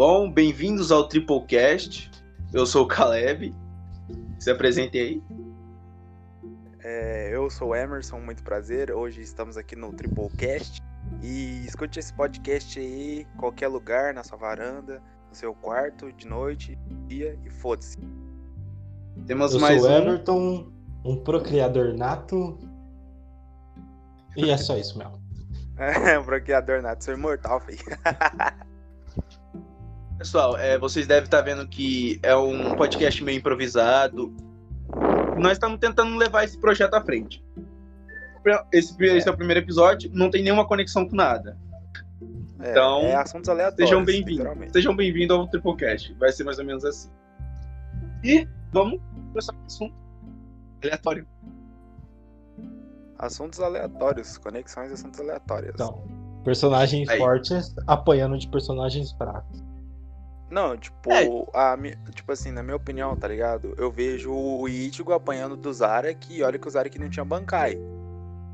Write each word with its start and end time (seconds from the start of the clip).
bom? 0.00 0.32
Bem-vindos 0.32 0.90
ao 0.90 1.06
Triplecast. 1.06 2.10
Eu 2.54 2.64
sou 2.64 2.84
o 2.84 2.88
Caleb. 2.88 3.54
Se 4.38 4.50
apresente 4.50 4.96
aí. 4.96 5.22
É, 6.82 7.28
eu 7.34 7.50
sou 7.50 7.68
o 7.68 7.74
Emerson, 7.76 8.18
muito 8.18 8.42
prazer. 8.42 8.90
Hoje 8.90 9.20
estamos 9.20 9.58
aqui 9.58 9.76
no 9.76 9.92
Triplecast. 9.92 10.82
E 11.22 11.66
escute 11.66 11.98
esse 11.98 12.14
podcast 12.14 12.80
aí, 12.80 13.26
qualquer 13.36 13.68
lugar, 13.68 14.14
na 14.14 14.24
sua 14.24 14.38
varanda, 14.38 15.02
no 15.28 15.34
seu 15.34 15.52
quarto, 15.52 16.10
de 16.14 16.26
noite, 16.26 16.78
dia 17.06 17.38
e 17.44 17.50
foda-se. 17.50 17.98
Temos 19.26 19.52
Eu 19.52 19.60
mais 19.60 19.82
sou 19.82 19.90
o 19.90 19.92
um. 19.92 19.96
Everton, 19.98 20.72
um 21.04 21.16
procriador 21.22 21.92
nato. 21.94 22.58
E 24.34 24.48
é 24.48 24.56
só 24.56 24.78
isso 24.78 24.96
mesmo. 24.96 25.20
É, 25.76 26.18
um 26.18 26.24
bloqueador 26.24 26.80
nato, 26.80 27.04
sou 27.04 27.12
imortal, 27.12 27.60
filho. 27.60 27.80
Pessoal, 30.20 30.54
é, 30.58 30.76
vocês 30.76 31.06
devem 31.06 31.24
estar 31.24 31.40
vendo 31.40 31.66
que 31.66 32.20
é 32.22 32.36
um 32.36 32.76
podcast 32.76 33.24
meio 33.24 33.38
improvisado. 33.38 34.30
Nós 35.38 35.52
estamos 35.52 35.78
tentando 35.78 36.14
levar 36.14 36.44
esse 36.44 36.60
projeto 36.60 36.92
à 36.92 37.00
frente. 37.02 37.42
Esse, 38.70 38.94
esse 39.02 39.26
é 39.26 39.32
o 39.32 39.34
primeiro 39.34 39.60
episódio, 39.60 40.10
não 40.12 40.30
tem 40.30 40.42
nenhuma 40.42 40.66
conexão 40.66 41.08
com 41.08 41.16
nada. 41.16 41.56
É, 42.60 42.70
Então, 42.70 43.00
é 43.00 43.14
assuntos 43.14 43.48
aleatórios. 43.48 43.88
Sejam 43.88 44.04
bem-vindos. 44.04 44.72
Sejam 44.72 44.94
bem-vindos 44.94 45.34
ao 45.34 45.48
Triplecast. 45.48 46.12
Vai 46.18 46.30
ser 46.32 46.44
mais 46.44 46.58
ou 46.58 46.66
menos 46.66 46.84
assim. 46.84 47.08
E 48.22 48.46
vamos 48.74 49.00
começar 49.28 49.54
com 49.54 49.62
o 49.62 49.66
assunto 49.66 49.94
aleatório. 50.82 51.26
Assuntos 53.18 53.58
aleatórios, 53.58 54.36
conexões 54.36 54.88
de 54.88 54.94
assuntos 54.94 55.18
aleatórios. 55.18 55.72
Então, 55.72 56.04
personagens 56.44 57.08
Aí. 57.08 57.18
fortes 57.18 57.74
apanhando 57.86 58.36
de 58.36 58.46
personagens 58.48 59.12
fracos. 59.12 59.69
Não, 60.50 60.76
tipo, 60.76 61.12
É. 61.12 61.26
a, 61.54 61.76
tipo 62.12 62.32
assim, 62.32 62.50
na 62.50 62.62
minha 62.62 62.76
opinião, 62.76 63.14
tá 63.16 63.28
ligado? 63.28 63.72
Eu 63.78 63.90
vejo 63.90 64.32
o 64.32 64.68
Ichigo 64.68 65.12
apanhando 65.12 65.56
do 65.56 65.72
Zarek 65.72 66.34
e 66.36 66.42
olha 66.42 66.58
que 66.58 66.66
o 66.66 66.70
Zarek 66.70 66.98
não 66.98 67.08
tinha 67.08 67.24
Bankai. 67.24 67.78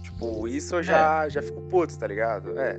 Tipo, 0.02 0.47
isso 0.47 0.77
eu 0.77 0.83
já, 0.83 1.28
já 1.28 1.42
fico 1.42 1.61
puto, 1.62 1.98
tá 1.98 2.06
ligado? 2.06 2.58
É. 2.58 2.74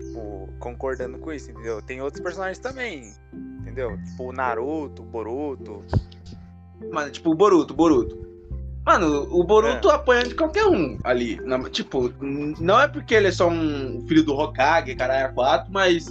Tipo, 0.00 0.48
concordando 0.58 1.18
com 1.18 1.32
isso, 1.32 1.50
entendeu? 1.50 1.82
Tem 1.82 2.00
outros 2.00 2.22
personagens 2.22 2.58
também, 2.58 3.12
entendeu? 3.60 3.96
Tipo, 4.02 4.30
o 4.30 4.32
Naruto, 4.32 5.02
o 5.02 5.04
Boruto. 5.06 5.84
Mano, 6.90 7.10
tipo 7.10 7.30
o 7.30 7.34
Boruto, 7.34 7.74
Boruto. 7.74 8.26
Mano, 8.84 9.26
o 9.30 9.42
Boruto 9.44 9.90
apanha 9.90 10.22
de 10.24 10.34
qualquer 10.34 10.64
um 10.66 10.98
ali. 11.04 11.40
Na- 11.44 11.68
tipo, 11.68 12.12
não 12.60 12.80
é 12.80 12.88
porque 12.88 13.14
ele 13.14 13.28
é 13.28 13.32
só 13.32 13.48
um 13.48 14.04
filho 14.06 14.22
do 14.22 14.32
Hokage, 14.34 14.94
caralho, 14.94 15.34
4, 15.34 15.72
mas 15.72 16.06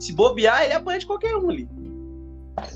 se 0.00 0.12
bobear, 0.12 0.64
ele 0.64 0.72
apanha 0.72 0.98
de 0.98 1.06
qualquer 1.06 1.36
um 1.36 1.50
ali. 1.50 1.68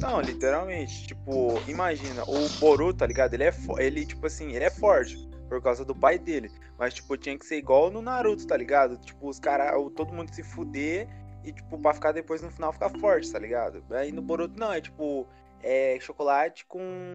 Não, 0.01 0.21
literalmente, 0.21 1.09
tipo, 1.09 1.61
imagina, 1.67 2.23
o 2.25 2.49
Boruto, 2.61 2.99
tá 2.99 3.07
ligado? 3.07 3.35
Ele 3.35 3.45
é, 3.45 3.55
ele, 3.79 4.07
tipo 4.07 4.27
assim, 4.27 4.53
ele 4.53 4.65
é 4.65 4.71
forte 4.71 5.29
por 5.49 5.61
causa 5.63 5.85
do 5.85 5.95
pai 5.95 6.19
dele. 6.19 6.51
Mas, 6.79 6.95
tipo, 6.95 7.17
tinha 7.17 7.39
que 7.39 7.45
ser 7.45 7.57
igual 7.57 7.91
no 7.91 8.01
Naruto, 8.03 8.47
tá 8.47 8.57
ligado? 8.57 8.97
Tipo, 8.99 9.29
os 9.29 9.39
caras, 9.39 9.73
todo 9.95 10.13
mundo 10.13 10.35
se 10.35 10.43
fuder 10.43 11.09
e, 11.45 11.53
tipo, 11.53 11.79
pra 11.79 11.95
ficar 11.95 12.13
depois 12.13 12.43
no 12.43 12.51
final 12.51 12.73
ficar 12.73 12.91
forte, 12.99 13.31
tá 13.31 13.39
ligado? 13.39 13.83
Aí 13.91 14.11
no 14.11 14.23
Boruto 14.23 14.59
não, 14.59 14.73
é 14.73 14.81
tipo, 14.81 15.27
é 15.63 15.99
chocolate 16.01 16.65
com, 16.67 17.13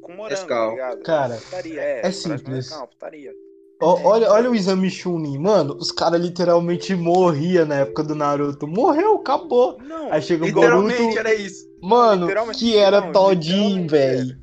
com 0.00 0.12
morango, 0.12 0.40
Nescau. 0.40 0.68
tá 0.68 0.72
ligado? 0.72 1.02
Cara, 1.02 1.36
putaria, 1.36 1.80
é, 1.80 2.06
é 2.06 2.10
simples. 2.10 2.70
Putaria. 2.72 3.32
Olha, 3.82 4.30
olha 4.30 4.50
o 4.50 4.54
exame 4.54 4.88
Chunin, 4.90 5.36
mano. 5.38 5.74
Os 5.74 5.90
caras 5.92 6.20
literalmente 6.20 6.94
morriam 6.94 7.66
na 7.66 7.80
época 7.80 8.02
do 8.02 8.14
Naruto. 8.14 8.66
Morreu, 8.66 9.16
acabou. 9.16 9.78
Não, 9.82 10.10
Aí 10.12 10.22
chega 10.22 10.44
o 10.44 10.46
Literalmente 10.46 10.98
Boruto. 11.02 11.18
era 11.18 11.34
isso. 11.34 11.66
Mano, 11.82 12.22
Literalmente, 12.22 12.58
que 12.60 12.76
era 12.76 13.00
não, 13.02 13.12
todinho, 13.12 13.86
velho. 13.88 14.36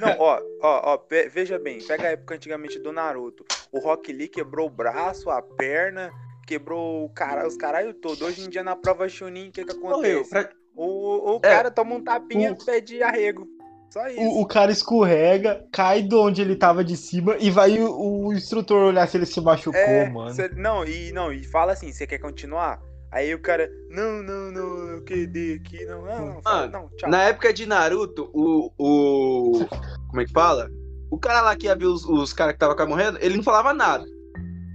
Não, 0.00 0.16
ó, 0.18 0.40
ó, 0.62 0.94
ó, 0.94 1.00
veja 1.32 1.58
bem, 1.58 1.78
pega 1.86 2.04
a 2.08 2.10
época 2.12 2.34
antigamente 2.34 2.78
do 2.78 2.92
Naruto. 2.92 3.44
O 3.72 3.78
Rock 3.80 4.12
Lee 4.12 4.28
quebrou 4.28 4.66
o 4.66 4.70
braço, 4.70 5.28
a 5.30 5.42
perna, 5.42 6.10
quebrou 6.46 7.04
o 7.04 7.08
cara, 7.10 7.46
os 7.46 7.56
caralho 7.56 7.92
todo. 7.94 8.24
Hoje 8.24 8.42
em 8.44 8.48
dia 8.48 8.62
na 8.62 8.76
prova 8.76 9.08
Chunin, 9.08 9.48
o 9.48 9.52
que 9.52 9.64
que 9.64 9.74
Morreu. 9.74 10.20
acontece? 10.20 10.30
Pra- 10.30 10.50
O, 10.78 11.32
o 11.32 11.36
É. 11.36 11.40
cara 11.40 11.70
toma 11.70 11.94
um 11.94 12.04
tapinha 12.04 12.52
O- 12.52 12.54
e 12.54 12.64
pede 12.64 13.02
arrego. 13.02 13.46
Só 13.90 14.06
isso. 14.08 14.20
O, 14.20 14.42
o 14.42 14.46
cara 14.46 14.70
escorrega, 14.72 15.64
cai 15.72 16.02
de 16.02 16.14
onde 16.14 16.42
ele 16.42 16.56
tava 16.56 16.84
de 16.84 16.96
cima 16.96 17.36
e 17.38 17.50
vai 17.50 17.78
o, 17.80 18.26
o 18.26 18.32
instrutor 18.32 18.88
olhar 18.88 19.06
se 19.08 19.16
ele 19.16 19.26
se 19.26 19.40
machucou, 19.40 19.78
É, 19.80 20.08
mano. 20.08 20.34
cê- 20.34 20.50
não, 20.54 20.84
e 20.84 21.12
não, 21.12 21.32
e 21.32 21.44
fala 21.44 21.72
assim, 21.72 21.92
você 21.92 22.06
quer 22.06 22.18
continuar? 22.18 22.80
Aí 23.12 23.32
o 23.34 23.38
cara, 23.40 23.70
não, 23.88 24.22
não, 24.22 24.50
não, 24.50 24.88
eu 24.90 25.04
queria 25.04 25.56
aqui, 25.56 25.84
não, 25.86 26.02
não, 26.04 26.26
não, 26.26 26.42
fala, 26.42 26.60
Mano, 26.66 26.72
não, 26.72 26.96
tchau. 26.96 27.08
Na 27.08 27.22
época 27.22 27.52
de 27.52 27.64
Naruto, 27.64 28.28
o. 28.34 28.70
o 28.76 29.66
como 30.08 30.20
é 30.20 30.24
que 30.26 30.32
fala? 30.32 30.68
O 31.10 31.18
cara 31.18 31.40
lá 31.40 31.56
que 31.56 31.66
ia 31.66 31.74
ver 31.76 31.86
os, 31.86 32.04
os 32.04 32.32
caras 32.32 32.54
que 32.54 32.58
tava 32.58 32.74
quase 32.74 32.90
morrendo, 32.90 33.18
ele 33.22 33.36
não 33.36 33.44
falava 33.44 33.72
nada. 33.72 34.04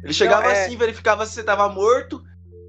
Ele 0.03 0.13
chegava 0.13 0.47
é. 0.47 0.65
assim, 0.65 0.77
verificava 0.77 1.25
se 1.25 1.33
você 1.33 1.43
tava 1.43 1.67
morto. 1.69 2.21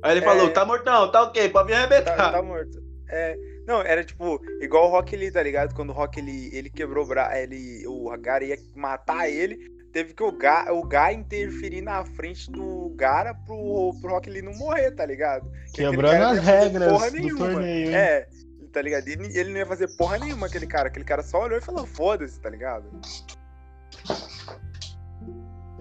Aí 0.03 0.13
ele 0.13 0.21
É. 0.21 0.25
falou, 0.25 0.51
tá 0.51 0.65
morto 0.65 0.85
não, 0.85 1.11
tá 1.11 1.23
ok, 1.23 1.49
pode 1.49 1.69
me 1.69 1.75
arrebentar. 1.75 2.17
Tá, 2.17 2.33
tá 2.33 2.43
morto. 2.43 2.83
É, 3.09 3.37
não, 3.67 3.81
era 3.83 4.05
tipo, 4.05 4.41
igual 4.61 4.89
o 4.89 4.91
Rock 4.91 5.17
Lee, 5.17 5.31
tá 5.31 5.43
ligado? 5.43 5.75
Quando 5.75 5.91
o 5.91 5.93
Rock 5.93 6.21
Lee, 6.21 6.51
ele 6.53 6.71
quebrou 6.71 7.05
o 7.05 7.09
braço, 7.09 7.37
ele, 7.37 7.87
o 7.87 8.11
Gara 8.19 8.45
ia 8.45 8.59
matar 8.75 9.29
ele, 9.29 9.57
teve 9.93 10.15
que 10.15 10.23
o 10.23 10.33
Ga, 10.33 10.73
o 10.73 10.83
Ga 10.85 11.13
interferir 11.13 11.83
na 11.83 12.05
frente 12.05 12.51
do 12.51 12.93
Gara 12.97 13.35
pro, 13.35 13.95
pro 14.01 14.11
Rock 14.11 14.31
Lee 14.31 14.43
não 14.43 14.55
morrer, 14.55 14.91
tá 14.93 15.07
ligado? 15.07 15.51
Quebrando 15.73 16.25
as 16.25 16.39
regras 16.45 16.93
porra 16.93 17.11
do 17.11 17.17
nenhuma. 17.17 17.51
torneio, 17.51 17.89
hein? 17.89 17.95
É, 17.95 18.29
tá 18.73 18.83
ligado? 18.83 19.07
Ele, 19.09 19.39
ele 19.39 19.51
não 19.51 19.59
ia 19.59 19.67
fazer 19.67 19.89
porra 19.97 20.19
nenhuma, 20.19 20.47
aquele 20.47 20.67
cara. 20.67 20.89
Aquele 20.89 21.05
cara 21.05 21.23
só 21.23 21.43
olhou 21.43 21.59
e 21.59 21.63
falou, 21.63 21.87
foda-se, 21.87 22.41
tá 22.41 22.51
ligado? 22.51 22.85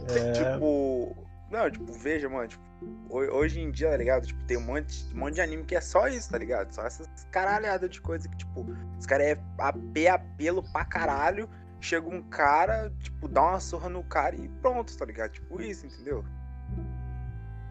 É, 0.09 0.31
Tipo. 0.33 1.15
Não, 1.51 1.69
tipo, 1.69 1.91
veja, 1.93 2.29
mano, 2.29 2.47
tipo, 2.47 2.63
ho- 3.09 3.35
hoje 3.35 3.59
em 3.59 3.69
dia, 3.71 3.89
tá 3.91 3.97
ligado? 3.97 4.25
Tipo, 4.25 4.41
tem 4.45 4.57
um 4.57 4.61
monte, 4.61 5.05
um 5.13 5.19
monte 5.19 5.33
de 5.35 5.41
anime 5.41 5.63
que 5.65 5.75
é 5.75 5.81
só 5.81 6.07
isso, 6.07 6.29
tá 6.31 6.37
ligado? 6.37 6.71
Só 6.73 6.83
essas 6.85 7.07
caralhadas 7.29 7.89
de 7.89 7.99
coisa 7.99 8.27
que, 8.29 8.37
tipo, 8.37 8.65
os 8.97 9.05
caras 9.05 9.27
é 9.27 9.39
AP 9.57 10.07
apelo 10.07 10.63
pra 10.71 10.85
caralho. 10.85 11.49
Chega 11.81 12.07
um 12.07 12.21
cara, 12.21 12.91
tipo, 13.01 13.27
dá 13.27 13.41
uma 13.41 13.59
surra 13.59 13.89
no 13.89 14.03
cara 14.03 14.35
e 14.35 14.47
pronto, 14.61 14.95
tá 14.95 15.03
ligado? 15.03 15.31
Tipo 15.31 15.61
isso, 15.61 15.85
entendeu? 15.87 16.23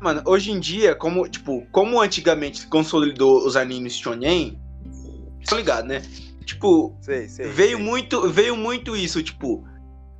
Mano, 0.00 0.22
hoje 0.26 0.50
em 0.50 0.58
dia, 0.58 0.94
como, 0.96 1.28
tipo, 1.28 1.64
como 1.70 2.00
antigamente 2.00 2.60
se 2.60 2.66
consolidou 2.66 3.46
os 3.46 3.54
animes 3.54 3.94
shonen, 3.94 4.60
tá 5.46 5.56
ligado, 5.56 5.86
né? 5.86 6.02
Tipo, 6.44 6.96
Sei, 7.00 7.28
sei. 7.28 7.46
veio 7.48 7.76
sei. 7.76 7.86
muito, 7.86 8.28
veio 8.30 8.56
muito 8.56 8.96
isso, 8.96 9.22
tipo, 9.22 9.64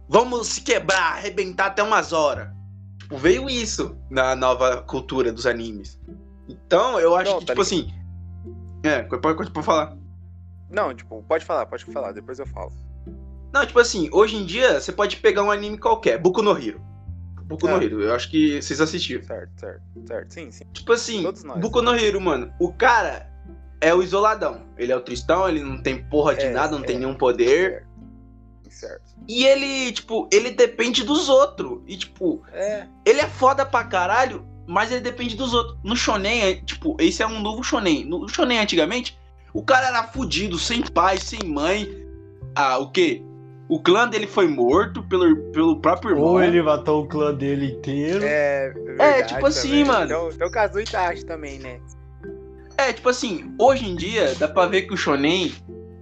vamos 0.09 0.47
se 0.48 0.60
quebrar, 0.60 1.15
arrebentar 1.15 1.66
até 1.66 1.82
umas 1.82 2.12
horas. 2.12 2.48
Tipo, 3.10 3.16
veio 3.16 3.50
isso 3.50 3.97
na 4.09 4.37
nova 4.37 4.82
cultura 4.82 5.32
dos 5.32 5.44
animes. 5.44 5.98
Então, 6.48 6.98
eu 7.00 7.16
acho 7.16 7.32
Não, 7.32 7.38
que, 7.41 7.47
tá 7.47 7.53
tipo 7.54 7.62
assim. 7.62 7.93
É, 8.84 9.03
pode, 9.03 9.21
pode, 9.21 9.50
pode 9.50 9.66
falar. 9.66 9.97
Não, 10.71 10.94
tipo, 10.94 11.21
pode 11.25 11.44
falar, 11.44 11.66
pode 11.66 11.84
falar, 11.87 12.12
depois 12.12 12.38
eu 12.38 12.47
falo. 12.47 12.72
Não, 13.53 13.66
tipo 13.66 13.81
assim, 13.81 14.09
hoje 14.12 14.37
em 14.37 14.47
dia 14.47 14.81
você 14.81 14.93
pode 14.93 15.16
pegar 15.16 15.43
um 15.43 15.50
anime 15.50 15.76
qualquer, 15.76 16.19
Boku 16.19 16.41
no 16.41 16.56
Hero. 16.56 16.81
Boku 17.47 17.66
no 17.66 17.75
Ah. 17.75 17.82
Hero, 17.84 18.00
eu 18.00 18.15
acho 18.15 18.31
que 18.31 18.62
vocês 18.62 18.81
assistiram. 18.81 19.25
Certo, 19.25 19.50
certo, 19.59 19.82
certo. 20.06 20.32
Sim, 20.32 20.50
sim. 20.53 20.65
Tipo 20.72 20.92
assim, 20.92 21.22
Todos 21.25 21.42
nós. 21.42 21.59
Boku 21.60 21.82
no 21.82 21.92
Hero, 21.97 22.21
mano, 22.21 22.53
o 22.60 22.72
cara 22.72 23.28
é 23.81 23.92
o 23.92 24.04
isoladão. 24.04 24.62
Ele 24.78 24.92
é 24.92 24.97
o 24.97 25.00
tristão, 25.00 25.48
ele 25.48 25.60
não 25.60 25.82
tem 25.82 26.04
porra 26.04 26.37
de 26.37 26.44
É, 26.47 26.50
nada, 26.53 26.77
não 26.77 26.84
é. 26.84 26.87
tem 26.87 26.97
nenhum 27.00 27.15
poder. 27.15 27.84
Certo. 28.71 29.03
E 29.29 29.45
ele, 29.45 29.93
tipo, 29.93 30.29
ele 30.33 30.51
depende 30.51 31.05
dos 31.05 31.29
outros. 31.29 31.81
E, 31.87 31.97
tipo, 31.97 32.43
É, 32.53 32.87
ele 33.05 33.21
é 33.21 33.27
foda 33.29 33.67
pra 33.67 33.85
caralho, 33.85 34.47
mas 34.67 34.91
ele 34.91 35.01
depende 35.01 35.37
dos 35.37 35.53
outros. 35.53 35.77
No 35.85 35.95
Shonen, 35.97 36.43
é, 36.43 36.55
tipo, 36.55 36.97
esse 36.99 37.23
é 37.23 37.27
um 37.27 37.41
novo 37.41 37.63
Shonen. 37.63 38.05
No 38.05 38.29
Shonen, 38.29 38.59
antigamente, 38.59 39.19
o 39.53 39.63
cara 39.63 39.89
era 39.89 40.05
fudido, 40.05 40.59
sem 40.59 40.83
pai, 40.83 41.19
sem 41.19 41.41
mãe. 41.45 41.89
Ah, 42.55 42.78
o 42.78 42.91
quê? 42.91 43.22
O 43.69 43.81
clã 43.81 44.09
dele 44.09 44.27
foi 44.27 44.49
morto 44.49 45.01
pelo, 45.05 45.37
pelo 45.53 45.81
próprio 45.81 46.11
irmão. 46.13 46.25
Ou 46.31 46.43
ele 46.43 46.61
matou 46.63 47.05
o 47.05 47.07
clã 47.09 47.33
dele 47.33 47.73
inteiro. 47.73 48.25
é. 48.25 48.71
verdade 48.71 49.28
tipo 49.34 49.47
assim, 49.47 49.69
também. 49.69 49.84
mano. 49.84 50.07
Tem, 50.09 50.16
o- 50.16 50.33
tem 50.39 50.47
o 50.47 50.51
caso 50.51 50.73
do 50.73 50.81
Itachi 50.81 51.25
também, 51.25 51.59
né? 51.61 51.81
É, 52.77 52.93
tipo 52.93 53.09
assim, 53.09 53.55
hoje 53.59 53.87
em 53.89 53.95
dia, 53.95 54.34
dá 54.37 54.49
pra 54.49 54.66
ver 54.66 54.83
que 54.83 54.95
o 54.95 54.97
Shonen 54.97 55.53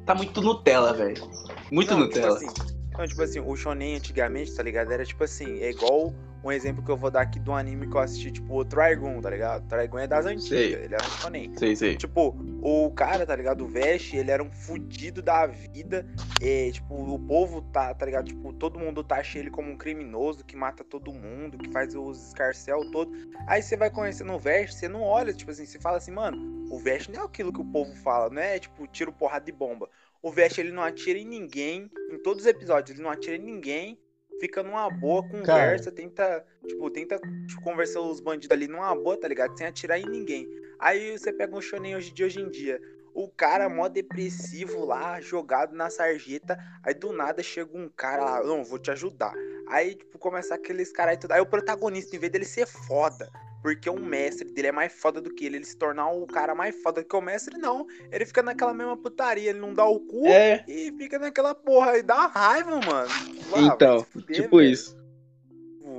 tá 0.06 0.14
muito 0.14 0.40
Nutella, 0.40 0.92
velho. 0.94 1.22
Muito 1.70 1.90
Não, 1.90 2.00
Nutella. 2.00 2.38
Tipo 2.38 2.50
assim, 2.50 2.78
não, 2.98 3.06
tipo 3.06 3.22
assim, 3.22 3.38
o 3.38 3.54
shonen 3.54 3.96
antigamente, 3.96 4.52
tá 4.54 4.62
ligado? 4.62 4.92
Era 4.92 5.04
tipo 5.04 5.22
assim, 5.22 5.60
é 5.60 5.70
igual 5.70 6.12
um 6.42 6.52
exemplo 6.52 6.84
que 6.84 6.90
eu 6.90 6.96
vou 6.96 7.10
dar 7.10 7.22
aqui 7.22 7.38
de 7.38 7.50
um 7.50 7.54
anime 7.54 7.88
que 7.88 7.96
eu 7.96 8.00
assisti, 8.00 8.30
tipo, 8.30 8.58
o 8.58 8.64
Trigun, 8.64 9.20
tá 9.20 9.30
ligado? 9.30 9.64
O 9.64 9.68
Trigun 9.68 9.98
é 9.98 10.06
das 10.06 10.26
antigas, 10.26 10.48
Sei. 10.48 10.74
ele 10.74 10.94
é 10.94 10.98
um 10.98 11.10
shonen. 11.20 11.52
Sei, 11.56 11.76
sei. 11.76 11.96
Tipo, 11.96 12.36
o 12.62 12.90
cara, 12.92 13.26
tá 13.26 13.34
ligado? 13.34 13.64
O 13.64 13.68
Vest, 13.68 14.14
ele 14.14 14.30
era 14.30 14.42
um 14.42 14.50
fudido 14.50 15.20
da 15.20 15.46
vida. 15.46 16.06
E, 16.40 16.72
tipo, 16.72 16.94
o 16.94 17.18
povo 17.18 17.62
tá, 17.72 17.92
tá 17.94 18.06
ligado? 18.06 18.26
Tipo, 18.26 18.52
todo 18.52 18.78
mundo 18.78 19.02
taxa 19.02 19.38
ele 19.38 19.50
como 19.50 19.70
um 19.70 19.76
criminoso 19.76 20.44
que 20.44 20.56
mata 20.56 20.84
todo 20.84 21.12
mundo, 21.12 21.58
que 21.58 21.70
faz 21.70 21.94
os 21.94 22.28
escarcel 22.28 22.90
todo. 22.90 23.12
Aí 23.46 23.62
você 23.62 23.76
vai 23.76 23.90
conhecendo 23.90 24.32
o 24.32 24.38
Vest, 24.38 24.74
você 24.74 24.88
não 24.88 25.02
olha, 25.02 25.32
tipo 25.32 25.50
assim, 25.50 25.66
você 25.66 25.78
fala 25.78 25.98
assim, 25.98 26.12
mano, 26.12 26.66
o 26.70 26.78
Vest 26.78 27.08
não 27.08 27.22
é 27.22 27.24
aquilo 27.24 27.52
que 27.52 27.60
o 27.60 27.64
povo 27.64 27.94
fala, 27.96 28.30
não 28.30 28.40
é 28.42 28.58
tipo 28.58 28.86
tiro 28.86 29.12
porrada 29.12 29.44
de 29.44 29.52
bomba. 29.52 29.88
O 30.22 30.32
Vest, 30.32 30.58
ele 30.58 30.72
não 30.72 30.82
atira 30.82 31.18
em 31.18 31.24
ninguém, 31.24 31.90
em 32.10 32.18
todos 32.18 32.44
os 32.44 32.48
episódios, 32.48 32.90
ele 32.90 33.02
não 33.02 33.10
atira 33.10 33.36
em 33.36 33.42
ninguém. 33.42 33.98
Fica 34.40 34.62
numa 34.62 34.88
boa, 34.88 35.28
conversa, 35.28 35.90
tenta, 35.90 36.44
tipo, 36.66 36.88
tenta 36.90 37.20
tipo, 37.48 37.60
conversar 37.62 38.00
os 38.00 38.20
bandidos 38.20 38.54
ali 38.54 38.68
numa 38.68 38.94
boa, 38.94 39.18
tá 39.18 39.26
ligado? 39.26 39.56
Sem 39.58 39.66
atirar 39.66 39.98
em 39.98 40.06
ninguém. 40.06 40.48
Aí 40.78 41.18
você 41.18 41.32
pega 41.32 41.56
um 41.56 41.60
shonen 41.60 41.96
hoje 41.96 42.12
de 42.12 42.22
hoje 42.22 42.40
em 42.40 42.48
dia. 42.48 42.80
O 43.12 43.28
cara 43.28 43.68
mó 43.68 43.88
depressivo 43.88 44.84
lá, 44.84 45.20
jogado 45.20 45.74
na 45.74 45.90
sarjeta. 45.90 46.56
Aí 46.84 46.94
do 46.94 47.12
nada 47.12 47.42
chega 47.42 47.76
um 47.76 47.88
cara 47.88 48.24
lá, 48.24 48.44
não, 48.44 48.62
vou 48.62 48.78
te 48.78 48.92
ajudar. 48.92 49.34
Aí, 49.66 49.96
tipo, 49.96 50.18
começa 50.18 50.54
aqueles 50.54 50.92
caras 50.92 51.12
aí 51.12 51.18
tudo. 51.18 51.32
Aí 51.32 51.40
o 51.40 51.46
protagonista, 51.46 52.14
em 52.14 52.20
vez 52.20 52.30
dele 52.30 52.44
ser 52.44 52.66
foda, 52.66 53.28
porque 53.68 53.90
o 53.90 54.00
mestre 54.00 54.50
dele 54.50 54.68
é 54.68 54.72
mais 54.72 54.90
foda 54.94 55.20
do 55.20 55.28
que 55.28 55.44
ele, 55.44 55.56
ele 55.56 55.64
se 55.66 55.76
tornar 55.76 56.10
o 56.10 56.26
cara 56.26 56.54
mais 56.54 56.74
foda 56.82 57.04
que 57.04 57.14
o 57.14 57.20
mestre, 57.20 57.58
não. 57.58 57.86
Ele 58.10 58.24
fica 58.24 58.42
naquela 58.42 58.72
mesma 58.72 58.96
putaria, 58.96 59.50
ele 59.50 59.58
não 59.60 59.74
dá 59.74 59.84
o 59.84 60.00
cu 60.00 60.26
É, 60.26 60.64
e 60.66 60.90
fica 60.92 61.18
naquela 61.18 61.54
porra 61.54 61.90
aí, 61.90 62.02
dá 62.02 62.28
raiva, 62.28 62.80
mano. 62.80 63.10
Vá, 63.50 63.60
então, 63.60 64.04
fuder, 64.04 64.42
tipo 64.42 64.56
velho. 64.56 64.70
isso. 64.70 64.96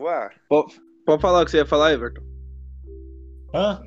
Vá. 0.01 0.31
Pode 1.05 1.21
falar 1.21 1.43
o 1.43 1.45
que 1.45 1.51
você 1.51 1.57
ia 1.57 1.65
falar, 1.65 1.93
Everton? 1.93 2.23
Hã? 3.53 3.83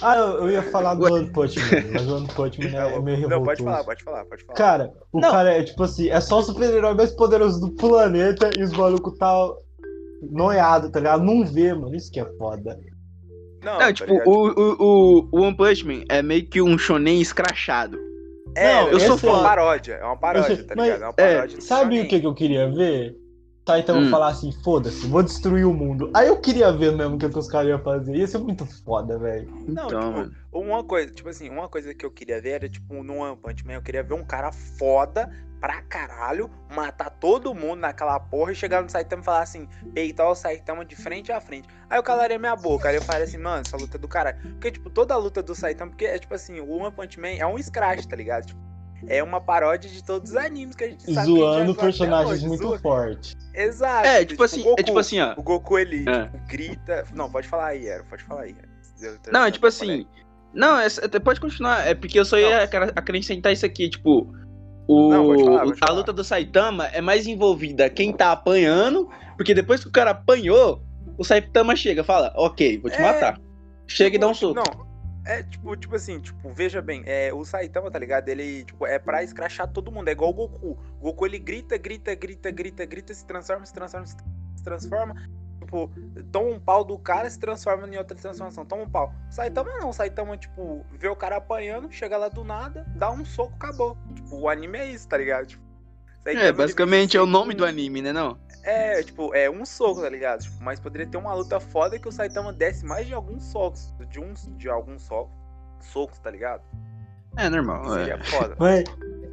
Ah, 0.00 0.16
eu, 0.16 0.26
eu 0.38 0.50
ia 0.50 0.62
falar 0.62 0.94
do 0.94 1.04
One 1.04 1.30
Punch 1.30 1.58
Man, 1.60 1.92
mas 1.92 2.08
o 2.08 2.16
One 2.16 2.28
Punch 2.28 2.58
Man 2.58 2.78
é, 2.78 2.94
é 2.94 3.00
meio 3.00 3.18
revoltoso. 3.18 3.28
Não, 3.28 3.44
pode 3.44 3.62
falar, 3.62 3.84
pode 3.84 4.02
falar, 4.02 4.24
pode 4.24 4.44
falar. 4.44 4.56
Cara, 4.56 4.92
o 5.12 5.20
Não. 5.20 5.30
cara 5.30 5.52
é 5.52 5.62
tipo 5.62 5.82
assim, 5.82 6.08
é 6.08 6.20
só 6.22 6.38
o 6.38 6.42
super-herói 6.42 6.94
mais 6.94 7.12
poderoso 7.12 7.60
do 7.60 7.70
planeta 7.72 8.48
e 8.58 8.62
os 8.62 8.72
malucos 8.72 9.18
tá 9.18 9.30
noiado, 10.22 10.90
tá 10.90 11.00
ligado? 11.00 11.22
Não 11.22 11.44
vê, 11.44 11.74
mano. 11.74 11.94
Isso 11.94 12.10
que 12.10 12.18
é 12.18 12.24
foda. 12.38 12.80
Não, 13.64 13.72
Não, 13.72 13.78
tá 13.78 13.92
tipo, 13.92 14.12
ligado? 14.12 14.28
o, 14.28 14.48
o, 14.48 14.76
o, 14.78 15.28
o 15.32 15.40
One 15.42 15.56
Punch 15.56 15.86
Man 15.86 16.04
é 16.08 16.22
meio 16.22 16.46
que 16.46 16.60
um 16.62 16.76
shonen 16.78 17.20
escrachado. 17.20 17.98
É, 18.56 18.72
Não, 18.74 18.88
eu 18.90 19.00
sou 19.00 19.14
esse 19.16 19.26
é 19.26 19.30
uma 19.30 19.38
fã. 19.38 19.42
paródia, 19.42 19.94
é 19.94 20.04
uma 20.04 20.16
paródia, 20.16 20.64
tá 20.64 20.74
ligado? 20.74 21.02
É 21.02 21.06
uma 21.06 21.14
é, 21.16 21.34
paródia. 21.34 21.58
de 21.58 21.64
Sabe 21.64 21.94
shonen. 21.96 22.06
o 22.06 22.08
que, 22.08 22.20
que 22.20 22.26
eu 22.26 22.34
queria 22.34 22.70
ver? 22.70 23.16
Tá, 23.64 23.78
então 23.78 23.98
Hum. 23.98 24.10
falar 24.10 24.28
assim, 24.28 24.52
foda-se, 24.52 25.06
vou 25.06 25.22
destruir 25.22 25.64
o 25.66 25.72
mundo. 25.72 26.10
Aí 26.14 26.28
eu 26.28 26.36
queria 26.38 26.70
ver 26.70 26.92
mesmo 26.92 27.14
o 27.16 27.18
que, 27.18 27.28
que 27.28 27.38
os 27.38 27.48
caras 27.48 27.68
iam 27.70 27.78
fazer. 27.78 28.14
Ia 28.14 28.26
ser 28.26 28.38
muito 28.38 28.66
foda, 28.84 29.18
velho. 29.18 29.50
Não, 29.66 29.86
Então, 29.86 29.88
tipo, 29.88 30.12
mano. 30.12 30.32
uma 30.52 30.84
coisa, 30.84 31.10
tipo 31.10 31.28
assim, 31.30 31.48
uma 31.48 31.66
coisa 31.66 31.94
que 31.94 32.04
eu 32.04 32.10
queria 32.10 32.40
ver 32.42 32.50
era, 32.50 32.68
tipo, 32.68 33.02
no 33.02 33.16
One 33.16 33.36
Punch 33.36 33.66
Man, 33.66 33.72
eu 33.74 33.82
queria 33.82 34.02
ver 34.02 34.12
um 34.14 34.24
cara 34.24 34.52
foda 34.52 35.30
pra 35.58 35.80
caralho, 35.80 36.50
matar 36.70 37.08
todo 37.08 37.54
mundo 37.54 37.76
naquela 37.80 38.20
porra 38.20 38.52
e 38.52 38.54
chegar 38.54 38.82
no 38.82 38.90
Saitama 38.90 39.22
e 39.22 39.24
falar 39.24 39.40
assim, 39.42 39.66
peitar 39.94 40.28
o 40.30 40.34
Saitama 40.34 40.84
de 40.84 40.94
frente 40.94 41.32
a 41.32 41.40
frente. 41.40 41.66
Aí 41.88 41.98
eu 41.98 42.02
calaria 42.02 42.38
minha 42.38 42.54
boca, 42.54 42.90
aí 42.90 42.96
eu 42.96 43.00
falaria 43.02 43.24
assim, 43.24 43.38
mano, 43.38 43.62
essa 43.62 43.78
luta 43.78 43.96
é 43.96 43.98
do 43.98 44.06
caralho. 44.06 44.36
Porque, 44.42 44.72
tipo, 44.72 44.90
toda 44.90 45.14
a 45.14 45.16
luta 45.16 45.42
do 45.42 45.54
Saitama, 45.54 45.90
porque 45.90 46.04
é 46.04 46.18
tipo 46.18 46.34
assim, 46.34 46.60
o 46.60 46.68
One 46.70 46.94
Punch 46.94 47.18
Man 47.18 47.28
é 47.38 47.46
um 47.46 47.56
scratch, 47.56 48.04
tá 48.04 48.14
ligado? 48.14 48.44
Tipo, 48.48 48.60
é 49.08 49.22
uma 49.22 49.40
paródia 49.40 49.90
de 49.90 50.02
todos 50.02 50.30
os 50.30 50.36
animes 50.36 50.74
que 50.76 50.84
a 50.84 50.88
gente 50.88 51.02
sabe. 51.02 51.14
que 51.14 51.18
a 51.18 51.24
gente 51.24 51.38
já 51.38 51.44
Zoando 51.44 51.74
personagens 51.74 52.30
hoje, 52.32 52.48
muito 52.48 52.62
zoa- 52.62 52.78
fortes. 52.78 53.36
Exato. 53.54 54.06
É, 54.06 54.24
tipo 54.24 54.42
assim, 54.42 54.60
o 54.60 54.64
Goku, 54.64 54.80
é 54.80 54.82
tipo 54.82 54.98
assim, 54.98 55.20
ó. 55.20 55.34
O 55.36 55.42
Goku, 55.42 55.78
ele 55.78 56.04
É. 56.08 56.24
tipo, 56.24 56.38
grita. 56.48 57.04
Não, 57.14 57.30
pode 57.30 57.46
falar 57.48 57.66
aí, 57.68 57.86
Ero, 57.86 58.04
pode 58.08 58.22
falar 58.24 58.42
aí. 58.42 58.56
Eu- 59.00 59.12
eu- 59.12 59.18
Não, 59.32 59.44
é 59.44 59.50
tipo 59.50 59.66
assim. 59.66 60.06
Não, 60.52 60.78
é, 60.78 60.88
pode 61.22 61.40
continuar. 61.40 61.86
É 61.86 61.94
porque 61.94 62.18
eu 62.18 62.24
só 62.24 62.38
ia 62.38 62.62
acre- 62.64 62.92
acrescentar 62.94 63.52
isso 63.52 63.66
aqui, 63.66 63.88
tipo. 63.88 64.32
O, 64.86 65.08
Não, 65.10 65.24
pode 65.26 65.44
falar, 65.44 65.62
a 65.62 65.76
falar. 65.76 65.92
luta 65.92 66.12
do 66.12 66.22
Saitama 66.22 66.86
é 66.88 67.00
mais 67.00 67.26
envolvida 67.26 67.88
quem 67.88 68.12
tá 68.12 68.32
apanhando, 68.32 69.08
porque 69.36 69.54
depois 69.54 69.80
que 69.82 69.88
o 69.88 69.92
cara 69.92 70.10
apanhou, 70.10 70.82
o 71.16 71.24
Saitama 71.24 71.74
chega 71.74 72.02
e 72.02 72.04
fala, 72.04 72.32
ok, 72.36 72.78
vou 72.78 72.90
te 72.90 72.98
É. 72.98 73.02
matar. 73.02 73.40
Chega 73.86 74.16
e 74.16 74.18
dá 74.18 74.28
um 74.28 74.32
Tipo, 74.32 74.54
soco. 74.54 74.56
Não, 74.78 74.83
é 75.24 75.42
tipo, 75.42 75.76
tipo 75.76 75.94
assim, 75.94 76.20
tipo, 76.20 76.52
veja 76.52 76.82
bem, 76.82 77.02
é, 77.06 77.32
o 77.32 77.44
Saitama, 77.44 77.90
tá 77.90 77.98
ligado? 77.98 78.28
Ele, 78.28 78.64
tipo, 78.64 78.86
é 78.86 78.98
pra 78.98 79.22
escrachar 79.22 79.66
todo 79.68 79.90
mundo, 79.90 80.08
é 80.08 80.12
igual 80.12 80.30
o 80.30 80.34
Goku. 80.34 80.78
O 81.00 81.02
Goku, 81.02 81.26
ele 81.26 81.38
grita, 81.38 81.78
grita, 81.78 82.14
grita, 82.14 82.50
grita, 82.50 82.84
grita, 82.84 83.14
se 83.14 83.24
transforma, 83.26 83.64
se 83.64 83.72
transforma, 83.72 84.06
se 84.06 84.62
transforma. 84.62 85.14
Tipo, 85.60 85.90
toma 86.30 86.50
um 86.50 86.60
pau 86.60 86.84
do 86.84 86.98
cara, 86.98 87.28
se 87.30 87.38
transforma 87.38 87.88
em 87.88 87.96
outra 87.96 88.16
transformação, 88.16 88.66
toma 88.66 88.82
um 88.82 88.90
pau. 88.90 89.14
Saitama 89.30 89.70
não, 89.78 89.92
Saitama, 89.92 90.36
tipo, 90.36 90.84
vê 90.92 91.08
o 91.08 91.16
cara 91.16 91.36
apanhando, 91.36 91.90
chega 91.90 92.18
lá 92.18 92.28
do 92.28 92.44
nada, 92.44 92.84
dá 92.94 93.10
um 93.10 93.24
soco, 93.24 93.54
acabou. 93.54 93.96
Tipo, 94.14 94.36
o 94.36 94.48
anime 94.48 94.78
é 94.78 94.86
isso, 94.90 95.08
tá 95.08 95.16
ligado? 95.16 95.46
Tipo, 95.46 95.64
É, 96.26 96.52
basicamente 96.52 97.16
é 97.16 97.20
o 97.20 97.26
nome 97.26 97.54
do 97.54 97.64
anime, 97.64 98.00
né 98.02 98.12
não? 98.12 98.36
É, 98.62 99.02
tipo, 99.02 99.34
é 99.34 99.50
um 99.50 99.64
soco, 99.66 100.00
tá 100.00 100.08
ligado? 100.08 100.42
Tipo, 100.42 100.62
mas 100.62 100.80
poderia 100.80 101.06
ter 101.06 101.18
uma 101.18 101.34
luta 101.34 101.60
foda 101.60 101.98
que 101.98 102.08
o 102.08 102.12
Saitama 102.12 102.50
desce 102.52 102.84
mais 102.84 103.06
de 103.06 103.12
alguns 103.12 103.44
socos. 103.44 103.92
De 104.10 104.18
uns, 104.18 104.48
de 104.56 104.68
alguns 104.70 105.02
socos. 105.02 105.34
Socos, 105.92 106.18
tá 106.18 106.30
ligado? 106.30 106.62
É 107.36 107.50
normal. 107.50 107.84
Seria 107.90 108.14
É. 108.14 108.24
foda. 108.24 108.56
Mas 108.60 108.84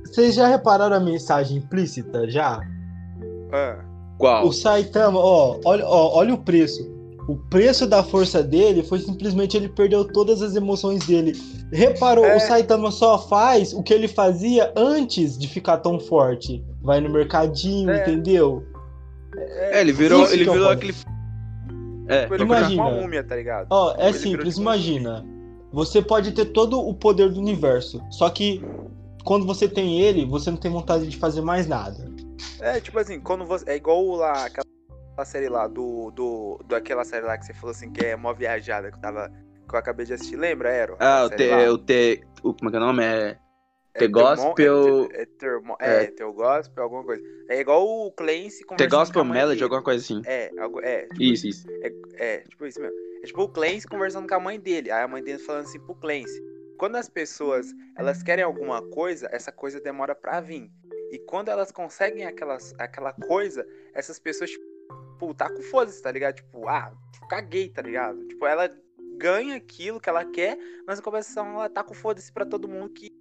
vocês 0.06 0.36
já 0.36 0.48
repararam 0.48 0.98
a 0.98 1.00
mensagem 1.00 1.58
implícita 1.58 2.30
já? 2.30 2.60
Ah, 3.54 3.80
Qual? 4.18 4.48
O 4.48 4.52
Saitama, 4.52 5.18
ó, 5.20 5.60
olha, 5.64 5.86
ó, 5.88 6.18
olha 6.18 6.34
o 6.34 6.38
preço. 6.38 6.90
O 7.28 7.38
preço 7.38 7.88
da 7.88 8.04
força 8.04 8.44
dele 8.44 8.84
foi 8.84 9.00
simplesmente 9.00 9.56
ele 9.56 9.70
perdeu 9.70 10.04
todas 10.12 10.42
as 10.42 10.56
emoções 10.56 11.06
dele. 11.06 11.34
Reparou, 11.72 12.26
É. 12.26 12.36
o 12.36 12.40
Saitama 12.40 12.92
só 12.92 13.18
faz 13.18 13.72
o 13.74 13.82
que 13.82 13.94
ele 13.94 14.08
fazia 14.10 14.74
antes 14.76 15.38
de 15.38 15.48
ficar 15.48 15.78
tão 15.78 16.00
forte. 16.00 16.64
Vai 16.82 17.00
no 17.00 17.10
mercadinho, 17.10 17.90
É. 17.92 18.02
entendeu? 18.02 18.66
É, 19.38 19.82
ele 19.82 19.94
virou, 19.94 20.24
Isso 20.24 20.34
ele 20.34 20.48
eu 20.48 20.54
virou 20.54 20.70
aquele. 20.70 20.94
É, 22.08 22.24
tipo, 22.24 22.34
ele 22.36 22.44
Imagina. 22.44 22.70
virou 22.70 22.86
uma 22.88 23.02
múmia, 23.02 23.24
tá 23.24 23.36
ligado? 23.36 23.68
Ó, 23.70 23.92
é 23.92 23.94
Ele 23.94 24.02
virou 24.02 24.14
simples, 24.22 24.50
tipo 24.56 24.62
imagina. 24.62 25.26
Você 25.72 26.02
pode 26.02 26.34
ter 26.34 26.46
todo 26.46 26.80
o 26.80 26.94
poder 26.94 27.30
do 27.30 27.40
universo, 27.40 28.02
só 28.12 28.30
que 28.30 28.62
quando 29.24 29.46
você 29.46 29.68
tem 29.70 30.02
ele, 30.02 30.26
você 30.26 30.52
não 30.52 30.58
tem 30.58 30.70
vontade 30.70 31.08
de 31.08 31.16
fazer 31.18 31.42
mais 31.42 31.68
nada. 31.68 32.12
É, 32.60 32.80
tipo 32.80 33.00
assim, 33.00 33.20
quando 33.22 33.46
você. 33.46 33.70
É 33.70 33.76
igual 33.76 34.04
lá, 34.16 34.46
aquela 34.46 34.66
série 35.26 35.48
lá 35.48 35.68
do. 35.68 36.12
do 36.12 36.60
daquela 36.68 37.06
série 37.06 37.26
lá 37.26 37.38
que 37.38 37.46
você 37.46 37.54
falou 37.54 37.72
assim, 37.72 37.92
que 37.92 38.04
é 38.06 38.16
mó 38.16 38.34
viajada, 38.34 38.90
que 38.92 38.98
eu 38.98 39.02
tava. 39.02 39.32
Que 39.70 39.76
eu 39.76 39.80
acabei 39.80 40.06
de 40.06 40.14
assistir, 40.14 40.36
lembra, 40.36 40.70
Ero? 40.70 40.98
Ah, 41.00 41.24
o 41.24 41.30
T. 41.30 41.70
O 41.70 41.78
T. 41.78 42.22
O, 42.44 42.54
como 42.54 42.68
é 42.68 42.72
que 42.72 42.78
é 42.78 42.80
o 42.80 42.84
nome? 42.84 43.04
É. 43.06 43.38
É 43.94 44.00
The 44.00 44.08
Termo- 44.08 44.14
Gospel- 44.14 45.04
É, 45.04 45.08
ter- 45.08 45.22
é, 45.22 45.26
termo- 45.26 45.78
é, 45.80 46.04
é. 46.04 46.08
Teu 46.12 46.34
Gospel, 46.34 46.84
alguma 46.84 47.04
coisa. 47.04 47.22
É 47.50 47.60
igual 47.60 47.86
o 47.86 48.12
Clancy 48.14 48.60
The 48.60 48.66
conversando 48.66 49.00
Gospel 49.00 49.14
com 49.14 49.20
a 49.20 49.24
mãe 49.26 49.38
Melody, 49.40 49.56
dele. 49.56 49.64
alguma 49.64 49.84
coisa 49.84 50.00
assim. 50.04 50.22
É, 50.26 50.52
algo, 50.60 50.80
é, 50.82 51.08
tipo 51.08 51.22
Isso, 51.24 51.48
isso. 51.48 51.68
É, 52.16 52.38
tipo 52.50 52.66
isso 52.66 52.80
mesmo. 52.82 52.96
É 53.22 53.26
tipo 53.28 53.42
o 53.42 53.50
Clancy 53.50 53.88
conversando 53.88 54.28
com 54.28 54.36
a 54.36 54.40
mãe 54.40 54.60
dele. 54.60 54.90
Aí 54.92 55.04
a 55.04 55.08
mãe 55.08 55.22
dele 55.24 55.40
falando 55.40 55.64
assim 55.66 55.80
pro 55.80 55.96
Clancy. 55.96 56.42
Quando 56.78 56.96
as 56.96 57.10
pessoas, 57.10 57.68
elas 57.98 58.24
querem 58.24 58.44
alguma 58.44 58.82
coisa, 58.82 59.28
essa 59.32 59.52
coisa 59.52 59.80
demora 59.82 60.16
pra 60.16 60.40
vir. 60.42 60.72
E 61.12 61.20
quando 61.20 61.50
elas 61.50 61.72
conseguem 61.72 62.26
aquelas, 62.26 62.74
aquela 62.80 63.12
coisa, 63.14 63.68
essas 63.94 64.18
pessoas, 64.18 64.50
tipo, 64.50 65.34
tá 65.36 65.50
com 65.54 65.62
foda-se, 65.64 66.02
tá 66.02 66.10
ligado? 66.12 66.36
Tipo, 66.38 66.68
ah, 66.68 66.92
caguei, 67.30 67.70
tá 67.70 67.82
ligado? 67.82 68.26
Tipo, 68.28 68.46
ela 68.48 68.70
ganha 69.18 69.58
aquilo 69.58 70.00
que 70.00 70.10
ela 70.10 70.24
quer, 70.26 70.58
mas 70.88 70.98
em 70.98 71.04
compensação 71.04 71.54
ela 71.54 71.70
tá 71.70 71.84
com 71.84 71.94
foda-se 71.94 72.32
pra 72.32 72.46
todo 72.46 72.68
mundo 72.68 72.90
que 72.90 73.12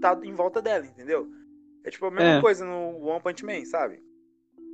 tá 0.00 0.18
em 0.22 0.34
volta 0.34 0.60
dela, 0.62 0.84
entendeu? 0.86 1.26
É 1.84 1.90
tipo 1.90 2.06
a 2.06 2.10
mesma 2.10 2.38
É. 2.38 2.40
coisa 2.40 2.64
no 2.64 2.98
One 3.06 3.22
Punch 3.22 3.44
Man, 3.44 3.64
sabe? 3.64 4.02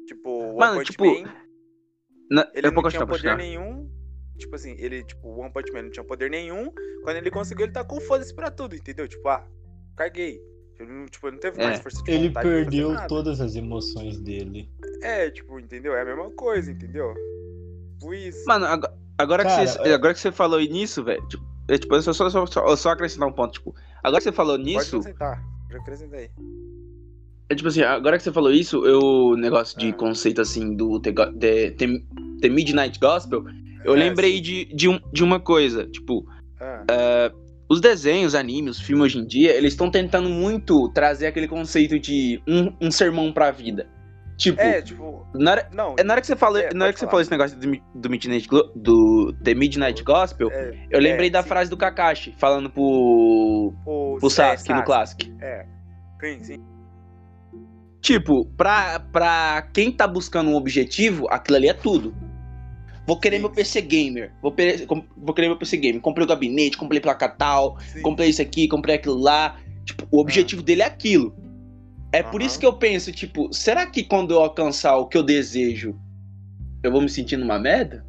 Tipo, 0.06 0.28
o 0.30 0.56
One 0.62 0.78
Punch 0.78 0.92
tipo, 0.92 1.04
Man... 1.04 1.32
Na, 2.30 2.50
Ele 2.54 2.66
eu 2.66 2.72
não 2.72 2.88
tinha 2.88 3.06
poder 3.06 3.36
nenhum. 3.36 3.88
Tipo 4.38 4.56
assim, 4.56 4.74
ele, 4.78 5.02
tipo, 5.04 5.28
o 5.28 5.38
One 5.40 5.52
Punch 5.52 5.72
Man 5.72 5.82
não 5.82 5.90
tinha 5.90 6.04
poder 6.04 6.28
nenhum. 6.30 6.72
Quando 7.02 7.16
ele 7.16 7.30
conseguiu, 7.30 7.64
ele 7.66 7.72
tá 7.72 7.84
com 7.84 8.00
foda-se 8.00 8.34
pra 8.34 8.50
tudo, 8.50 8.74
entendeu? 8.74 9.06
Tipo, 9.08 9.28
ah, 9.28 9.46
caguei. 9.96 10.40
Ele 10.78 10.92
não, 10.92 11.06
tipo, 11.06 11.26
ele 11.26 11.36
não 11.36 11.40
teve 11.40 11.62
É. 11.62 11.64
mais 11.66 11.78
força 11.80 12.02
de 12.02 12.10
Ele 12.10 12.30
perdeu 12.30 12.94
todas 13.08 13.40
as 13.40 13.54
emoções 13.56 14.18
dele. 14.20 14.68
É, 15.02 15.30
tipo, 15.30 15.58
entendeu? 15.58 15.94
É 15.94 16.02
a 16.02 16.04
mesma 16.04 16.30
coisa, 16.32 16.70
entendeu? 16.70 17.14
Tipo 17.98 18.12
isso. 18.12 18.44
Mano, 18.46 18.66
agora, 18.66 18.94
agora 19.16 19.42
Cara, 19.44 19.64
que 19.64 19.70
você, 19.70 19.88
é- 19.88 19.94
agora 19.94 20.12
que 20.12 20.20
você 20.20 20.32
falou 20.32 20.60
nisso, 20.60 21.02
velho, 21.02 21.26
tipo, 21.28 21.44
é, 21.68 21.78
tipo, 21.78 21.94
eu 21.94 22.02
só, 22.02 22.12
só, 22.12 22.28
só, 22.30 22.46
só, 22.46 22.76
só 22.76 22.90
acrescentar 22.90 23.28
um 23.28 23.32
ponto, 23.32 23.52
tipo, 23.54 23.74
agora 24.02 24.18
que 24.18 24.24
você 24.24 24.32
falou 24.32 24.56
Pode 24.56 24.64
nisso, 24.64 24.96
acrescentar. 24.98 25.42
Já 25.70 25.78
acrescentei. 25.78 26.30
é 27.48 27.54
tipo 27.54 27.68
assim, 27.68 27.82
agora 27.82 28.16
que 28.16 28.22
você 28.24 28.32
falou 28.32 28.52
isso, 28.52 28.84
eu, 28.86 29.00
o 29.00 29.36
negócio 29.36 29.78
de 29.78 29.88
Ah. 29.88 29.92
conceito 29.92 30.40
assim 30.40 30.74
do 30.76 31.00
The, 31.00 31.12
The, 31.12 31.70
The, 31.72 31.86
The 32.40 32.48
Midnight 32.48 32.98
Gospel, 33.00 33.44
eu 33.84 33.94
É, 33.94 33.98
lembrei 33.98 34.36
sim. 34.36 34.42
de, 34.42 34.64
de, 34.66 34.88
um, 34.88 35.00
de 35.12 35.22
uma 35.24 35.40
coisa, 35.40 35.86
tipo, 35.86 36.26
Ah, 36.60 37.32
os 37.68 37.80
desenhos, 37.80 38.34
animes, 38.36 38.78
os 38.78 38.82
filmes 38.82 39.06
hoje 39.06 39.18
em 39.18 39.26
dia, 39.26 39.52
eles 39.52 39.72
estão 39.72 39.90
tentando 39.90 40.28
muito 40.30 40.88
trazer 40.90 41.26
aquele 41.26 41.48
conceito 41.48 41.98
de 41.98 42.40
um, 42.46 42.72
um 42.80 42.90
sermão 42.92 43.32
pra 43.32 43.50
vida. 43.50 43.88
Tipo, 44.36 44.60
É, 44.60 44.82
tipo. 44.82 45.26
na 45.34 45.52
hora, 45.52 45.68
Não. 45.72 45.94
é, 45.98 46.04
na 46.04 46.12
hora 46.12 46.20
que 46.20 46.26
você 46.26 46.36
falou, 46.36 46.58
É, 46.58 46.72
na 46.74 46.84
hora 46.84 46.92
que 46.92 47.00
você 47.00 47.06
falou 47.06 47.20
esse 47.22 47.30
negócio 47.30 47.56
do, 47.58 47.80
do 47.94 48.10
Midnight, 48.10 48.48
do 48.74 49.32
The 49.42 49.54
Midnight 49.54 50.02
Gospel, 50.02 50.50
é, 50.52 50.74
eu 50.90 51.00
lembrei 51.00 51.28
é, 51.28 51.30
da 51.30 51.42
sim. 51.42 51.48
frase 51.48 51.70
do 51.70 51.76
Kakashi, 51.76 52.34
falando 52.36 52.68
pro, 52.68 53.72
o, 53.86 54.16
pro 54.20 54.28
Sasuke 54.28 54.74
no 54.74 54.82
Classic. 54.84 55.32
É. 55.40 55.64
Sim, 56.20 56.44
sim. 56.44 56.64
Tipo, 58.02 58.44
pra, 58.56 59.00
pra 59.00 59.68
quem 59.72 59.90
tá 59.90 60.06
buscando 60.06 60.50
um 60.50 60.54
objetivo, 60.54 61.26
aquilo 61.30 61.56
ali 61.56 61.68
é 61.68 61.74
tudo. 61.74 62.14
Vou 63.06 63.18
querer 63.18 63.36
Sim. 63.36 63.42
meu 63.42 63.50
PC 63.50 63.80
gamer. 63.82 64.32
Vou, 64.42 64.54
vou 65.16 65.34
querer 65.34 65.48
meu 65.48 65.56
PC 65.56 65.76
gamer. 65.76 66.00
Comprei 66.00 66.24
o 66.24 66.28
gabinete, 66.28 66.76
comprei 66.76 67.00
placa 67.00 67.28
tal, 67.28 67.78
comprei 68.02 68.28
isso 68.28 68.42
aqui, 68.42 68.68
comprei 68.68 68.96
aquilo 68.96 69.16
lá. 69.16 69.56
Tipo, 69.84 70.06
o 70.10 70.20
objetivo 70.20 70.60
dele 70.62 70.82
é 70.82 70.86
aquilo. 70.86 71.34
É 72.16 72.22
por 72.22 72.40
Aham. 72.40 72.46
isso 72.46 72.58
que 72.58 72.64
eu 72.64 72.72
penso, 72.72 73.12
tipo, 73.12 73.52
será 73.52 73.84
que 73.84 74.02
quando 74.02 74.32
eu 74.32 74.40
alcançar 74.40 74.96
o 74.96 75.06
que 75.06 75.18
eu 75.18 75.22
desejo, 75.22 75.94
eu 76.82 76.90
vou 76.90 77.02
me 77.02 77.10
sentir 77.10 77.36
numa 77.36 77.58
merda? 77.58 78.06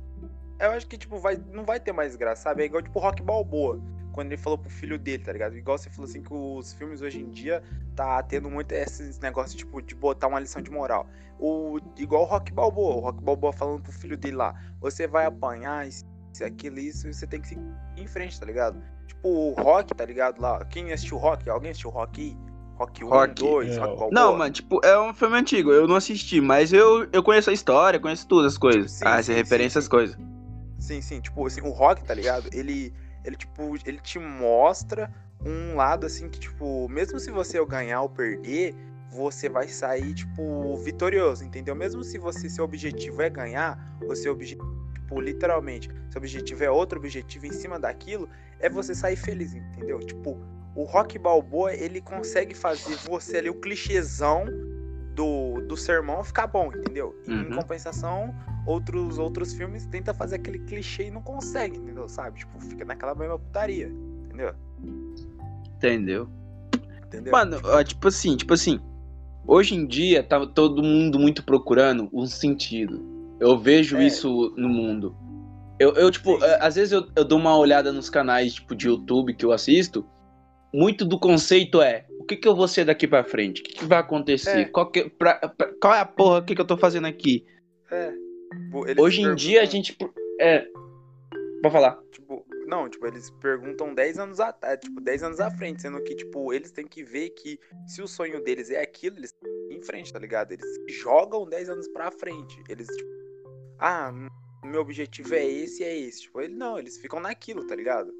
Eu 0.57 0.71
acho 0.71 0.87
que, 0.87 0.97
tipo, 0.97 1.19
vai, 1.19 1.37
não 1.51 1.65
vai 1.65 1.77
ter 1.77 1.91
mais 1.91 2.15
graça, 2.15 2.43
sabe? 2.43 2.63
É 2.63 2.67
igual, 2.67 2.81
tipo, 2.81 2.99
Rock 2.99 3.21
Balboa. 3.21 3.81
Quando 4.13 4.27
ele 4.27 4.37
falou 4.37 4.57
pro 4.57 4.69
filho 4.69 4.97
dele, 4.97 5.25
tá 5.25 5.33
ligado? 5.33 5.57
Igual 5.57 5.77
você 5.77 5.89
falou 5.89 6.09
assim 6.09 6.21
que 6.23 6.33
os 6.33 6.71
filmes 6.71 7.01
hoje 7.01 7.19
em 7.19 7.29
dia 7.29 7.61
tá 7.97 8.23
tendo 8.23 8.49
muito 8.49 8.71
esses 8.71 9.19
negócios, 9.19 9.55
tipo, 9.55 9.81
de 9.81 9.93
botar 9.93 10.27
uma 10.27 10.39
lição 10.39 10.61
de 10.61 10.71
moral. 10.71 11.05
O, 11.37 11.77
igual 11.97 12.23
o 12.23 12.25
Rock 12.25 12.53
Balboa. 12.53 12.95
O 12.95 12.99
Rock 13.01 13.21
Balboa 13.21 13.51
falando 13.51 13.81
pro 13.83 13.91
filho 13.91 14.15
dele 14.15 14.37
lá. 14.37 14.55
Você 14.79 15.05
vai 15.05 15.25
apanhar, 15.25 15.85
isso, 15.85 16.05
aquilo, 16.45 16.79
isso, 16.79 17.09
e 17.09 17.13
você 17.13 17.27
tem 17.27 17.41
que 17.41 17.49
seguir 17.49 17.61
em 17.97 18.07
frente, 18.07 18.39
tá 18.39 18.45
ligado? 18.45 18.81
Tipo, 19.05 19.27
o 19.27 19.51
Rock, 19.51 19.93
tá 19.93 20.05
ligado? 20.05 20.41
Lá, 20.41 20.63
quem 20.63 20.93
assistiu 20.93 21.17
Rock? 21.17 21.47
Alguém 21.49 21.71
assistiu 21.71 21.89
Rock 21.89 22.21
aí? 22.21 22.46
Rock 22.77 23.03
1, 23.03 23.09
Rock, 23.09 23.33
2, 23.33 23.69
é, 23.69 23.79
Rock 23.79 23.87
Balboa? 23.87 24.09
Não, 24.11 24.37
mano, 24.37 24.53
tipo, 24.53 24.79
é 24.85 24.99
um 24.99 25.13
filme 25.13 25.37
antigo, 25.37 25.71
eu 25.71 25.87
não 25.87 25.95
assisti, 25.95 26.39
mas 26.39 26.71
eu, 26.71 27.07
eu 27.11 27.23
conheço 27.23 27.49
a 27.49 27.53
história, 27.53 27.99
conheço 27.99 28.27
tudo 28.27 28.45
as 28.45 28.57
coisas. 28.57 28.91
Sim, 28.91 29.05
as 29.05 29.25
sim, 29.25 29.33
referências, 29.33 29.83
sim, 29.83 29.85
as 29.85 29.87
coisas. 29.87 30.17
Sim, 30.77 31.01
sim, 31.01 31.19
tipo, 31.19 31.45
assim, 31.45 31.61
o 31.61 31.71
rock, 31.71 32.03
tá 32.03 32.13
ligado? 32.13 32.49
Ele, 32.53 32.93
ele, 33.25 33.35
tipo, 33.35 33.75
ele 33.83 33.99
te 33.99 34.19
mostra 34.19 35.11
um 35.43 35.75
lado, 35.75 36.05
assim, 36.05 36.29
que, 36.29 36.39
tipo, 36.39 36.87
mesmo 36.87 37.19
se 37.19 37.31
você 37.31 37.63
ganhar 37.65 38.01
ou 38.01 38.09
perder, 38.09 38.75
você 39.09 39.49
vai 39.49 39.67
sair, 39.67 40.13
tipo, 40.13 40.75
vitorioso, 40.77 41.43
entendeu? 41.43 41.73
Mesmo 41.73 42.03
se 42.03 42.19
você, 42.19 42.47
seu 42.47 42.63
objetivo 42.63 43.23
é 43.23 43.29
ganhar, 43.29 43.97
ou 44.07 44.15
seu 44.15 44.33
objetivo, 44.33 44.63
tipo, 44.93 45.19
literalmente, 45.19 45.89
seu 46.11 46.19
objetivo 46.19 46.63
é 46.63 46.69
outro 46.69 46.99
objetivo 46.99 47.47
em 47.47 47.51
cima 47.51 47.79
daquilo, 47.79 48.29
é 48.59 48.69
você 48.69 48.93
sair 48.93 49.15
feliz, 49.15 49.55
entendeu? 49.55 49.99
Tipo, 49.99 50.37
o 50.77 50.83
Rock 50.83 51.17
Balboa, 51.17 51.73
ele 51.73 51.99
consegue 51.99 52.53
fazer 52.53 52.95
você 52.97 53.37
ali, 53.37 53.49
o 53.49 53.55
clichêzão 53.55 54.45
do, 55.15 55.59
do 55.67 55.75
sermão 55.75 56.23
ficar 56.23 56.45
bom, 56.45 56.67
entendeu? 56.71 57.19
E, 57.27 57.31
Em 57.31 57.45
Uhum. 57.45 57.55
compensação, 57.55 58.33
outros 58.65 59.17
outros 59.17 59.53
filmes 59.53 59.87
tenta 59.87 60.13
fazer 60.13 60.35
aquele 60.35 60.59
clichê 60.59 61.07
e 61.07 61.11
não 61.11 61.21
consegue, 61.23 61.77
entendeu? 61.79 62.07
Sabe? 62.07 62.37
Tipo, 62.39 62.59
fica 62.61 62.85
naquela 62.85 63.15
mesma 63.15 63.39
putaria, 63.39 63.87
entendeu? 64.25 64.53
Entendeu? 65.75 66.29
Entendeu? 67.07 67.31
Mano, 67.31 67.57
tipo 67.83 68.07
assim, 68.07 68.35
tipo 68.37 68.53
assim. 68.53 68.79
Hoje 69.47 69.75
em 69.75 69.87
dia 69.87 70.21
tá 70.21 70.45
todo 70.45 70.83
mundo 70.83 71.17
muito 71.17 71.43
procurando 71.43 72.09
um 72.13 72.25
sentido. 72.25 73.01
Eu 73.39 73.57
vejo 73.57 73.97
É. 73.97 74.05
isso 74.05 74.53
no 74.57 74.67
mundo. 74.67 75.15
Eu, 75.79 75.93
eu 75.93 76.11
tipo, 76.11 76.37
Sim. 76.37 76.43
é, 76.43 76.59
às 76.65 76.75
vezes 76.75 76.91
eu, 76.91 77.07
eu 77.15 77.23
dou 77.23 77.39
uma 77.39 77.55
olhada 77.57 77.91
nos 77.93 78.09
canais, 78.09 78.55
tipo, 78.55 78.75
de 78.75 78.87
YouTube 78.87 79.33
que 79.33 79.45
eu 79.45 79.51
assisto. 79.51 80.05
Muito 80.73 81.05
do 81.05 81.19
conceito 81.19 81.81
é, 81.81 82.05
o 82.19 82.23
que 82.25 82.35
que 82.35 82.47
eu 82.47 82.55
vou 82.55 82.67
ser 82.67 82.85
daqui 82.85 83.07
pra 83.07 83.23
frente? 83.23 83.61
O 83.61 83.63
que, 83.63 83.73
que 83.73 83.85
vai 83.85 83.99
acontecer? 83.99 84.59
É. 84.61 84.65
Qual, 84.65 84.91
que, 84.91 85.09
pra- 85.09 85.39
pra- 85.49 85.73
qual 85.81 85.93
é 85.93 85.99
a 85.99 86.05
porra 86.05 86.43
que, 86.43 86.53
que 86.53 86.61
eu 86.61 86.65
tô 86.67 86.77
fazendo 86.77 87.07
aqui? 87.07 87.45
É. 87.89 88.11
Tipo, 88.11 88.87
eles 88.87 89.01
Hoje 89.03 89.21
em 89.21 89.33
dia 89.35 89.61
a 89.61 89.65
gente... 89.65 89.97
É... 90.39 90.67
Pode 91.61 91.73
falar. 91.73 91.99
Tipo, 92.11 92.45
não, 92.67 92.89
tipo, 92.89 93.07
eles 93.07 93.29
perguntam 93.41 93.95
10 93.95 94.19
anos 94.19 94.39
atrás, 94.39 94.79
tipo, 94.79 94.99
10 95.01 95.23
anos 95.23 95.39
à 95.39 95.49
frente, 95.49 95.81
sendo 95.81 96.03
que, 96.03 96.15
tipo, 96.15 96.53
eles 96.53 96.71
têm 96.71 96.85
que 96.85 97.03
ver 97.03 97.29
que 97.31 97.57
se 97.87 98.01
o 98.01 98.07
sonho 98.07 98.43
deles 98.43 98.69
é 98.69 98.81
aquilo, 98.81 99.17
eles 99.17 99.33
em 99.71 99.81
frente, 99.81 100.11
tá 100.13 100.19
ligado? 100.19 100.51
Eles 100.51 100.65
jogam 101.01 101.47
10 101.47 101.69
anos 101.69 101.87
pra 101.87 102.11
frente. 102.11 102.61
Eles, 102.69 102.87
tipo, 102.87 103.09
ah, 103.79 104.13
meu 104.65 104.81
objetivo 104.81 105.33
é 105.33 105.45
esse, 105.45 105.83
é 105.83 105.97
esse. 105.97 106.23
Tipo, 106.23 106.41
ele 106.41 106.53
não, 106.55 106.77
eles 106.77 106.97
ficam 106.97 107.19
naquilo, 107.19 107.65
tá 107.65 107.75
ligado? 107.75 108.11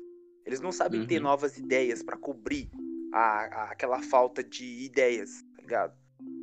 Eles 0.48 0.62
não 0.62 0.72
sabem 0.72 1.06
ter 1.06 1.18
Uhum. 1.18 1.24
novas 1.24 1.58
ideias 1.58 2.02
pra 2.02 2.16
cobrir 2.16 2.72
a, 3.14 3.20
a- 3.20 3.72
aquela 3.72 4.02
falta 4.02 4.42
de 4.42 4.64
ideias, 4.86 5.44
tá 5.56 5.62
ligado? 5.62 5.94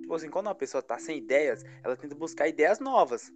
Tipo 0.03 0.15
assim, 0.15 0.29
quando 0.29 0.47
uma 0.49 0.55
pessoa 0.55 0.83
tá 0.83 0.99
sem 0.99 1.17
ideias, 1.17 1.65
ela 1.83 1.97
tenta 1.97 2.15
buscar 2.15 2.47
ideias 2.47 2.79
novas. 2.79 3.33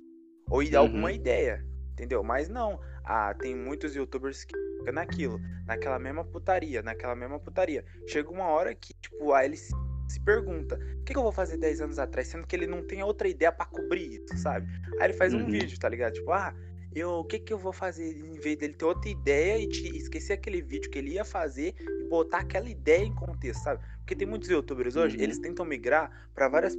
Ou 0.51 0.61
Uhum. 0.63 0.77
alguma 0.77 1.11
ideia, 1.11 1.65
entendeu? 1.93 2.23
Mas 2.23 2.49
não. 2.51 2.79
Ah, 3.03 3.33
tem 3.33 3.57
muitos 3.57 3.95
youtubers 3.97 4.45
que 4.45 4.55
ficam 4.79 4.93
naquilo, 4.93 5.41
naquela 5.67 5.99
mesma 5.99 6.23
putaria, 6.23 6.83
naquela 6.83 7.17
mesma 7.17 7.41
putaria. 7.41 7.83
Chega 8.07 8.31
uma 8.31 8.49
hora 8.49 8.75
que, 8.75 8.93
tipo, 8.95 9.33
aí 9.33 9.47
ele 9.47 9.57
se, 9.57 9.73
se 10.09 10.21
pergunta: 10.21 10.77
o 11.01 11.05
que, 11.05 11.13
que 11.15 11.19
eu 11.19 11.23
vou 11.23 11.33
fazer 11.33 11.57
10 11.57 11.81
anos 11.81 11.99
atrás? 11.99 12.29
Sendo 12.29 12.47
que 12.47 12.55
ele 12.55 12.67
não 12.67 12.87
tem 12.87 13.03
outra 13.03 13.27
ideia 13.29 13.51
pra 13.51 13.65
cobrir 13.65 14.23
isso, 14.23 14.37
sabe? 14.37 14.67
Aí 15.01 15.07
ele 15.07 15.15
faz 15.15 15.33
um 15.33 15.39
Uhum. 15.39 15.51
vídeo, 15.51 15.79
tá 15.79 15.89
ligado? 15.89 16.13
Tipo, 16.13 16.33
ah, 16.33 16.55
eu, 16.99 17.11
o 17.11 17.25
que, 17.25 17.39
que 17.39 17.53
eu 17.53 17.59
vou 17.59 17.73
fazer 17.73 18.17
em 18.19 18.35
vez 18.41 18.57
dele 18.59 18.73
ter 18.75 18.85
outra 18.85 19.09
ideia 19.11 19.59
e 19.59 19.69
te 19.69 19.97
esquecer 19.97 20.35
aquele 20.35 20.61
vídeo 20.63 20.91
que 20.91 20.99
ele 20.99 21.13
ia 21.13 21.25
fazer 21.25 21.75
e 21.79 22.05
botar 22.09 22.39
aquela 22.39 22.69
ideia 22.69 23.05
em 23.05 23.15
contexto, 23.15 23.63
sabe? 23.63 23.83
Porque 23.99 24.15
tem 24.17 24.27
muitos 24.27 24.49
youtubers 24.49 24.97
hoje, 24.97 25.17
Uhum. 25.17 25.23
eles 25.23 25.39
tentam 25.39 25.65
migrar 25.67 26.11
pra 26.35 26.49
várias, 26.49 26.77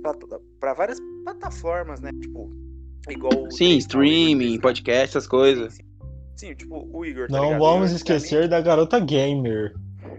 pra 0.60 0.74
várias 0.74 1.00
plataformas, 1.24 2.00
né? 2.02 2.12
Tipo, 2.20 2.50
igual. 3.10 3.44
o 3.44 3.52
Sim, 3.52 3.78
streaming, 3.78 4.56
né? 4.56 4.62
podcast, 4.62 5.18
essas 5.18 5.28
coisas. 5.28 5.74
Sim, 5.74 5.84
sim. 5.84 5.90
Sim, 6.48 6.54
tipo, 6.56 6.90
o 6.92 7.06
Igor. 7.06 7.28
tá 7.28 7.36
Não 7.38 7.44
ligado? 7.46 7.60
vamos 7.60 7.92
esquecer 7.92 8.48
da 8.48 8.62
garota 8.62 9.00
gamer. 9.00 9.74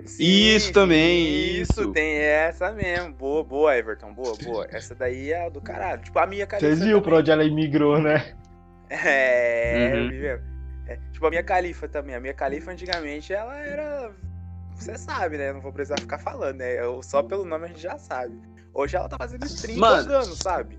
Sim, 0.04 0.22
Isso 0.24 0.72
também, 0.72 1.54
sim, 1.54 1.60
isso. 1.62 1.92
tem 1.92 2.12
essa 2.16 2.70
mesmo. 2.72 3.12
Boa, 3.14 3.42
boa, 3.42 3.76
Everton. 3.76 4.12
Boa, 4.14 4.34
boa. 4.44 4.66
Essa 4.70 4.94
daí 4.94 5.32
é 5.32 5.46
a 5.46 5.48
do 5.48 5.60
caralho. 5.60 6.02
Tipo, 6.02 6.18
a 6.18 6.26
minha 6.26 6.46
Califa. 6.46 6.68
Vocês 6.68 6.80
viram 6.84 7.00
pra 7.02 7.16
onde 7.18 7.30
ela 7.30 7.42
migrou, 7.44 8.00
né? 8.00 8.34
É, 8.90 9.92
Uhum. 9.94 10.02
eu 10.04 10.10
vi 10.10 10.18
mesmo. 10.18 10.44
É, 10.86 10.96
tipo, 11.12 11.26
a 11.26 11.30
minha 11.30 11.42
Califa 11.42 11.88
também. 11.88 12.14
A 12.16 12.20
minha 12.20 12.34
Califa 12.34 12.72
antigamente 12.72 13.32
ela 13.32 13.56
era. 13.56 14.10
Você 14.74 14.96
sabe, 14.98 15.38
né? 15.38 15.52
Não 15.52 15.60
vou 15.60 15.72
precisar 15.72 15.98
ficar 15.98 16.18
falando, 16.18 16.56
né? 16.58 16.80
Eu- 16.80 17.02
só 17.02 17.22
pelo 17.22 17.44
nome 17.44 17.66
a 17.66 17.68
gente 17.68 17.80
já 17.80 17.96
sabe. 17.98 18.34
Hoje 18.74 18.96
ela 18.96 19.08
tá 19.08 19.16
fazendo 19.18 19.44
stream 19.44 19.78
Mano. 19.78 20.02
todo 20.02 20.14
ano, 20.14 20.34
sabe? 20.34 20.78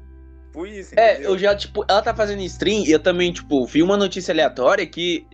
Por 0.51 0.67
isso, 0.67 0.93
É, 0.99 1.13
entendeu? 1.13 1.31
eu 1.31 1.37
já, 1.37 1.55
tipo, 1.55 1.85
ela 1.87 2.01
tá 2.01 2.13
fazendo 2.13 2.41
stream 2.41 2.83
e 2.85 2.91
eu 2.91 2.99
também, 2.99 3.31
tipo, 3.31 3.65
vi 3.65 3.81
uma 3.81 3.95
notícia 3.95 4.33
aleatória 4.33 4.85
que 4.85 5.25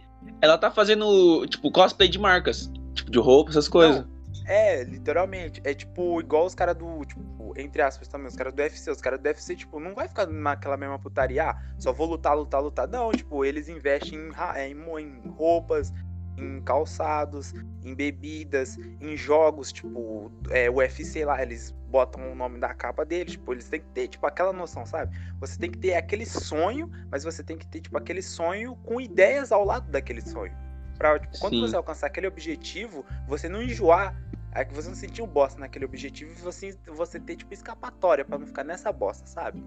ela 0.41 0.57
tá 0.57 0.69
fazendo, 0.69 1.47
tipo, 1.47 1.71
cosplay 1.71 2.07
de 2.07 2.19
marcas. 2.19 2.69
Tipo, 2.93 3.09
de 3.09 3.17
roupa, 3.19 3.49
essas 3.51 3.67
coisas. 3.67 4.05
É, 4.47 4.81
literalmente. 4.83 5.61
É 5.65 5.73
tipo, 5.73 6.21
igual 6.21 6.45
os 6.45 6.55
caras 6.55 6.75
do, 6.75 7.03
tipo, 7.03 7.53
entre 7.57 7.81
aspas 7.81 8.07
também, 8.07 8.27
os 8.27 8.35
caras 8.35 8.53
do 8.53 8.61
UFC. 8.61 8.89
Os 8.89 9.01
caras 9.01 9.19
do 9.19 9.25
UFC, 9.25 9.55
tipo, 9.57 9.79
não 9.79 9.93
vai 9.93 10.07
ficar 10.07 10.25
naquela 10.25 10.77
mesma 10.77 10.97
putaria, 10.97 11.49
ah, 11.51 11.61
só 11.77 11.91
vou 11.91 12.07
lutar, 12.07 12.35
lutar, 12.35 12.63
lutar. 12.63 12.87
Não, 12.87 13.11
tipo, 13.11 13.43
eles 13.43 13.67
investem 13.67 14.17
em, 14.17 14.71
em, 14.71 14.99
em 14.99 15.29
roupas, 15.29 15.91
em 16.37 16.61
calçados, 16.61 17.53
em 17.83 17.93
bebidas, 17.93 18.77
em 19.01 19.17
jogos, 19.17 19.73
tipo, 19.73 20.31
é, 20.49 20.69
UFC 20.69 21.25
lá, 21.25 21.41
eles 21.41 21.71
botam 21.89 22.31
o 22.31 22.35
nome 22.35 22.59
da 22.59 22.73
capa 22.73 23.03
deles, 23.03 23.33
tipo, 23.33 23.53
eles 23.53 23.67
têm 23.67 23.81
que 23.81 23.89
ter, 23.89 24.07
tipo, 24.07 24.25
aquela 24.25 24.53
noção, 24.53 24.85
sabe? 24.85 25.17
Você 25.41 25.57
tem 25.57 25.71
que 25.71 25.79
ter 25.79 25.95
aquele 25.95 26.25
sonho, 26.25 26.89
mas 27.11 27.23
você 27.23 27.43
tem 27.43 27.57
que 27.57 27.67
ter, 27.67 27.81
tipo, 27.81 27.97
aquele 27.97 28.21
sonho 28.21 28.75
com 28.77 29.01
ideias 29.01 29.51
ao 29.51 29.65
lado 29.65 29.89
daquele 29.91 30.21
sonho. 30.21 30.66
Pra, 30.97 31.19
tipo, 31.19 31.37
quando 31.39 31.53
Sim. 31.53 31.61
você 31.61 31.75
alcançar 31.75 32.07
aquele 32.07 32.27
objetivo, 32.27 33.05
você 33.27 33.47
não 33.47 33.61
enjoar 33.61 34.15
é 34.53 34.65
que 34.65 34.73
você 34.73 34.87
não 34.89 34.95
sentir 34.95 35.21
um 35.21 35.27
bosta 35.27 35.59
naquele 35.59 35.85
objetivo 35.85 36.31
e 36.31 36.41
você, 36.41 36.75
você 36.87 37.19
ter, 37.19 37.35
tipo, 37.35 37.53
escapatória 37.53 38.25
pra 38.25 38.37
não 38.39 38.47
ficar 38.47 38.63
nessa 38.63 38.91
bosta, 38.91 39.27
sabe? 39.27 39.63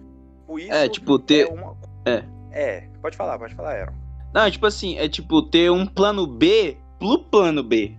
Por 0.47 0.59
isso 0.59 0.73
É, 0.73 0.89
tipo, 0.89 1.19
ter. 1.19 1.47
é 1.49 1.53
uma. 1.53 1.77
é. 2.05 2.25
É, 2.53 2.81
pode 3.01 3.17
falar, 3.17 3.39
pode 3.39 3.55
falar, 3.55 3.77
Aaron. 3.79 3.95
Não, 4.35 4.43
é 4.43 4.51
tipo 4.51 4.67
assim, 4.67 4.99
é 4.99 5.09
tipo 5.09 5.43
ter 5.43 5.71
um 5.71 5.87
plano 5.87 6.27
B 6.27 6.77
pro 6.99 7.19
plano 7.25 7.63
B. 7.63 7.97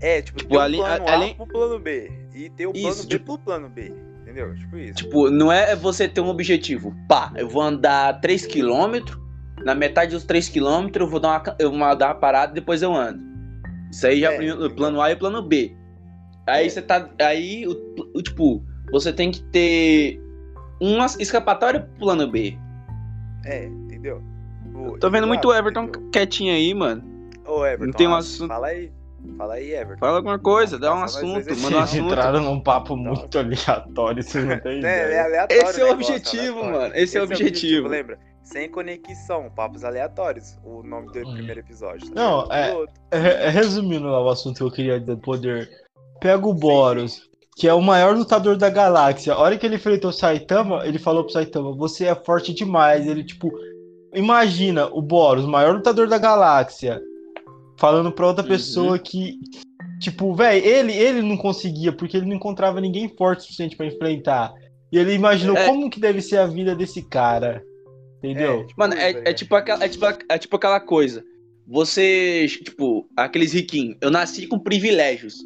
É, 0.00 0.20
tipo, 0.20 0.38
Tipo, 0.38 0.50
ter 0.50 0.56
o 0.56 0.60
além- 0.60 0.80
plano 0.80 1.04
a- 1.06 1.10
A 1.10 1.14
além- 1.14 1.34
pro 1.34 1.46
plano 1.46 1.78
B. 1.78 2.12
E 2.34 2.50
ter 2.50 2.66
o 2.66 2.72
plano 2.72 2.88
Isso, 2.88 3.02
B 3.04 3.08
tipo- 3.08 3.24
pro 3.24 3.38
plano 3.38 3.68
B. 3.70 3.92
Entendeu? 4.22 4.54
Tipo 4.54 4.76
isso. 4.76 4.94
Tipo, 4.94 5.30
não 5.30 5.50
é 5.50 5.74
você 5.74 6.06
ter 6.06 6.20
um 6.20 6.28
objetivo. 6.28 6.94
Pá, 7.08 7.32
eu 7.36 7.48
vou 7.48 7.62
andar 7.62 8.20
3km, 8.20 9.18
na 9.64 9.74
metade 9.74 10.12
dos 10.12 10.24
3km 10.26 10.90
eu 11.00 11.08
vou 11.08 11.20
dar 11.20 11.28
uma, 11.40 11.56
eu 11.58 11.70
vou 11.70 11.96
dar 11.96 12.08
uma 12.08 12.14
parada 12.14 12.52
e 12.52 12.54
depois 12.56 12.82
eu 12.82 12.94
ando. 12.94 13.20
Isso 13.90 14.06
aí 14.06 14.20
já 14.20 14.32
É, 14.32 14.46
é 14.46 14.52
o 14.54 14.70
plano 14.70 15.00
A 15.00 15.10
e 15.10 15.14
o 15.14 15.18
plano 15.18 15.42
B. 15.42 15.74
Aí 16.46 16.66
É. 16.66 16.68
você 16.68 16.80
tá. 16.82 17.08
Aí, 17.20 17.66
o, 17.66 17.72
o- 18.14 18.22
tipo, 18.22 18.62
você 18.90 19.12
tem 19.12 19.30
que 19.30 19.42
ter 19.44 20.20
uma 20.80 21.06
escapatória 21.18 21.80
pro 21.80 21.98
plano 22.00 22.26
B. 22.30 22.56
É, 23.44 23.66
entendeu? 23.66 24.22
Tipo, 24.64 24.98
Tô 24.98 25.10
vendo 25.10 25.26
muito 25.26 25.48
o 25.48 25.54
Everton 25.54 25.84
entendeu? 25.84 26.10
quietinho 26.10 26.52
aí, 26.54 26.72
mano. 26.74 27.02
Ô, 27.46 27.64
Everton, 27.66 27.96
tem 27.96 28.08
um 28.08 28.14
assunto- 28.14 28.48
fala 28.48 28.68
aí. 28.68 28.92
Fala 29.36 29.54
aí, 29.54 29.72
Everton. 29.72 29.98
Fala 29.98 30.16
alguma 30.18 30.38
coisa, 30.38 30.78
dá 30.78 30.94
um 30.94 31.02
assunto, 31.02 31.40
esse 31.40 31.60
manda 31.62 31.76
um 31.78 31.80
Vocês 31.80 31.94
assunto. 31.94 32.12
entraram 32.12 32.40
num 32.42 32.60
papo 32.60 32.96
muito 32.96 33.36
aleatório, 33.38 34.22
vocês 34.22 34.44
não 34.44 34.58
têm 34.60 34.72
É, 34.72 34.74
é 35.02 35.04
ideia. 35.04 35.24
aleatório. 35.24 35.62
Esse 35.62 35.80
é 35.80 35.84
o 35.84 35.88
negócio, 35.88 36.14
objetivo, 36.14 36.64
mano. 36.64 36.94
Esse 36.94 37.18
é 37.18 37.20
o 37.20 37.24
objetivo. 37.24 37.88
Lembra? 37.88 38.18
Sem 38.52 38.68
conexão, 38.70 39.50
papos 39.54 39.84
aleatórios. 39.84 40.56
O 40.64 40.82
nome 40.82 41.12
do 41.12 41.18
Hum. 41.18 41.32
primeiro 41.34 41.60
episódio. 41.60 42.08
tá 42.10 42.14
Não, 42.14 42.52
é- 42.52 42.74
outro. 42.74 42.94
Re- 43.12 43.50
Resumindo 43.50 44.06
lá 44.06 44.22
o 44.22 44.28
assunto 44.30 44.56
que 44.56 44.62
eu 44.62 44.70
queria 44.70 44.98
do 45.00 45.18
poder. 45.18 45.68
Pega 46.20 46.46
o 46.46 46.54
Boros, 46.54 47.20
que 47.56 47.68
é 47.68 47.74
o 47.74 47.82
maior 47.82 48.16
lutador 48.16 48.56
da 48.56 48.70
galáxia. 48.70 49.34
A 49.34 49.38
hora 49.38 49.56
que 49.58 49.66
ele 49.66 49.76
enfrentou 49.76 50.10
o 50.10 50.12
Saitama, 50.12 50.86
ele 50.86 50.98
falou 50.98 51.24
pro 51.24 51.32
Saitama, 51.32 51.76
você 51.76 52.06
é 52.06 52.14
forte 52.14 52.54
demais. 52.54 53.06
Ele, 53.06 53.22
tipo, 53.22 53.50
imagina 54.14 54.86
o 54.86 55.02
Boros, 55.02 55.44
o 55.44 55.48
maior 55.48 55.74
lutador 55.74 56.08
da 56.08 56.16
galáxia, 56.18 57.00
falando 57.78 58.10
pra 58.10 58.26
outra 58.26 58.42
Uhum. 58.42 58.48
pessoa 58.48 58.98
que, 58.98 59.34
tipo, 60.00 60.34
velho, 60.34 60.64
ele, 60.64 60.92
ele 60.94 61.20
não 61.22 61.36
conseguia, 61.36 61.92
porque 61.92 62.16
ele 62.16 62.26
não 62.26 62.36
encontrava 62.36 62.80
ninguém 62.80 63.08
forte 63.16 63.40
o 63.40 63.42
suficiente 63.42 63.76
pra 63.76 63.86
enfrentar. 63.86 64.52
E 64.90 64.96
ele 64.98 65.12
imaginou 65.12 65.54
É. 65.56 65.66
como 65.66 65.90
que 65.90 66.00
deve 66.00 66.22
ser 66.22 66.38
a 66.38 66.46
vida 66.46 66.74
desse 66.74 67.02
cara. 67.02 67.62
Entendeu? 68.18 68.66
tipo 68.66 68.80
Mano, 68.80 68.94
é, 68.94 69.12
tá 69.12 69.30
é, 69.30 69.32
tipo 69.32 69.54
aquela, 69.54 69.84
é, 69.84 69.88
tipo, 69.88 70.04
é 70.28 70.38
tipo 70.38 70.56
aquela 70.56 70.80
coisa. 70.80 71.24
Você, 71.66 72.46
tipo, 72.48 73.08
aqueles 73.16 73.52
riquinhos. 73.52 73.96
Eu 74.00 74.10
nasci 74.10 74.46
com 74.46 74.58
privilégios. 74.58 75.36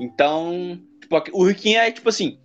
Então, 0.00 0.80
tipo, 1.00 1.22
o 1.32 1.44
riquinho 1.44 1.78
é 1.78 1.90
tipo 1.90 2.08
assim: 2.08 2.38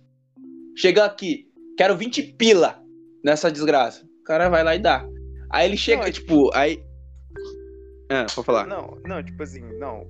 chega 0.76 1.04
aqui, 1.04 1.48
quero 1.76 1.96
20 1.96 2.22
pila 2.34 2.82
nessa 3.24 3.50
desgraça. 3.50 4.04
O 4.20 4.24
cara 4.24 4.48
vai 4.48 4.62
lá 4.62 4.74
e 4.74 4.78
dá. 4.78 5.06
Aí 5.50 5.68
ele 5.68 5.76
chega, 5.76 6.02
Não, 6.02 6.08
é 6.08 6.12
tipo, 6.12 6.50
aí. 6.54 6.82
Ah, 8.10 8.26
pode 8.34 8.46
falar. 8.46 8.66
Não, 8.66 8.98
não, 9.06 9.22
tipo 9.22 9.42
assim, 9.42 9.62
não. 9.78 10.06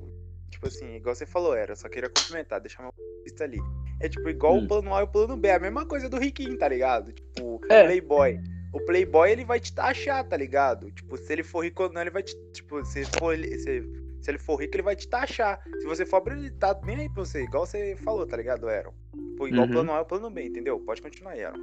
Tipo 0.50 0.66
assim, 0.68 0.94
igual 0.96 1.14
você 1.14 1.26
falou, 1.26 1.54
era, 1.54 1.72
eu 1.72 1.76
só 1.76 1.88
queria 1.88 2.08
complementar, 2.08 2.60
deixar 2.60 2.82
uma 2.82 2.92
lista 3.24 3.44
ali. 3.44 3.58
É 4.00 4.08
tipo 4.08 4.28
igual 4.28 4.54
Hum. 4.56 4.64
o 4.64 4.68
plano 4.68 4.94
A 4.94 5.00
e 5.00 5.04
o 5.04 5.08
plano 5.08 5.36
B, 5.36 5.48
é 5.48 5.54
a 5.54 5.60
mesma 5.60 5.86
coisa 5.86 6.08
do 6.08 6.18
riquinho, 6.18 6.56
tá 6.58 6.68
ligado? 6.68 7.12
Tipo, 7.12 7.60
É. 7.70 7.84
Playboy. 7.84 8.38
O 8.74 8.80
Playboy 8.80 9.30
ele 9.30 9.44
vai 9.44 9.60
te 9.60 9.72
taxar, 9.72 10.24
tá 10.24 10.36
ligado? 10.36 10.90
Tipo, 10.90 11.16
se 11.16 11.32
ele 11.32 11.42
for 11.44 11.64
rico 11.64 11.84
ou 11.84 11.92
não, 11.92 12.00
ele 12.00 12.10
vai 12.10 12.22
te. 12.22 12.34
Tipo, 12.52 12.84
se, 12.84 13.04
for, 13.18 13.32
ele- 13.32 13.56
se, 13.58 13.82
se 14.20 14.30
ele 14.30 14.38
for 14.38 14.56
rico, 14.56 14.74
ele 14.74 14.82
vai 14.82 14.96
te 14.96 15.06
taxar. 15.08 15.60
Se 15.80 15.86
você 15.86 16.04
for 16.04 16.20
pobre, 16.20 16.34
ele 16.38 16.50
tá 16.50 16.76
nem 16.84 16.96
aí 16.96 17.08
pra 17.08 17.24
você, 17.24 17.44
igual 17.44 17.64
você 17.66 17.96
falou, 18.04 18.26
tá 18.26 18.36
ligado, 18.36 18.68
Aaron? 18.68 18.92
Tipo, 19.30 19.46
igual 19.48 19.62
o 19.62 19.66
Uhum. 19.66 19.72
plano 19.72 19.92
A 19.92 19.98
e 19.98 20.02
o 20.02 20.04
plano 20.04 20.28
B, 20.30 20.44
entendeu? 20.44 20.80
Pode 20.80 21.00
continuar 21.00 21.32
aí, 21.32 21.44
Aaron. 21.44 21.58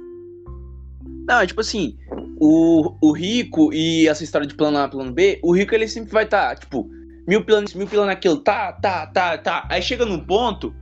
Não, 1.28 1.40
é 1.40 1.46
tipo 1.46 1.60
assim, 1.60 1.96
o, 2.40 2.96
o 3.00 3.12
rico 3.12 3.72
e 3.72 4.08
essa 4.08 4.24
história 4.24 4.46
de 4.46 4.54
plano 4.54 4.78
A, 4.78 4.88
plano 4.88 5.12
B, 5.12 5.38
o 5.42 5.52
rico 5.54 5.74
ele 5.74 5.86
sempre 5.86 6.10
vai 6.12 6.24
estar, 6.24 6.56
tipo, 6.58 6.88
mil 7.28 7.44
planos, 7.44 7.74
mil 7.74 7.86
planos 7.86 8.08
naquilo, 8.08 8.38
tá, 8.38 8.72
tá, 8.72 9.06
tá, 9.06 9.38
tá. 9.38 9.68
Aí 9.70 9.80
chega 9.82 10.04
num 10.04 10.18
ponto 10.18 10.74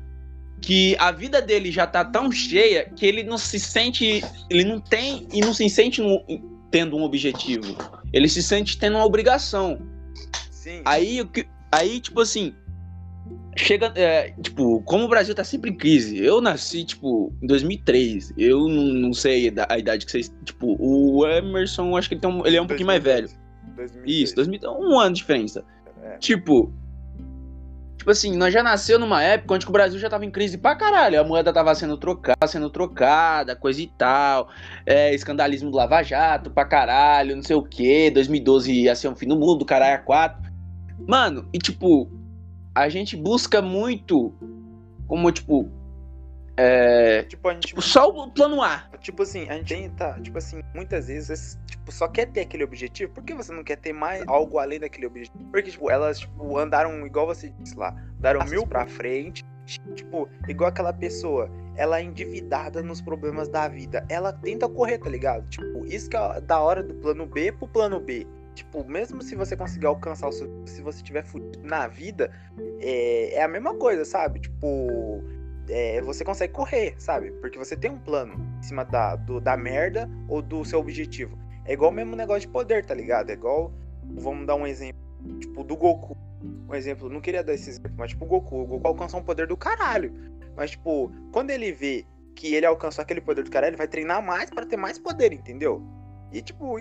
que 0.61 0.97
a 0.99 1.11
vida 1.11 1.41
dele 1.41 1.71
já 1.73 1.87
tá 1.87 2.05
tão 2.05 2.31
cheia 2.31 2.85
que 2.85 3.07
ele 3.07 3.23
não 3.23 3.39
se 3.39 3.59
sente, 3.59 4.23
ele 4.49 4.65
não 4.65 4.81
tem 4.81 5.27
e 5.33 5.41
não 5.41 5.55
se 5.55 5.69
sente 5.69 6.01
no- 6.01 6.23
tendo 6.71 6.97
um 6.97 7.03
objetivo. 7.03 7.77
Ele 8.13 8.29
se 8.29 8.43
sente 8.43 8.79
tendo 8.79 8.97
uma 8.97 9.05
obrigação. 9.05 9.81
Sim. 10.51 10.83
Aí, 10.85 11.27
aí 11.73 12.01
tipo 12.01 12.21
assim, 12.21 12.55
chega, 13.57 13.93
é, 13.95 14.33
tipo, 14.43 14.83
como 14.83 15.05
o 15.05 15.09
Brasil 15.09 15.35
tá 15.35 15.43
sempre 15.45 15.71
em 15.71 15.77
crise, 15.77 16.19
eu 16.19 16.41
nasci, 16.41 16.85
tipo, 16.85 17.33
em 17.43 17.47
2003, 17.47 18.33
eu 18.37 18.69
não, 18.69 18.85
não 18.85 19.13
sei 19.13 19.33
a 19.33 19.39
ida- 19.49 19.67
a 19.71 19.79
idade 19.79 20.05
que 20.05 20.13
vocês, 20.13 20.33
tipo, 20.45 20.77
o 20.79 21.27
Emerson, 21.27 21.97
acho 21.97 22.09
que 22.09 22.15
ele, 22.15 22.21
tem 22.21 22.31
um- 22.31 22.47
ele 22.47 22.57
é 22.57 22.63
um 22.63 22.67
pouquinho 22.67 22.87
mais 22.87 23.03
velho. 23.03 23.29
2002. 23.77 24.21
Isso, 24.23 24.35
2000, 24.35 24.61
um 24.73 24.99
ano 24.99 25.15
de 25.15 25.21
diferença. 25.21 25.65
É. 26.03 26.19
Tipo, 26.19 26.73
tipo 28.01 28.11
assim, 28.11 28.35
nós 28.35 28.51
já 28.51 28.63
nasceu 28.63 28.99
numa 28.99 29.23
época 29.23 29.57
onde 29.57 29.69
o 29.69 29.71
Brasil 29.71 29.99
já 29.99 30.09
tava 30.09 30.25
em 30.25 30.31
crise 30.31 30.57
pra 30.57 30.75
caralho. 30.75 31.21
A 31.21 31.25
moeda 31.25 31.53
tava 31.53 31.75
sendo 31.75 31.99
trocada, 31.99 32.47
sendo 32.47 32.71
trocada, 32.71 33.55
coisa 33.55 33.83
e 33.83 33.89
tal. 33.89 34.49
É, 34.87 35.15
escandalismo 35.15 35.71
do 35.71 35.77
Lava 35.77 36.03
Jato 36.03 36.51
pra 36.51 36.65
caralho, 36.65 37.37
não 37.37 37.43
sei 37.43 37.57
o 37.57 37.63
que. 37.63 38.11
2012 38.11 38.73
ia 38.73 38.97
ser 38.97 39.09
um 39.09 39.15
fim 39.15 39.29
do 39.29 39.37
mundo, 39.37 39.67
caralho, 39.67 39.97
a 39.97 39.99
quatro. 39.99 40.51
Mano, 41.07 41.47
e 41.53 41.59
tipo, 41.59 42.11
a 42.75 42.89
gente 42.89 43.19
busca 43.19 43.61
muito 43.61 44.33
como, 45.07 45.31
tipo, 45.31 45.71
é, 46.61 47.23
Tipo, 47.23 47.49
a 47.49 47.55
gente 47.55 47.69
tipo, 47.69 47.81
só 47.81 48.09
o 48.09 48.31
plano 48.31 48.63
A. 48.63 48.85
Tipo 49.01 49.23
assim, 49.23 49.49
a 49.49 49.55
gente 49.55 49.75
tenta, 49.75 50.21
tipo 50.21 50.37
assim, 50.37 50.63
muitas 50.75 51.07
vezes, 51.07 51.59
tipo, 51.67 51.91
só 51.91 52.07
quer 52.07 52.27
ter 52.27 52.43
aquele 52.43 52.65
objetivo. 52.65 53.13
Por 53.13 53.25
que 53.25 53.33
você 53.33 53.51
não 53.51 53.65
quer 53.65 53.77
ter 53.77 53.95
mais 53.95 54.23
algo 54.27 54.59
além 54.59 54.79
daquele 54.79 55.07
objetivo? 55.07 55.43
Porque, 55.51 55.71
tipo, 55.71 55.91
elas, 55.91 56.21
tipo, 56.21 56.59
andaram, 56.59 57.07
igual 57.07 57.27
você 57.27 57.49
disse 57.61 57.75
lá, 57.77 57.97
andaram 58.19 58.45
mil 58.45 58.67
pra 58.67 58.87
frente. 58.87 59.43
Tipo, 59.95 60.29
igual 60.49 60.69
aquela 60.69 60.93
pessoa, 60.93 61.49
ela 61.77 62.01
é 62.01 62.03
endividada 62.03 62.83
nos 62.83 63.01
problemas 63.01 63.49
da 63.49 63.69
vida. 63.69 64.05
Ela 64.09 64.33
tenta 64.33 64.69
correr, 64.69 64.99
tá 64.99 65.09
ligado? 65.09 65.49
Tipo, 65.49 65.87
isso 65.87 66.11
que 66.11 66.17
é 66.17 66.41
da 66.41 66.61
hora 66.61 66.83
do 66.83 66.93
plano 66.95 67.25
B 67.25 67.53
pro 67.53 67.69
plano 67.69 68.01
B. 68.01 68.27
Tipo, 68.55 68.85
mesmo 68.85 69.23
se 69.23 69.35
você 69.35 69.57
conseguir 69.57 69.87
alcançar 69.87 70.29
o 70.29 70.33
seu. 70.33 70.51
Se 70.67 70.83
você 70.83 71.03
tiver 71.03 71.25
fudido 71.25 71.61
na 71.63 71.87
vida, 71.87 72.31
é, 72.81 73.37
é 73.37 73.43
a 73.43 73.49
mesma 73.49 73.75
coisa, 73.75 74.05
sabe? 74.05 74.41
Tipo, 74.41 75.23
é, 75.71 76.01
você 76.03 76.25
consegue 76.25 76.53
correr, 76.53 76.95
sabe? 76.99 77.31
Porque 77.33 77.59
você 77.59 77.77
tem 77.77 77.91
um 77.91 77.99
plano 77.99 78.35
em 78.59 78.63
cima 78.63 78.85
da, 78.85 79.17
do- 79.17 79.41
da 79.41 79.57
merda 79.57 80.09
ou 80.29 80.43
do 80.43 80.65
seu 80.65 80.79
objetivo. 80.81 81.39
É 81.65 81.73
igual 81.73 81.91
o 81.91 81.95
mesmo 81.95 82.17
negócio 82.17 82.43
de 82.43 82.49
poder, 82.49 82.85
tá 82.85 82.95
ligado? 82.95 83.31
É 83.31 83.35
igual. 83.35 83.73
Vamos 84.17 84.47
dar 84.47 84.57
um 84.57 84.67
exemplo, 84.67 85.01
tipo, 85.39 85.63
do 85.63 85.77
Goku. 85.77 86.17
Um 86.69 86.75
exemplo, 86.75 87.09
não 87.09 87.21
queria 87.21 87.45
dar 87.45 87.55
esse 87.55 87.71
exemplo, 87.71 87.93
mas 87.97 88.11
tipo, 88.11 88.25
o 88.25 88.29
Goku. 88.29 88.63
O 88.63 88.67
Goku 88.67 88.89
alcançou 88.89 89.21
um 89.21 89.23
poder 89.23 89.47
do 89.47 89.57
caralho. 89.57 90.13
Mas, 90.57 90.73
tipo, 90.73 91.13
quando 91.33 91.51
ele 91.51 91.73
vê 91.73 92.05
que 92.35 92.55
ele 92.55 92.67
alcançou 92.67 93.03
aquele 93.03 93.21
poder 93.21 93.45
do 93.45 93.51
caralho, 93.51 93.71
ele 93.71 93.77
vai 93.77 93.87
treinar 93.89 94.23
mais 94.25 94.51
pra 94.51 94.65
ter 94.67 94.77
mais 94.77 94.99
poder, 94.99 95.33
entendeu? 95.33 95.83
E, 96.33 96.41
tipo, 96.43 96.77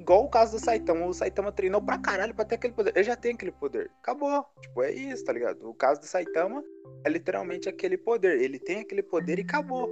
igual 0.00 0.24
o 0.24 0.28
caso 0.28 0.52
do 0.52 0.64
Saitama. 0.64 1.06
O 1.06 1.12
Saitama 1.12 1.52
treinou 1.52 1.82
pra 1.82 1.98
caralho 1.98 2.34
pra 2.34 2.44
ter 2.44 2.56
aquele 2.56 2.72
poder. 2.72 2.92
Ele 2.96 3.04
já 3.04 3.16
tem 3.16 3.34
aquele 3.34 3.52
poder. 3.52 3.90
Acabou. 4.00 4.44
Tipo, 4.60 4.82
é 4.82 4.92
isso, 4.92 5.24
tá 5.24 5.32
ligado? 5.32 5.68
O 5.68 5.74
caso 5.74 6.00
do 6.00 6.06
Saitama 6.06 6.64
é 7.04 7.10
literalmente 7.10 7.68
aquele 7.68 7.98
poder. 7.98 8.40
Ele 8.40 8.58
tem 8.58 8.80
aquele 8.80 9.02
poder 9.02 9.38
e 9.38 9.42
acabou. 9.42 9.90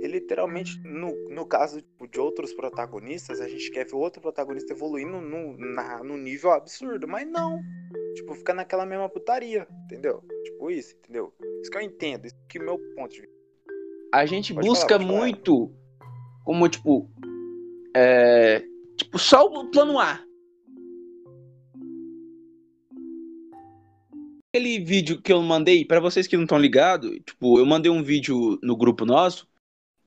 E 0.00 0.06
literalmente, 0.06 0.78
no, 0.82 1.12
no 1.28 1.46
caso 1.46 1.80
tipo, 1.80 2.06
de 2.06 2.20
outros 2.20 2.52
protagonistas, 2.52 3.40
a 3.40 3.48
gente 3.48 3.70
quer 3.70 3.86
ver 3.86 3.94
outro 3.94 4.20
protagonista 4.20 4.72
evoluindo 4.72 5.20
no, 5.20 5.56
na, 5.56 6.02
no 6.02 6.16
nível 6.16 6.52
absurdo, 6.52 7.08
mas 7.08 7.26
não. 7.26 7.60
Tipo, 8.14 8.34
fica 8.34 8.52
naquela 8.52 8.84
mesma 8.84 9.08
putaria, 9.08 9.66
entendeu? 9.84 10.22
Tipo 10.44 10.70
isso, 10.70 10.94
entendeu? 10.96 11.32
Isso 11.62 11.70
que 11.70 11.78
eu 11.78 11.82
entendo, 11.82 12.26
isso 12.26 12.36
que 12.48 12.58
é 12.58 12.60
o 12.60 12.64
meu 12.64 12.78
ponto 12.94 13.12
de 13.12 13.22
vista. 13.22 13.36
A 14.12 14.26
gente 14.26 14.54
Pode 14.54 14.66
busca 14.66 14.98
falar, 14.98 15.04
muito 15.04 15.72
como, 16.44 16.68
tipo, 16.68 17.10
é, 17.94 18.62
só 19.18 19.44
o 19.44 19.70
plano 19.70 19.98
A. 19.98 20.20
Aquele 24.48 24.78
vídeo 24.80 25.20
que 25.20 25.32
eu 25.32 25.42
mandei, 25.42 25.84
pra 25.84 26.00
vocês 26.00 26.26
que 26.26 26.36
não 26.36 26.44
estão 26.44 26.58
ligados, 26.58 27.10
tipo, 27.26 27.58
eu 27.58 27.66
mandei 27.66 27.90
um 27.90 28.02
vídeo 28.02 28.58
no 28.62 28.76
grupo 28.76 29.04
nosso 29.04 29.46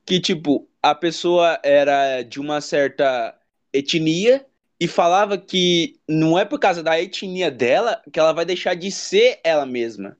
que, 0.04 0.18
tipo, 0.18 0.68
a 0.82 0.94
pessoa 0.94 1.60
era 1.62 2.22
de 2.22 2.40
uma 2.40 2.60
certa 2.60 3.38
etnia 3.72 4.44
e 4.80 4.88
falava 4.88 5.38
que 5.38 6.00
não 6.08 6.38
é 6.38 6.44
por 6.44 6.58
causa 6.58 6.82
da 6.82 7.00
etnia 7.00 7.50
dela 7.50 8.02
que 8.12 8.18
ela 8.18 8.32
vai 8.32 8.44
deixar 8.44 8.74
de 8.74 8.90
ser 8.90 9.38
ela 9.44 9.64
mesma. 9.64 10.18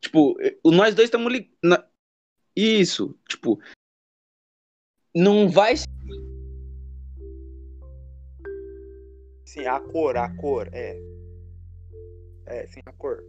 Tipo, 0.00 0.36
nós 0.64 0.94
dois 0.94 1.06
estamos 1.06 1.32
ligados. 1.32 1.86
Isso, 2.56 3.16
tipo, 3.28 3.60
não 5.14 5.48
vai 5.48 5.74
Sim, 9.52 9.66
a 9.66 9.78
cor, 9.78 10.16
a 10.16 10.30
cor, 10.34 10.66
é. 10.72 10.98
É, 12.46 12.66
sim, 12.68 12.80
a 12.86 12.92
cor. 12.92 13.22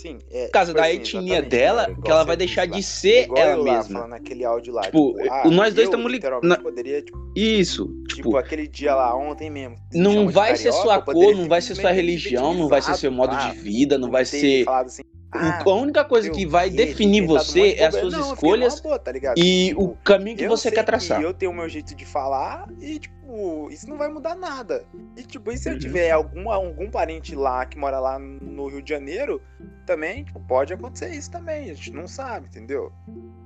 Sim, 0.00 0.18
é. 0.30 0.44
por 0.46 0.52
causa 0.52 0.70
tipo 0.72 0.80
da 0.80 0.86
assim, 0.86 0.96
etnia 1.18 1.42
dela 1.42 1.80
cara, 1.80 1.90
igual 1.90 2.02
que 2.04 2.10
ela 2.12 2.24
vai 2.24 2.36
deixar 2.36 2.68
lá. 2.70 2.76
de 2.76 2.82
ser 2.84 3.24
Igual 3.24 3.42
ela 3.42 3.56
lá, 3.64 3.72
mesma. 3.78 4.06
naquele 4.06 4.44
áudio 4.44 4.72
lá. 4.72 4.82
Tipo, 4.82 5.16
ah, 5.28 5.50
nós 5.50 5.74
dois 5.74 5.86
eu, 5.86 5.90
tamo 5.90 6.06
li- 6.06 6.14
literalmente 6.14 6.48
na- 6.48 6.56
poderia, 6.62 7.02
tipo, 7.02 7.18
Isso, 7.34 7.86
tipo, 8.08 8.14
tipo, 8.14 8.36
aquele 8.36 8.68
dia 8.68 8.94
lá, 8.94 9.12
ontem 9.16 9.50
mesmo. 9.50 9.74
não 9.92 10.28
vai 10.28 10.54
ser 10.56 10.70
carioca, 10.70 10.82
sua 10.82 11.02
cor, 11.02 11.34
não 11.34 11.48
vai 11.48 11.60
ser 11.60 11.74
sua 11.74 11.90
religião, 11.90 12.54
não 12.54 12.68
vai 12.68 12.80
ser 12.80 12.94
seu 12.94 13.10
modo 13.10 13.36
de 13.36 13.58
vida, 13.58 13.98
não 13.98 14.08
vai 14.08 14.24
ser 14.24 14.64
assim, 14.68 15.02
Ah, 15.30 15.62
a 15.62 15.70
única 15.74 16.04
coisa 16.04 16.30
que 16.30 16.46
vai 16.46 16.68
ele 16.68 16.76
definir 16.76 17.26
você 17.26 17.74
é 17.78 17.86
as 17.86 17.94
suas 17.94 18.14
Não, 18.14 18.32
escolhas 18.32 18.80
boa, 18.80 18.98
tá 18.98 19.12
e 19.36 19.68
Tipo, 19.68 19.82
o 19.82 19.96
caminho 19.96 20.36
que 20.38 20.48
você 20.48 20.70
quer 20.70 20.84
traçar. 20.84 21.18
Que 21.20 21.26
eu 21.26 21.34
tenho 21.34 21.52
o 21.52 21.54
meu 21.54 21.68
jeito 21.68 21.94
de 21.94 22.06
falar 22.06 22.66
e, 22.80 22.98
tipo, 22.98 23.68
isso 23.70 23.86
não 23.88 23.98
vai 23.98 24.08
mudar 24.08 24.34
nada. 24.34 24.86
E, 25.16 25.22
tipo, 25.22 25.52
e 25.52 25.58
se 25.58 25.68
eu 25.68 25.74
Uhum. 25.74 25.78
tiver 25.78 26.10
algum, 26.10 26.50
algum 26.50 26.90
parente 26.90 27.34
lá 27.34 27.66
que 27.66 27.76
mora 27.78 28.00
lá 28.00 28.18
no 28.18 28.68
Rio 28.68 28.80
de 28.80 28.88
Janeiro, 28.88 29.42
também, 29.84 30.24
tipo, 30.24 30.40
pode 30.40 30.72
acontecer 30.72 31.10
isso 31.10 31.30
também. 31.30 31.70
A 31.70 31.74
gente 31.74 31.92
não 31.92 32.06
sabe, 32.08 32.46
entendeu? 32.46 32.90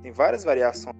Tem 0.02 0.12
várias 0.12 0.44
variações. 0.44 0.94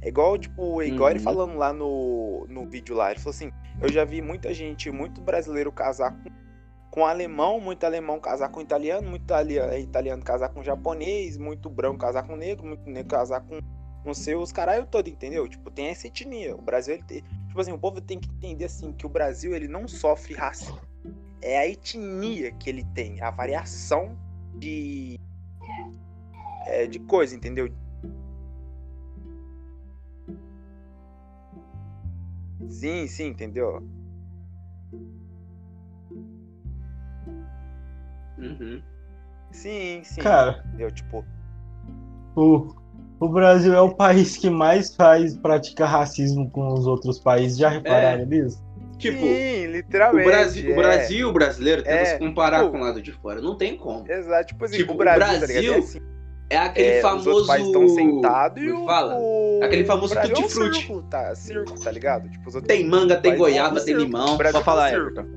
É 0.00 0.08
igual, 0.08 0.38
tipo, 0.38 0.82
é 0.82 0.86
igual 0.86 1.10
ele 1.10 1.18
Uhum. 1.18 1.24
falando 1.24 1.56
lá 1.56 1.72
no, 1.72 2.46
no 2.48 2.64
vídeo 2.66 2.94
lá. 2.94 3.10
Ele 3.10 3.18
falou 3.20 3.30
assim: 3.34 3.50
eu 3.80 3.90
já 3.90 4.04
vi 4.04 4.22
muita 4.22 4.54
gente, 4.54 4.88
muito 4.90 5.20
brasileiro 5.20 5.72
casar 5.72 6.12
com, 6.12 6.30
com 6.92 7.06
alemão, 7.06 7.58
muito 7.58 7.84
alemão 7.84 8.20
casar 8.20 8.50
com 8.50 8.60
italiano, 8.60 9.08
muito 9.08 9.22
italiano, 9.22 9.74
italiano 9.78 10.22
casar 10.22 10.50
com 10.50 10.62
japonês, 10.62 11.38
muito 11.38 11.70
branco 11.70 11.96
casar 11.96 12.22
com 12.22 12.36
negro, 12.36 12.66
muito 12.66 12.84
negro 12.88 13.08
casar 13.08 13.40
com 13.40 13.60
não 14.04 14.12
sei 14.12 14.34
os 14.34 14.52
caralho 14.52 14.84
todo, 14.84 15.08
entendeu? 15.08 15.48
Tipo, 15.48 15.70
tem 15.70 15.86
essa 15.86 16.06
etnia. 16.06 16.54
O 16.54 16.60
Brasil, 16.60 16.94
ele 16.94 17.02
tem. 17.04 17.22
Tipo 17.48 17.58
assim, 17.58 17.72
o 17.72 17.78
povo 17.78 17.98
tem 17.98 18.20
que 18.20 18.28
entender 18.28 18.66
assim 18.66 18.92
que 18.92 19.06
o 19.06 19.08
Brasil 19.08 19.54
ele 19.54 19.68
não 19.68 19.88
sofre 19.88 20.34
racismo. 20.34 20.78
É 21.40 21.58
a 21.58 21.66
etnia 21.66 22.52
que 22.52 22.68
ele 22.68 22.84
tem, 22.94 23.22
a 23.22 23.30
variação 23.30 24.14
de. 24.54 25.18
É, 26.66 26.86
de 26.86 26.98
coisa, 26.98 27.34
entendeu? 27.34 27.72
Sim, 32.68 33.06
sim, 33.06 33.28
entendeu? 33.28 33.82
Uhum. 38.42 38.82
Sim, 39.50 40.00
sim. 40.04 40.20
Cara, 40.20 40.62
Entendeu? 40.68 40.90
Tipo, 40.90 41.24
o, 42.34 42.74
o 43.20 43.28
Brasil 43.28 43.74
é 43.74 43.80
o 43.80 43.94
país 43.94 44.36
que 44.36 44.48
mais 44.50 44.94
faz 44.94 45.36
praticar 45.36 45.88
racismo 45.88 46.50
com 46.50 46.72
os 46.72 46.86
outros 46.86 47.18
países. 47.18 47.58
Já 47.58 47.68
repararam 47.68 48.24
nisso? 48.26 48.62
Tipo, 48.98 49.18
sim, 49.18 49.66
o 49.66 49.72
literalmente. 49.72 50.26
Brasil, 50.28 50.70
o 50.70 50.72
é. 50.72 50.76
Brasil, 50.76 51.28
o 51.28 51.32
brasileiro, 51.32 51.82
tenta 51.82 51.94
É, 51.96 52.04
se 52.04 52.18
comparar 52.18 52.60
tipo- 52.60 52.70
com 52.72 52.78
o 52.78 52.80
lado 52.80 53.02
de 53.02 53.12
fora. 53.12 53.40
Não 53.40 53.56
tem 53.56 53.76
como. 53.76 54.10
Exato, 54.10 54.46
tipo 54.46 54.64
assim, 54.64 54.76
Tipo, 54.76 54.92
o 54.92 54.96
Brasil, 54.96 55.22
o 55.22 55.40
tá 55.40 55.46
ligado? 55.46 55.52
Brasil 55.52 55.74
É 55.74 55.78
assim, 55.78 56.00
É 56.50 56.56
aquele 56.58 56.88
é, 56.88 57.00
famoso. 57.00 57.30
Os 57.32 57.46
países 57.46 57.68
estão 57.68 57.88
sentados 57.88 58.62
e 58.62 58.70
o. 58.70 58.84
fala? 58.86 59.18
Aquele 59.62 59.84
famoso 59.84 60.14
Brasil 60.14 60.34
é 60.34 60.38
um 60.38 60.42
tutti-frutti. 60.42 60.86
Circo, 60.86 61.02
tá, 61.02 61.34
circo, 61.34 61.80
tá 61.82 61.90
ligado? 61.90 62.28
Tipo, 62.30 62.48
os 62.48 62.54
outros 62.54 62.68
Tem 62.76 62.86
manga, 62.86 63.16
tem 63.16 63.36
goiaba, 63.36 63.80
tem 63.80 63.94
limão. 63.94 64.34
O 64.34 64.36
Brasil 64.36 64.60
Pode 64.60 64.64
falar, 64.64 64.92
é. 64.92 64.96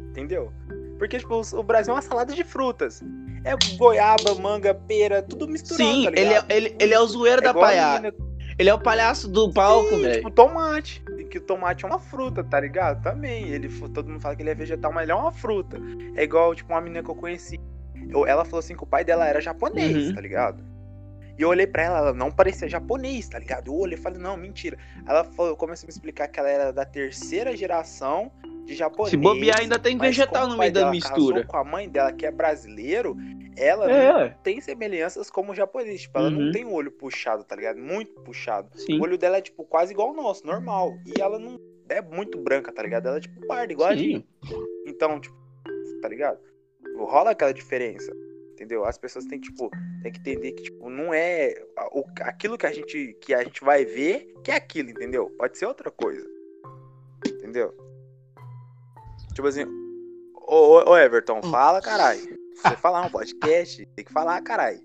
Entendeu? 0.10 0.52
Porque, 0.98 1.20
tipo, 1.20 1.42
o 1.54 1.64
Brasil 1.64 1.92
é 1.94 1.96
uma 1.96 2.02
salada 2.02 2.34
de 2.34 2.44
frutas. 2.44 3.02
É 3.44 3.56
goiaba, 3.78 4.34
manga, 4.34 4.74
pera, 4.74 5.22
tudo 5.22 5.48
misturado, 5.48 5.92
Sim, 5.92 6.04
tá 6.06 6.12
ele 6.20 6.34
é, 6.34 6.44
ele, 6.50 6.76
ele 6.80 6.94
é 6.94 7.00
o 7.00 7.06
zoeiro 7.06 7.42
da 7.42 7.50
igual 7.50 7.66
a 7.66 7.68
palhaça. 7.68 8.14
Ele 8.58 8.70
é 8.70 8.74
o 8.74 8.80
palhaço 8.80 9.28
do 9.28 9.52
palco, 9.52 9.98
velho. 9.98 10.16
Tipo, 10.16 10.32
tomate. 10.32 11.04
Que 11.30 11.38
o 11.40 11.42
tomate 11.42 11.84
é 11.84 11.88
uma 11.88 12.00
fruta, 12.00 12.44
tá 12.44 12.60
ligado? 12.60 13.04
Também. 13.04 13.50
Ele, 13.50 13.68
todo 13.90 14.10
mundo 14.10 14.22
fala 14.22 14.36
que 14.36 14.42
ele 14.42 14.52
é 14.52 14.56
vegetal, 14.56 14.94
mas 14.94 15.04
ele 15.04 15.12
é 15.12 15.16
uma 15.16 15.32
fruta. 15.32 15.78
É 16.16 16.24
igual, 16.24 16.56
tipo, 16.56 16.72
uma 16.72 16.80
menina 16.80 17.04
que 17.04 17.10
eu 17.10 17.16
conheci. 17.16 17.60
Eu- 18.10 18.26
ela 18.26 18.46
falou 18.46 18.60
assim 18.60 18.76
que 18.76 18.84
o 18.84 18.88
pai 18.88 19.04
dela 19.04 19.28
era 19.28 19.42
japonês, 19.42 20.08
Uhum. 20.08 20.16
tá 20.16 20.22
ligado? 20.22 20.64
E 21.38 21.42
eu 21.42 21.50
olhei 21.50 21.68
pra 21.68 21.84
ela, 21.84 21.98
ela 21.98 22.14
não 22.14 22.32
parecia 22.32 22.70
japonês, 22.70 23.28
tá 23.28 23.38
ligado? 23.38 23.68
Eu 23.68 23.76
olhei 23.76 23.98
e 23.98 24.02
falei, 24.02 24.20
não, 24.20 24.38
mentira. 24.38 24.78
Ela 25.06 25.26
falou, 25.26 25.58
começou 25.58 25.86
a 25.86 25.88
me 25.88 25.92
explicar 25.92 26.30
que 26.30 26.40
ela 26.40 26.50
era 26.50 26.72
da 26.72 26.86
terceira 26.86 27.58
geração 27.58 28.32
de 28.66 28.74
japonês. 28.76 29.12
Se 29.12 29.18
bobear, 29.18 29.60
ainda 29.62 29.78
tem 29.80 29.98
vegetal 29.98 30.48
no 30.48 30.58
meio 30.58 30.72
da 30.74 30.90
mistura. 30.92 31.46
Com 31.46 31.58
a 31.58 31.64
mãe 31.64 31.88
dela, 31.90 32.12
que 32.12 32.26
é 32.26 32.32
brasileiro, 32.32 33.16
ela 33.58 33.90
É, 33.92 34.30
tem 34.44 34.60
semelhanças 34.60 35.30
como 35.30 35.52
o 35.52 35.56
japonês. 35.56 36.02
Tipo, 36.02 36.18
ela 36.20 36.30
Uhum. 36.30 36.46
não 36.46 36.52
tem 36.52 36.66
o 36.66 36.74
olho 36.74 36.92
puxado, 36.92 37.44
tá 37.44 37.56
ligado? 37.56 37.78
Muito 37.80 38.14
puxado. 38.22 38.70
sim. 38.78 39.00
O 39.00 39.04
olho 39.04 39.18
dela 39.18 39.38
é, 39.38 39.42
tipo, 39.42 39.64
quase 39.64 39.94
igual 39.94 40.10
ao 40.10 40.16
nosso, 40.16 40.46
normal. 40.46 40.94
E 41.06 41.22
ela 41.22 41.38
não 41.40 41.60
é 41.88 42.02
muito 42.02 42.38
branca, 42.38 42.72
tá 42.72 42.82
ligado? 42.84 43.08
Ela 43.08 43.18
é, 43.18 43.22
tipo, 43.22 43.46
parda, 43.48 43.72
igual 43.72 43.90
a 43.90 43.96
gente. 43.96 44.26
Sim. 44.48 44.56
Então, 44.88 45.20
tipo, 45.20 45.36
tá 46.02 46.10
ligado? 46.10 46.40
Rola 46.98 47.32
aquela 47.32 47.54
diferença, 47.54 48.12
entendeu? 48.52 48.86
As 48.86 48.98
pessoas 48.98 49.26
têm, 49.26 49.40
tipo, 49.40 49.70
tem 50.02 50.12
que 50.12 50.20
entender 50.20 50.52
que, 50.54 50.64
tipo, 50.64 50.90
não 50.90 51.14
é 51.14 51.54
o, 51.92 52.04
aquilo 52.22 52.58
que 52.58 52.66
a 52.66 52.72
gente 52.72 53.18
que 53.22 53.34
a 53.34 53.44
gente 53.44 53.64
vai 53.64 53.84
ver 53.86 54.34
que 54.44 54.52
é 54.52 54.56
aquilo, 54.56 54.90
entendeu? 54.90 55.30
Pode 55.38 55.58
ser 55.58 55.66
outra 55.66 55.92
coisa. 55.92 56.26
Entendeu? 57.28 57.74
Tipo 59.36 59.48
assim, 59.50 59.66
ô, 60.48 60.56
ô, 60.56 60.92
ô 60.92 60.98
Everton, 60.98 61.42
fala, 61.44 61.82
caralho. 61.82 62.22
Você 62.56 62.76
falar 62.78 63.06
um 63.06 63.10
podcast, 63.10 63.86
tem 63.96 64.06
que 64.06 64.12
falar, 64.14 64.42
caralho. 64.42 64.80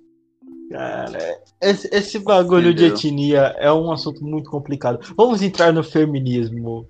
Cara, 0.71 1.19
esse, 1.63 1.89
esse 1.93 2.19
bagulho 2.19 2.75
de 2.75 2.87
Entendeu? 2.87 2.97
etnia 2.97 3.41
é 3.59 3.73
um 3.73 3.93
assunto 3.93 4.25
muito 4.25 4.51
complicado. 4.51 4.99
Vamos 5.17 5.41
entrar 5.43 5.73
no 5.73 5.83
feminismo. 5.85 6.89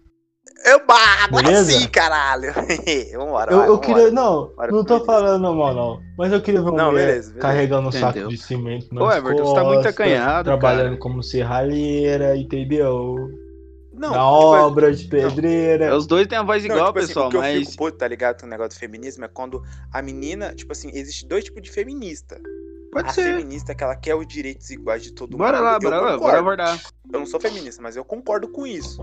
Eu 0.65 0.85
bah, 0.87 1.25
agora 1.25 1.45
Beleza? 1.45 1.73
sim, 1.73 1.89
caralho. 1.89 2.53
Vambora, 3.17 3.51
Eu, 3.53 3.59
vai, 3.59 3.69
eu 3.69 3.77
vambora. 3.77 3.79
queria. 3.81 4.11
Não, 4.11 4.53
Bora 4.55 4.73
não 4.73 4.85
tô 4.85 5.05
falando 5.05 5.55
mal, 5.55 5.75
não. 5.75 6.01
Mas 6.19 6.33
eu 6.33 6.41
queria 6.43 6.61
ver 6.63 6.73
Não, 6.73 6.93
beleza, 6.93 7.29
beleza. 7.31 7.39
carregando 7.39 7.89
um 7.89 7.93
saco 7.93 8.29
de 8.29 8.37
cimento 8.37 8.87
Ô, 8.95 9.11
Everton, 9.11 9.45
você 9.45 9.55
tá 9.55 9.65
muito 9.65 9.77
costas, 9.77 9.95
acanhado, 9.95 10.45
Trabalhando 10.45 10.85
cara. 10.89 10.99
como 10.99 11.23
serralheira, 11.23 12.37
entendeu? 12.37 13.17
Não, 13.93 14.11
Na 14.11 14.17
tipo, 14.17 14.67
obra 14.67 14.95
de 14.95 15.05
pedreira. 15.09 15.97
Os 15.97 16.07
dois 16.07 16.27
têm 16.27 16.39
a 16.39 16.43
voz 16.43 16.65
Não, 16.65 16.75
igual, 16.75 16.87
tipo 16.89 16.99
assim, 17.01 17.07
pessoal, 17.09 17.27
o 17.27 17.31
que 17.31 17.37
eu 17.37 17.41
mas. 17.41 17.59
fico 17.71 17.77
puto, 17.77 17.99
tá 17.99 18.07
ligado? 18.09 18.41
Com 18.41 18.47
o 18.47 18.49
negócio 18.49 18.71
do 18.71 18.81
feminismo 18.81 19.25
é 19.25 19.29
quando 19.29 19.63
a 19.93 20.01
menina, 20.01 20.55
tipo 20.55 20.71
assim, 20.73 20.91
existe 20.95 21.27
dois 21.27 21.45
tipos 21.45 21.61
de 21.63 21.71
feminista. 21.71 22.41
Pode 22.93 23.09
a 23.09 23.13
ser. 23.13 23.23
feminista 23.37 23.73
que 23.75 23.85
ela 23.85 23.95
quer 23.95 24.15
os 24.17 24.27
direitos 24.27 24.69
iguais 24.71 25.03
de 25.03 25.13
todo 25.13 25.37
Bora 25.37 25.59
mundo. 25.59 25.65
lá, 25.65 25.75
eu 25.75 25.81
bora 25.81 26.01
lá, 26.01 26.19
bora 26.19 26.39
abordar. 26.39 26.81
Eu 27.13 27.21
não 27.21 27.27
sou 27.27 27.39
feminista, 27.41 27.81
mas 27.83 27.95
eu 27.97 28.05
concordo 28.05 28.49
com 28.49 28.67
isso. 28.67 29.01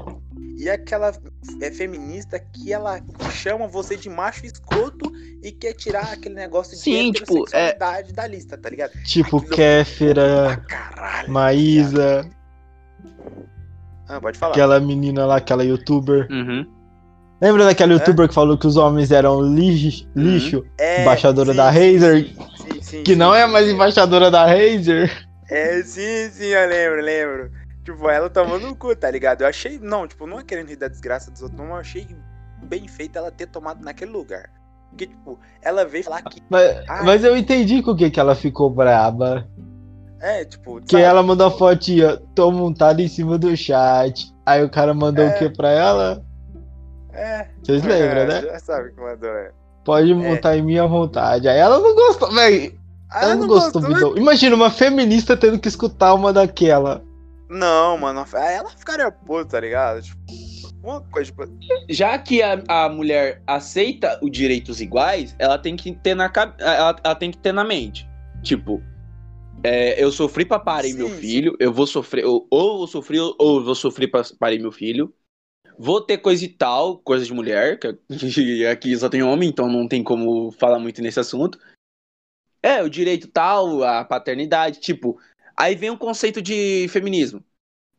E 0.58 0.69
aquela 0.69 1.13
é 1.62 1.71
feminista 1.71 2.38
que 2.39 2.73
ela 2.73 3.00
chama 3.32 3.67
você 3.67 3.95
de 3.95 4.10
macho 4.10 4.45
escroto 4.45 5.10
e 5.43 5.52
quer 5.52 5.73
tirar 5.73 6.12
aquele 6.13 6.36
negócio 6.36 6.76
de 6.76 6.82
Sim, 6.82 7.12
tipo, 7.13 7.45
é- 7.54 7.69
heterossexualidade 7.69 8.13
da 8.13 8.28
lista, 8.28 8.58
tá 8.58 8.69
ligado? 8.69 8.91
Tipo 9.04 9.38
Aquilo- 9.38 9.56
Kéfera, 9.56 10.45
Pra 10.47 10.58
caralho. 10.58 11.32
Maísa, 11.32 12.30
Ah, 14.08 14.20
pode 14.22 14.38
falar. 14.38 14.52
aquela 14.54 14.80
menina 14.80 15.26
lá, 15.26 15.38
aquela 15.38 15.63
youtuber. 15.63 16.28
Uhum. 16.32 16.65
Lembra 17.41 17.65
daquela 17.65 17.91
É? 17.93 17.96
youtuber 17.96 18.28
que 18.28 18.34
falou 18.34 18.58
que 18.58 18.65
os 18.65 18.78
homens 18.78 19.12
eram 19.12 19.41
lixo, 19.41 20.08
Uhum. 20.15 20.24
lixo 20.24 20.65
É, 20.80 21.02
embaixadora 21.02 21.52
sim, 21.52 21.58
da 21.58 21.70
Razer, 21.70 22.28
sim, 22.58 22.82
sim, 22.82 23.04
que 23.04 23.12
sim, 23.13 23.17
não 23.17 23.34
é 23.36 23.46
mais 23.46 23.67
sim. 23.67 23.74
embaixadora 23.74 24.32
da 24.32 24.46
Razer? 24.46 25.28
É, 25.50 25.82
sim, 25.84 26.30
sim, 26.32 26.46
eu 26.46 26.67
lembro, 26.70 27.02
lembro. 27.02 27.52
Tipo, 27.86 28.10
ela 28.10 28.30
tomando 28.30 28.67
no 28.67 28.76
cu, 28.76 28.96
tá 28.96 29.10
ligado? 29.10 29.41
Eu 29.41 29.48
achei, 29.48 29.80
não, 29.80 30.08
tipo, 30.08 30.26
não 30.28 30.39
é 30.39 30.43
querendo 30.43 30.67
rir 30.70 30.76
da 30.76 30.88
desgraça 30.89 31.32
dos 31.32 31.41
outros, 31.41 31.60
não, 31.60 31.67
eu 31.70 31.76
achei 31.76 32.06
bem 32.63 32.86
feito 32.88 33.17
ela 33.17 33.32
ter 33.32 33.48
tomado 33.48 33.82
naquele 33.84 34.12
lugar. 34.12 34.50
Porque, 34.89 35.08
tipo, 35.08 35.39
ela 35.62 35.86
veio 35.86 36.04
falar 36.04 36.22
que. 36.24 36.41
Mas, 36.50 36.84
Ah. 36.89 37.04
mas 37.04 37.24
eu 37.24 37.38
entendi 37.38 37.82
com 37.84 37.91
o 37.91 37.96
que, 37.96 38.10
que 38.10 38.20
ela 38.20 38.36
ficou 38.36 38.70
braba. 38.70 39.48
É, 40.19 40.45
tipo. 40.45 40.82
Que 40.82 40.91
sabe? 40.91 41.03
ela 41.03 41.21
mandou 41.23 41.47
a 41.47 41.51
fotinha, 41.51 42.17
tô 42.34 42.51
montada 42.51 43.01
em 43.01 43.08
cima 43.08 43.38
do 43.38 43.56
chat. 43.56 44.34
Aí 44.45 44.63
o 44.63 44.69
cara 44.69 44.93
mandou 44.93 45.23
É. 45.25 45.30
o 45.30 45.38
que 45.38 45.49
pra 45.49 45.69
ela? 45.69 46.23
É. 47.13 47.47
Vocês 47.63 47.84
lembram, 47.84 48.21
é, 48.21 48.25
né? 48.27 48.41
Já 48.41 48.60
sabe 48.60 48.91
que 48.91 48.99
mandou, 49.01 49.30
é. 49.30 49.51
Pode 49.84 50.13
montar 50.13 50.58
em 50.58 50.62
minha 50.62 50.86
vontade. 50.86 51.47
Aí 51.47 51.58
ela 51.58 51.80
não 51.80 51.95
gostou, 51.95 52.32
velho. 52.34 52.77
Ah, 53.10 53.23
Ela 53.23 53.36
não 53.36 53.47
gostou, 53.47 53.82
Vidal. 53.82 54.17
Imagina 54.17 54.53
uma 54.53 54.69
feminista 54.69 55.38
tendo 55.38 55.58
que 55.58 55.69
escutar 55.69 56.13
uma 56.13 56.34
daquela. 56.34 57.01
Não, 57.49 57.97
mano. 57.97 58.25
Aí 58.34 58.56
ela 58.56 58.69
ficaria 58.69 59.10
puta, 59.10 59.45
tá 59.51 59.60
ligado? 59.62 60.01
Tipo, 60.01 60.19
uma 60.84 60.99
coisa, 61.10 61.32
tipo. 61.32 61.47
Já 61.89 62.17
que 62.17 62.41
a, 62.43 62.62
a 62.67 62.89
mulher 62.89 63.41
aceita 63.47 64.19
os 64.21 64.30
direitos 64.30 64.82
iguais, 64.82 65.34
ela 65.39 65.58
tem 65.58 65.77
que 65.77 65.93
ter 65.93 66.15
na 66.15 66.30
ela, 66.60 66.97
ela 67.01 67.15
tem 67.15 67.32
que 67.32 67.38
ter 67.38 67.53
na 67.53 67.63
mente. 67.63 68.06
Tipo, 68.43 68.82
é, 69.63 70.02
eu 70.02 70.12
sofri 70.12 70.46
pra 70.46 70.60
parir 70.60 70.91
Sim, 70.91 70.98
meu 70.98 71.10
filho, 71.10 71.56
eu 71.60 71.74
vou 71.74 71.88
sofrer, 71.88 72.26
ou, 72.26 72.48
ou 72.50 72.82
eu 72.82 72.88
sofri, 72.88 73.20
ou 73.20 73.63
vou 73.63 73.76
sofrer 73.76 74.08
pra 74.08 74.24
parir 74.39 74.60
meu 74.60 74.72
filho. 74.72 75.13
Vou 75.80 76.02
ter 76.02 76.17
coisa 76.17 76.43
e 76.43 76.50
tal, 76.50 76.98
coisa 77.00 77.26
de 77.26 77.34
mulher, 77.34 77.80
que 77.80 77.88
aqui 78.65 78.98
só 78.98 79.10
tem 79.10 79.22
homem, 79.22 79.50
então 79.50 79.70
não 79.70 79.88
tem 79.88 80.04
como 80.04 80.52
falar 80.52 80.80
muito 80.80 81.02
nesse 81.02 81.20
assunto. 81.20 81.60
É, 82.62 82.82
o 82.82 82.89
direito 82.89 83.28
tal, 83.28 83.84
a 83.84 84.04
paternidade, 84.04 84.80
tipo. 84.80 85.20
Aí 85.56 85.76
vem 85.76 85.89
o 85.89 85.98
conceito 85.98 86.41
de 86.41 86.88
feminismo. 86.89 87.43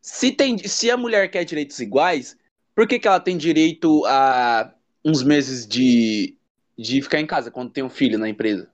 Se, 0.01 0.33
tem, 0.33 0.59
se 0.59 0.91
a 0.91 0.97
mulher 0.97 1.31
quer 1.31 1.45
direitos 1.45 1.79
iguais, 1.81 2.37
por 2.75 2.87
que, 2.87 2.99
que 2.99 3.09
ela 3.09 3.21
tem 3.21 3.37
direito 3.37 4.05
a 4.07 4.73
uns 5.05 5.23
meses 5.23 5.67
de, 5.67 6.37
de 6.77 7.03
ficar 7.03 7.21
em 7.21 7.27
casa 7.27 7.51
quando 7.51 7.73
tem 7.73 7.83
um 7.83 7.91
filho 7.91 8.19
na 8.19 8.29
empresa? 8.29 8.71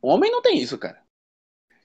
O 0.00 0.08
homem 0.08 0.30
não 0.30 0.42
tem 0.42 0.58
isso, 0.58 0.76
cara. 0.78 1.05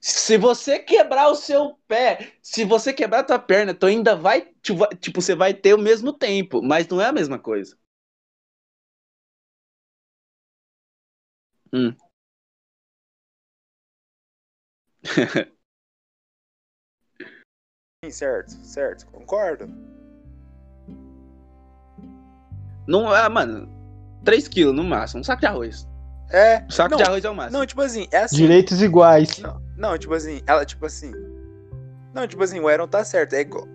Se 0.04 0.36
você 0.36 0.80
quebrar 0.80 1.30
o 1.30 1.36
seu 1.36 1.78
pé, 1.88 2.34
se 2.42 2.66
você 2.66 2.92
quebrar 2.92 3.20
a 3.20 3.24
tua 3.24 3.38
perna, 3.38 3.72
tu 3.72 3.86
ainda 3.86 4.16
vai, 4.16 4.52
tipo, 5.00 5.22
você 5.22 5.36
vai 5.36 5.54
ter 5.54 5.76
o 5.76 5.78
mesmo 5.78 6.12
tempo, 6.12 6.60
mas 6.60 6.88
não 6.88 7.00
é 7.00 7.06
a 7.06 7.12
mesma 7.12 7.38
coisa. 7.38 7.78
Hum. 11.72 11.96
Sim, 18.04 18.10
certo, 18.10 18.52
certo, 18.66 19.06
concordo. 19.12 19.68
Não, 22.88 23.16
é, 23.16 23.30
mano, 23.30 23.70
3 24.26 24.48
quilos 24.48 24.76
no 24.76 24.84
máximo, 24.84 25.22
um 25.22 25.24
saco 25.24 25.42
de 25.42 25.46
arroz. 25.46 25.88
É. 26.32 26.66
O 26.68 26.72
saco 26.72 26.90
não, 26.92 26.98
de 26.98 27.04
arroz 27.04 27.24
é 27.24 27.30
o 27.30 27.36
máximo. 27.36 27.60
Não, 27.60 27.66
tipo 27.68 27.82
assim, 27.82 28.08
é 28.12 28.24
assim. 28.24 28.38
Direitos 28.38 28.82
iguais. 28.82 29.38
Não, 29.38 29.62
não, 29.82 29.98
tipo 29.98 30.13
assim, 30.13 30.44
ela, 30.46 30.63
tipo 30.63 30.86
assim. 30.86 31.12
Não, 32.13 32.28
tipo 32.28 32.44
assim, 32.44 32.60
o 32.60 32.67
Aaron 32.67 32.88
tá 32.88 33.04
certo. 33.04 33.34
É 33.34 33.41
igual. 33.41 33.67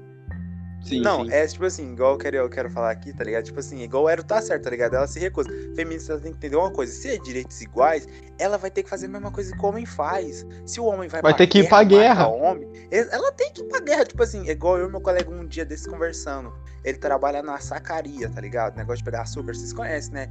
sim, 0.80 1.00
não, 1.00 1.24
sim. 1.24 1.32
é 1.32 1.44
tipo 1.48 1.64
assim, 1.64 1.92
igual 1.94 2.12
eu 2.12 2.18
quero, 2.18 2.36
eu 2.36 2.48
quero 2.48 2.70
falar 2.70 2.92
aqui, 2.92 3.12
tá 3.12 3.24
ligado? 3.24 3.44
Tipo 3.44 3.58
assim, 3.58 3.82
igual 3.82 4.04
o 4.04 4.08
Aaron 4.08 4.22
tá 4.22 4.40
certo, 4.40 4.62
tá 4.62 4.70
ligado? 4.70 4.94
Ela 4.94 5.08
se 5.08 5.18
recusa. 5.18 5.50
Feminista 5.74 6.12
ela 6.12 6.20
tem 6.20 6.30
que 6.30 6.38
entender 6.38 6.54
uma 6.54 6.70
coisa: 6.70 6.92
se 6.92 7.08
é 7.08 7.18
direitos 7.18 7.60
iguais, 7.60 8.06
ela 8.38 8.56
vai 8.56 8.70
ter 8.70 8.84
que 8.84 8.88
fazer 8.88 9.06
a 9.06 9.08
mesma 9.08 9.32
coisa 9.32 9.52
que 9.52 9.60
o 9.60 9.68
homem 9.68 9.84
faz. 9.84 10.46
Se 10.64 10.78
o 10.78 10.84
homem 10.84 11.08
vai 11.08 11.20
Vai 11.20 11.34
ter 11.34 11.48
que 11.48 11.58
ir 11.58 11.68
pra 11.68 11.82
guerra. 11.82 12.28
Homem, 12.28 12.70
ela 12.92 13.32
tem 13.32 13.52
que 13.52 13.62
ir 13.62 13.64
pra 13.64 13.80
guerra. 13.80 14.04
Tipo 14.04 14.22
assim, 14.22 14.48
igual 14.48 14.78
eu 14.78 14.88
e 14.88 14.90
meu 14.90 15.00
colega 15.00 15.28
um 15.28 15.44
dia 15.44 15.64
desses 15.64 15.88
conversando. 15.88 16.52
Ele 16.84 16.98
trabalha 16.98 17.42
na 17.42 17.58
sacaria, 17.58 18.30
tá 18.30 18.40
ligado? 18.40 18.76
Negócio 18.76 18.98
de 18.98 19.04
pegar 19.04 19.22
açúcar, 19.22 19.54
vocês 19.54 19.72
conhecem, 19.72 20.12
né? 20.14 20.30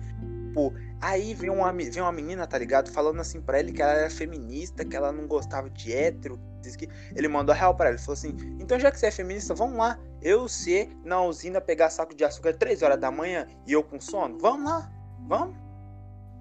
Pô, 0.55 0.71
aí 1.01 1.33
vem 1.33 1.49
uma, 1.49 1.73
vem 1.73 2.01
uma 2.01 2.13
menina, 2.13 2.47
tá 2.47 2.57
ligado? 2.57 2.89
Falando 2.89 3.19
assim 3.19 3.41
pra 3.41 3.59
ele 3.59 3.73
que 3.73 3.81
ela 3.81 3.91
era 3.91 4.09
feminista, 4.09 4.85
que 4.85 4.95
ela 4.95 5.11
não 5.11 5.27
gostava 5.27 5.69
de 5.69 5.91
hétero. 5.91 6.39
Que 6.79 6.87
ele 7.13 7.27
mandou 7.27 7.53
a 7.53 7.57
real 7.57 7.75
pra 7.75 7.87
ela. 7.87 7.95
Ele 7.95 8.01
falou 8.01 8.13
assim: 8.13 8.37
então 8.57 8.79
já 8.79 8.89
que 8.89 8.97
você 8.97 9.07
é 9.07 9.11
feminista, 9.11 9.53
vamos 9.53 9.77
lá. 9.77 9.99
Eu, 10.21 10.47
você, 10.47 10.89
na 11.03 11.21
usina, 11.21 11.59
pegar 11.59 11.89
saco 11.89 12.15
de 12.15 12.23
açúcar 12.23 12.53
3 12.53 12.81
horas 12.81 12.97
da 12.97 13.11
manhã 13.11 13.45
e 13.67 13.73
eu 13.73 13.83
com 13.83 13.99
sono? 13.99 14.39
Vamos 14.39 14.71
lá, 14.71 14.89
vamos. 15.27 15.57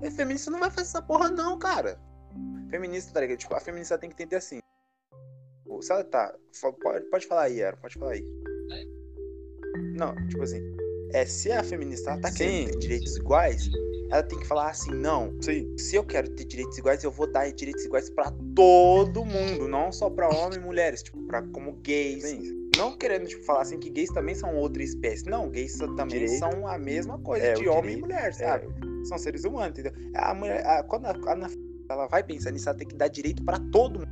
E 0.01 0.11
feminista 0.13 0.49
não 0.49 0.61
vai 0.61 0.71
fazer 0.71 0.83
essa 0.83 1.03
porra, 1.03 1.29
não, 1.29 1.59
cara. 1.59 1.99
Feminista, 2.71 3.13
tá 3.13 3.21
ligado? 3.21 3.39
Tipo, 3.39 3.57
a 3.57 3.61
feminista 3.61 3.99
tem 3.99 4.09
que 4.09 4.15
entender 4.15 4.37
assim. 4.37 4.61
Se 5.81 5.93
ela 5.93 6.05
tá. 6.05 6.33
Pode, 6.81 7.05
pode 7.11 7.27
falar 7.27 7.43
aí, 7.43 7.65
Aaron, 7.65 7.79
pode 7.79 7.99
falar 7.99 8.13
aí. 8.13 8.25
Não, 9.97 10.15
tipo 10.29 10.45
assim. 10.45 10.61
É, 11.13 11.25
se 11.25 11.51
a 11.53 11.63
feminista 11.63 12.11
ela 12.11 12.21
tá 12.21 12.31
querendo 12.33 12.71
ter 12.73 12.79
direitos 12.79 13.17
iguais, 13.17 13.71
ela 14.11 14.23
tem 14.23 14.39
que 14.39 14.47
falar 14.47 14.71
assim, 14.71 14.91
não. 14.93 15.33
Se 15.77 15.95
eu 15.97 16.05
quero 16.05 16.29
ter 16.31 16.45
direitos 16.45 16.77
iguais, 16.79 17.05
eu 17.05 17.11
vou 17.11 17.31
dar 17.31 17.51
direitos 17.53 17.85
iguais 17.85 18.11
pra 18.11 18.33
todo 18.55 19.25
mundo, 19.25 19.69
não 19.69 19.93
só 19.93 20.11
pra 20.11 20.29
homens 20.29 20.57
e 20.57 20.61
mulheres, 20.61 21.03
tipo, 21.03 21.21
pra 21.27 21.43
como 21.43 21.73
gays. 21.83 22.25
Não 22.77 22.97
querendo 22.99 23.27
tipo, 23.29 23.45
falar 23.45 23.63
assim 23.63 23.79
que 23.79 23.89
gays 23.89 24.11
também 24.11 24.35
são 24.35 24.57
outra 24.57 24.83
espécie. 24.83 25.25
Não, 25.27 25.49
gays 25.49 25.79
também 25.79 26.09
Direito. 26.09 26.39
são 26.41 26.67
a 26.67 26.77
mesma 26.77 27.19
coisa 27.19 27.47
É, 27.47 27.53
de 27.55 27.69
homem 27.69 27.93
e 27.93 27.95
direito. 27.95 28.01
mulher, 28.01 28.35
sabe? 28.35 28.67
São 29.05 29.17
seres 29.17 29.45
humanos, 29.45 29.79
entendeu? 29.79 29.93
A 30.17 30.35
mulher, 30.35 30.67
a- 30.67 30.83
quando 30.83 31.07
a, 31.07 31.11
a, 31.13 31.51
ela 31.89 32.07
vai 32.09 32.25
pensar 32.25 32.51
nisso, 32.51 32.69
ela 32.69 32.77
tem 32.77 32.89
que 32.89 32.97
dar 32.97 33.07
direito 33.07 33.45
pra 33.45 33.61
todo 33.71 34.01
mundo. 34.01 34.09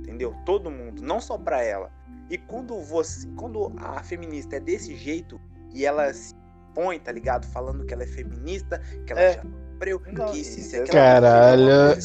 Entendeu? 0.00 0.34
Todo 0.44 0.70
mundo, 0.72 1.00
não 1.02 1.20
só 1.20 1.38
pra 1.38 1.62
ela. 1.62 1.92
E 2.28 2.36
quando 2.38 2.80
você, 2.80 3.28
quando 3.36 3.72
a 3.76 4.02
feminista 4.02 4.56
é 4.56 4.60
desse 4.60 4.96
jeito 4.96 5.40
e 5.74 5.84
ela 5.84 6.12
se 6.12 6.34
põe, 6.74 6.98
tá 6.98 7.12
ligado? 7.12 7.44
Falando 7.46 7.84
que 7.84 7.92
ela 7.92 8.02
é 8.02 8.06
feminista, 8.06 8.80
que 9.06 9.12
ela 9.12 9.20
É. 9.20 9.32
já 9.34 9.42
sofreu, 9.74 10.00
é 10.06 10.30
que 10.30 10.44
se, 10.44 10.62
se 10.62 10.82
Caralho. 10.84 11.96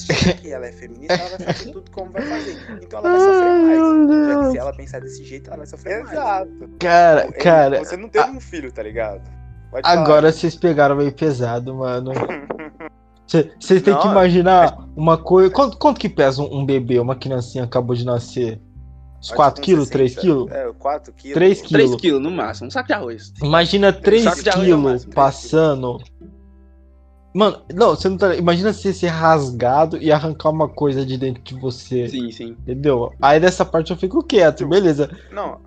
que 0.42 0.52
ela 0.52 0.68
é 0.68 0.72
feminista, 0.72 1.14
ela 1.14 1.38
vai 1.38 1.54
fazer 1.54 1.72
tudo 1.72 1.92
como 1.92 2.12
vai 2.12 2.22
fazer. 2.24 2.58
Então 2.82 3.00
ela 3.00 3.10
vai 3.10 3.20
sofrer 3.20 3.52
mais. 3.62 4.28
Já 4.28 4.40
que 4.46 4.52
se 4.52 4.58
ela 4.58 4.74
pensar 4.74 5.02
desse 5.02 5.24
jeito, 5.24 5.48
ela 5.48 5.58
vai 5.58 5.66
sofrer 5.68 6.04
mais. 6.04 6.12
Exato. 6.12 6.70
Cara, 6.80 7.22
É, 7.22 7.32
cara, 7.32 7.80
Você 7.80 7.96
não 7.98 8.10
teve 8.10 8.30
um 8.32 8.40
filho, 8.42 8.72
tá 8.72 8.84
ligado? 8.84 9.22
Pode 9.72 9.88
falar. 9.88 10.02
agora 10.02 10.32
vocês 10.32 10.56
pegaram 10.56 10.96
meio 10.96 11.12
pesado, 11.14 11.74
mano. 11.76 12.12
Vocês 13.28 13.84
têm 13.84 13.96
que 13.96 14.08
imaginar 14.08 14.76
uma 14.96 15.16
coisa. 15.16 15.52
Quanto, 15.52 15.78
quanto 15.78 16.00
que 16.00 16.10
pesa 16.10 16.42
um, 16.42 16.62
um 16.62 16.66
bebê, 16.66 17.00
uma 17.00 17.16
criancinha 17.16 17.64
acabou 17.64 17.96
de 17.96 18.04
nascer? 18.04 18.60
Uns 19.20 19.28
Acho 19.28 19.36
4 19.36 19.62
que 19.62 19.66
quilos, 19.72 19.84
uns 19.86 19.90
3 19.90 20.12
60. 20.14 20.22
quilos? 20.22 20.52
É, 20.52 20.72
4 20.80 21.14
quilos. 21.14 21.34
3 21.34 21.62
3 21.62 21.68
quilos. 21.86 22.02
quilos 22.02 22.22
no 22.22 22.32
máximo, 22.32 22.68
um 22.68 22.72
saco 22.72 22.88
de 22.88 22.94
arroz. 22.94 23.34
Imagina 23.44 23.92
3 23.92 24.24
saco 24.24 24.44
de 24.44 24.50
arroz 24.50 24.64
é 24.68 24.72
quilos 24.72 25.06
passando. 25.06 25.98
Mano, 27.34 27.62
não, 27.74 27.90
você 27.90 28.10
não 28.10 28.18
tá. 28.18 28.36
Imagina 28.36 28.74
você 28.74 28.92
ser 28.92 29.08
rasgado 29.08 29.98
e 29.98 30.12
arrancar 30.12 30.50
uma 30.50 30.68
coisa 30.68 31.06
de 31.06 31.18
dentro 31.18 31.44
de 31.44 31.54
você. 31.54 32.08
Sim, 32.08 32.32
sim. 32.32 32.58
Entendeu? 32.62 33.14
Aí 33.22 33.40
dessa 33.40 33.64
parte 33.64 33.92
eu 33.92 33.98
fico 33.98 34.24
quieto, 34.24 34.68
beleza. 34.68 35.10
Não, 35.32 35.60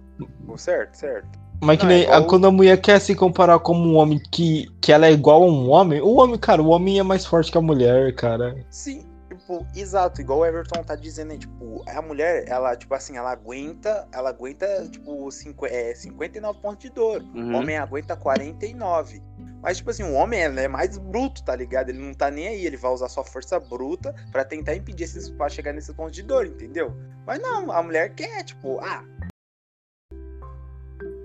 certo, 0.56 0.94
certo. 0.94 1.28
Mas 1.62 1.78
que 1.78 1.84
Não, 1.84 1.92
é 1.92 1.94
nem 1.94 2.02
igual- 2.04 2.20
a- 2.20 2.24
quando 2.26 2.46
a 2.46 2.50
mulher 2.50 2.80
quer 2.80 2.98
se 3.00 3.14
comparar 3.14 3.60
como 3.60 3.80
um 3.88 3.94
homem 3.96 4.20
que, 4.32 4.66
que 4.80 4.90
ela 4.90 5.06
é 5.06 5.12
igual 5.12 5.44
a 5.44 5.46
um 5.46 5.70
homem, 5.70 6.00
o 6.00 6.16
homem, 6.16 6.36
cara, 6.36 6.60
o 6.60 6.68
homem 6.70 6.98
é 6.98 7.02
mais 7.04 7.24
forte 7.24 7.52
que 7.52 7.56
a 7.58 7.62
mulher, 7.62 8.12
cara. 8.16 8.56
Sim, 8.68 9.04
tipo, 9.42 9.66
exato, 9.74 10.20
igual 10.20 10.40
o 10.40 10.46
Everton 10.46 10.82
tá 10.82 10.94
dizendo 10.94 11.36
tipo, 11.36 11.82
a 11.88 12.00
mulher, 12.00 12.44
ela, 12.48 12.76
tipo 12.76 12.94
assim, 12.94 13.16
ela 13.16 13.32
aguenta, 13.32 14.06
ela 14.12 14.30
aguenta, 14.30 14.66
tipo, 14.88 15.30
cinqu 15.30 15.66
é, 15.66 15.94
59 15.94 16.58
pontos 16.60 16.78
de 16.78 16.90
dor. 16.90 17.22
O 17.34 17.38
Uhum. 17.38 17.56
homem 17.56 17.76
aguenta 17.76 18.16
49. 18.16 19.20
Mas, 19.62 19.76
tipo 19.76 19.90
assim, 19.90 20.02
o 20.02 20.12
homem 20.14 20.40
ele 20.40 20.60
é 20.60 20.66
mais 20.68 20.98
bruto, 20.98 21.44
tá 21.44 21.54
ligado? 21.54 21.90
Ele 21.90 21.98
não 21.98 22.12
tá 22.14 22.30
nem 22.30 22.48
aí, 22.48 22.66
ele 22.66 22.76
vai 22.76 22.90
usar 22.92 23.08
sua 23.08 23.22
força 23.24 23.60
bruta 23.60 24.14
pra 24.32 24.44
tentar 24.44 24.74
impedir 24.74 25.04
esses 25.04 25.28
pra 25.30 25.48
chegar 25.48 25.72
nesse 25.72 25.92
ponto 25.94 26.10
de 26.10 26.22
dor, 26.22 26.46
entendeu? 26.46 26.92
Mas 27.26 27.40
não, 27.40 27.70
a 27.70 27.82
mulher 27.82 28.14
quer, 28.14 28.42
tipo, 28.44 28.80
ah, 28.80 29.04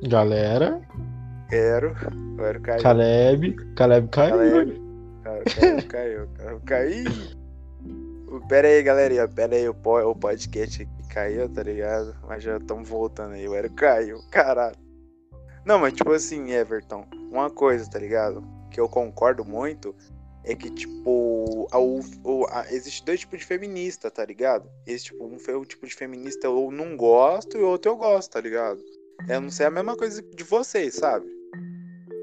Galera, 0.04 0.80
quero, 1.50 1.96
quero 2.38 2.62
cair. 2.62 2.82
Caleb, 2.84 3.74
Caleb 3.76 4.08
caiu. 4.10 4.38
Caleb. 4.38 4.82
Cara, 5.24 5.44
caiu, 5.44 5.88
caiu, 5.88 6.30
caiu, 6.38 6.62
caiu. 6.66 7.47
Pera 8.48 8.68
aí, 8.68 8.84
galerinha. 8.84 9.28
Pera 9.28 9.56
aí, 9.56 9.68
o, 9.68 9.74
po- 9.74 10.00
o 10.02 10.16
podcast 10.16 10.88
caiu, 11.10 11.48
tá 11.50 11.64
ligado? 11.64 12.16
Mas 12.28 12.44
já 12.44 12.58
estamos 12.58 12.88
voltando 12.88 13.34
aí. 13.34 13.48
O 13.48 13.56
Ero 13.56 13.72
caiu, 13.72 14.20
caralho. 14.32 14.76
Não, 15.66 15.80
mas 15.80 15.94
tipo 15.94 16.12
assim, 16.12 16.52
Everton, 16.52 17.06
uma 17.32 17.50
coisa, 17.50 17.90
tá 17.90 18.00
ligado? 18.00 18.44
Que 18.72 18.80
eu 18.80 18.88
concordo 18.88 19.44
muito 19.44 19.96
é 20.46 20.56
que, 20.56 20.70
tipo, 20.70 21.68
a, 21.72 21.78
o- 21.80 22.46
a- 22.50 22.66
existe 22.72 23.04
dois 23.04 23.20
tipos 23.20 23.40
de 23.40 23.46
feminista, 23.46 24.10
tá 24.10 24.24
ligado? 24.24 24.70
Esse 24.86 25.06
tipo, 25.06 25.26
um, 25.26 25.38
fe- 25.38 25.56
um 25.56 25.66
tipo 25.66 25.86
de 25.86 25.94
feminista 25.94 26.48
eu 26.48 26.72
não 26.72 26.96
gosto 26.96 27.58
e 27.58 27.62
o 27.62 27.68
outro 27.68 27.92
eu 27.92 27.98
gosto, 27.98 28.32
tá 28.32 28.40
ligado? 28.40 28.80
Eu 29.28 29.42
não 29.42 29.50
sei 29.50 29.66
a 29.66 29.72
mesma 29.72 29.98
coisa 29.98 30.22
de 30.22 30.44
vocês, 30.46 30.96
sabe? 30.96 31.26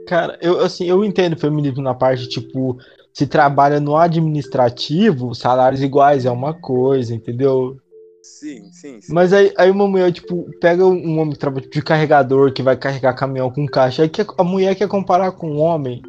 Cara, 0.06 0.38
eu 0.40 0.60
assim, 0.60 0.86
eu 0.88 1.04
entendo 1.04 1.38
feminismo 1.38 1.82
na 1.82 1.94
parte, 1.94 2.28
tipo, 2.28 2.78
se 3.14 3.28
trabalha 3.28 3.78
no 3.78 3.96
administrativo, 3.96 5.36
salários 5.36 5.80
iguais 5.80 6.26
é 6.26 6.30
uma 6.30 6.52
coisa, 6.52 7.14
entendeu? 7.14 7.76
Sim, 8.20 8.72
sim, 8.72 9.00
sim. 9.00 9.12
Mas 9.12 9.32
aí, 9.32 9.54
aí 9.56 9.70
uma 9.70 9.86
mulher, 9.86 10.12
tipo, 10.12 10.50
pega 10.60 10.84
um 10.84 11.18
homem 11.20 11.32
que 11.32 11.38
trabalha 11.38 11.68
de 11.68 11.82
carregador, 11.82 12.52
que 12.52 12.62
vai 12.62 12.76
carregar 12.76 13.14
caminhão 13.14 13.52
com 13.52 13.66
caixa, 13.66 14.02
aí 14.02 14.08
que 14.08 14.26
a 14.36 14.42
mulher 14.42 14.74
quer 14.74 14.88
comparar 14.88 15.30
com 15.30 15.48
um 15.48 15.60
homem. 15.60 16.02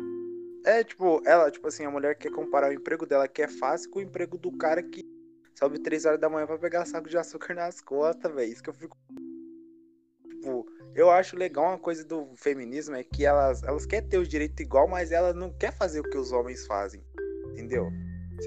É, 0.65 0.83
tipo, 0.83 1.21
ela, 1.27 1.51
tipo 1.51 1.67
assim, 1.67 1.85
a 1.85 1.91
mulher 1.91 2.15
quer 2.15 2.31
comparar 2.31 2.71
o 2.71 2.73
emprego 2.73 3.05
dela 3.05 3.27
que 3.27 3.43
é 3.43 3.47
fácil 3.47 3.91
com 3.91 3.99
o 3.99 4.01
emprego 4.01 4.35
do 4.35 4.51
cara 4.57 4.81
que 4.81 5.03
sobe 5.59 5.77
3 5.77 6.05
horas 6.05 6.19
da 6.19 6.27
manhã 6.27 6.47
pra 6.47 6.57
pegar 6.57 6.85
saco 6.85 7.07
de 7.07 7.17
açúcar 7.19 7.53
nas 7.53 7.81
costas, 7.81 8.33
velho. 8.33 8.51
Isso 8.51 8.63
que 8.63 8.69
eu 8.71 8.73
fico. 8.73 8.97
Tipo, 10.27 10.65
eu 10.95 11.11
acho 11.11 11.37
legal 11.37 11.65
uma 11.65 11.77
coisa 11.77 12.03
do 12.03 12.27
feminismo 12.35 12.95
é 12.95 13.03
que 13.03 13.25
elas, 13.25 13.61
elas 13.63 13.85
querem 13.85 14.07
ter 14.07 14.17
o 14.17 14.27
direito 14.27 14.61
igual, 14.61 14.87
mas 14.87 15.11
elas 15.11 15.35
não 15.35 15.51
querem 15.51 15.75
fazer 15.75 15.99
o 15.99 16.03
que 16.09 16.17
os 16.17 16.31
homens 16.31 16.65
fazem. 16.65 17.01
Entendeu? 17.51 17.89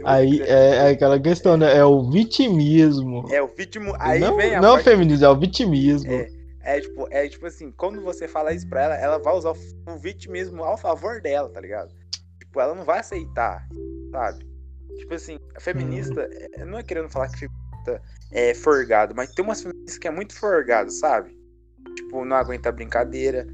Aí 0.05 0.33
quiser- 0.33 0.49
é, 0.49 0.77
é 0.77 0.91
aquela 0.91 1.19
questão, 1.19 1.57
né? 1.57 1.77
É 1.77 1.85
o 1.85 2.11
vitimismo. 2.11 3.27
É 3.31 3.41
o 3.43 3.49
vítima. 3.49 3.97
Aí 3.99 4.21
não 4.21 4.37
vem 4.37 4.55
a 4.55 4.61
não 4.61 4.69
é 4.69 4.73
o 4.73 4.75
parte- 4.75 4.91
feminismo, 4.91 5.25
é 5.27 5.31
o 5.31 5.39
vitimismo. 5.39 6.13
É. 6.13 6.29
É 6.61 6.81
tipo, 6.81 7.09
é 7.11 7.27
tipo 7.27 7.47
assim, 7.47 7.73
quando 7.73 8.03
você 8.03 8.29
fala 8.29 8.53
isso 8.53 8.69
pra 8.69 8.83
ela, 8.83 8.95
ela 8.97 9.19
vai 9.19 9.33
usar 9.35 9.53
o, 9.53 9.99
vitimismo 9.99 10.63
ao 10.63 10.77
favor 10.77 11.19
dela, 11.23 11.49
tá 11.49 11.61
ligado? 11.63 11.95
Tipo, 12.39 12.61
ela 12.61 12.75
não 12.75 12.85
vai 12.85 12.99
aceitar, 12.99 13.67
sabe? 14.11 14.47
Tipo 14.99 15.15
assim, 15.15 15.39
a 15.57 15.61
feminista, 15.61 16.29
é- 16.55 16.65
não 16.67 16.77
é 16.79 16.83
querendo 16.83 17.09
falar 17.09 17.29
que 17.29 17.39
feminista 17.39 18.03
é 18.33 18.53
forgado, 18.53 19.15
mas 19.15 19.33
tem 19.33 19.43
umas 19.43 19.63
feministas 19.63 19.97
que 19.97 20.09
é 20.09 20.11
muito 20.11 20.35
forgado, 20.35 20.91
sabe? 20.91 21.38
Tipo, 21.99 22.25
não 22.25 22.37
aguenta 22.37 22.71
brincadeira. 22.71 23.45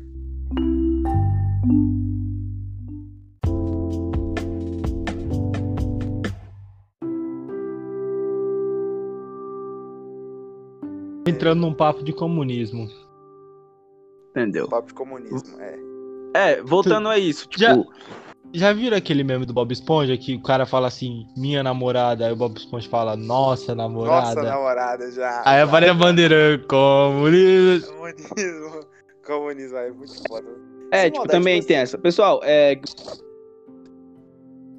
Entrando 11.27 11.61
num 11.61 11.73
papo 11.73 12.05
de 12.05 12.13
comunismo. 12.13 12.87
Entendeu? 14.31 14.69
Papo 14.69 14.89
de 14.89 14.95
comunismo, 14.95 15.59
é. 15.59 15.79
É, 16.35 16.63
voltando 16.63 17.09
a 17.09 17.19
isso, 17.19 17.49
tipo. 17.49 17.61
Já- 17.61 17.75
Já 18.55 18.73
viram 18.73 18.97
aquele 18.97 19.25
meme 19.25 19.45
do 19.45 19.53
Bob 19.53 19.73
Esponja 19.73 20.17
que 20.17 20.37
o 20.37 20.41
cara 20.41 20.65
fala 20.65 20.87
assim, 20.87 21.27
minha 21.37 21.61
namorada, 21.61 22.25
aí 22.25 22.33
o 22.33 22.37
Bob 22.37 22.57
Esponja 22.57 22.89
fala, 22.89 23.17
nossa 23.17 23.75
namorada. 23.75 24.37
Nossa, 24.37 24.43
namorada 24.43 25.11
já. 25.11 25.43
Aí 25.45 25.61
a. 25.61 25.67
Maria 25.67 25.93
Bandeira, 25.93 26.57
comunismo. 26.69 27.93
Comunismo. 27.93 28.87
Comunismo 29.27 29.77
é 29.79 29.91
muito 29.91 30.29
foda. 30.29 30.47
É, 30.93 31.03
Sem 31.03 31.13
tipo, 31.13 31.27
também 31.27 31.63
tem 31.63 31.79
essa. 31.79 31.99
Pessoal, 31.99 32.41
é. 32.45 32.79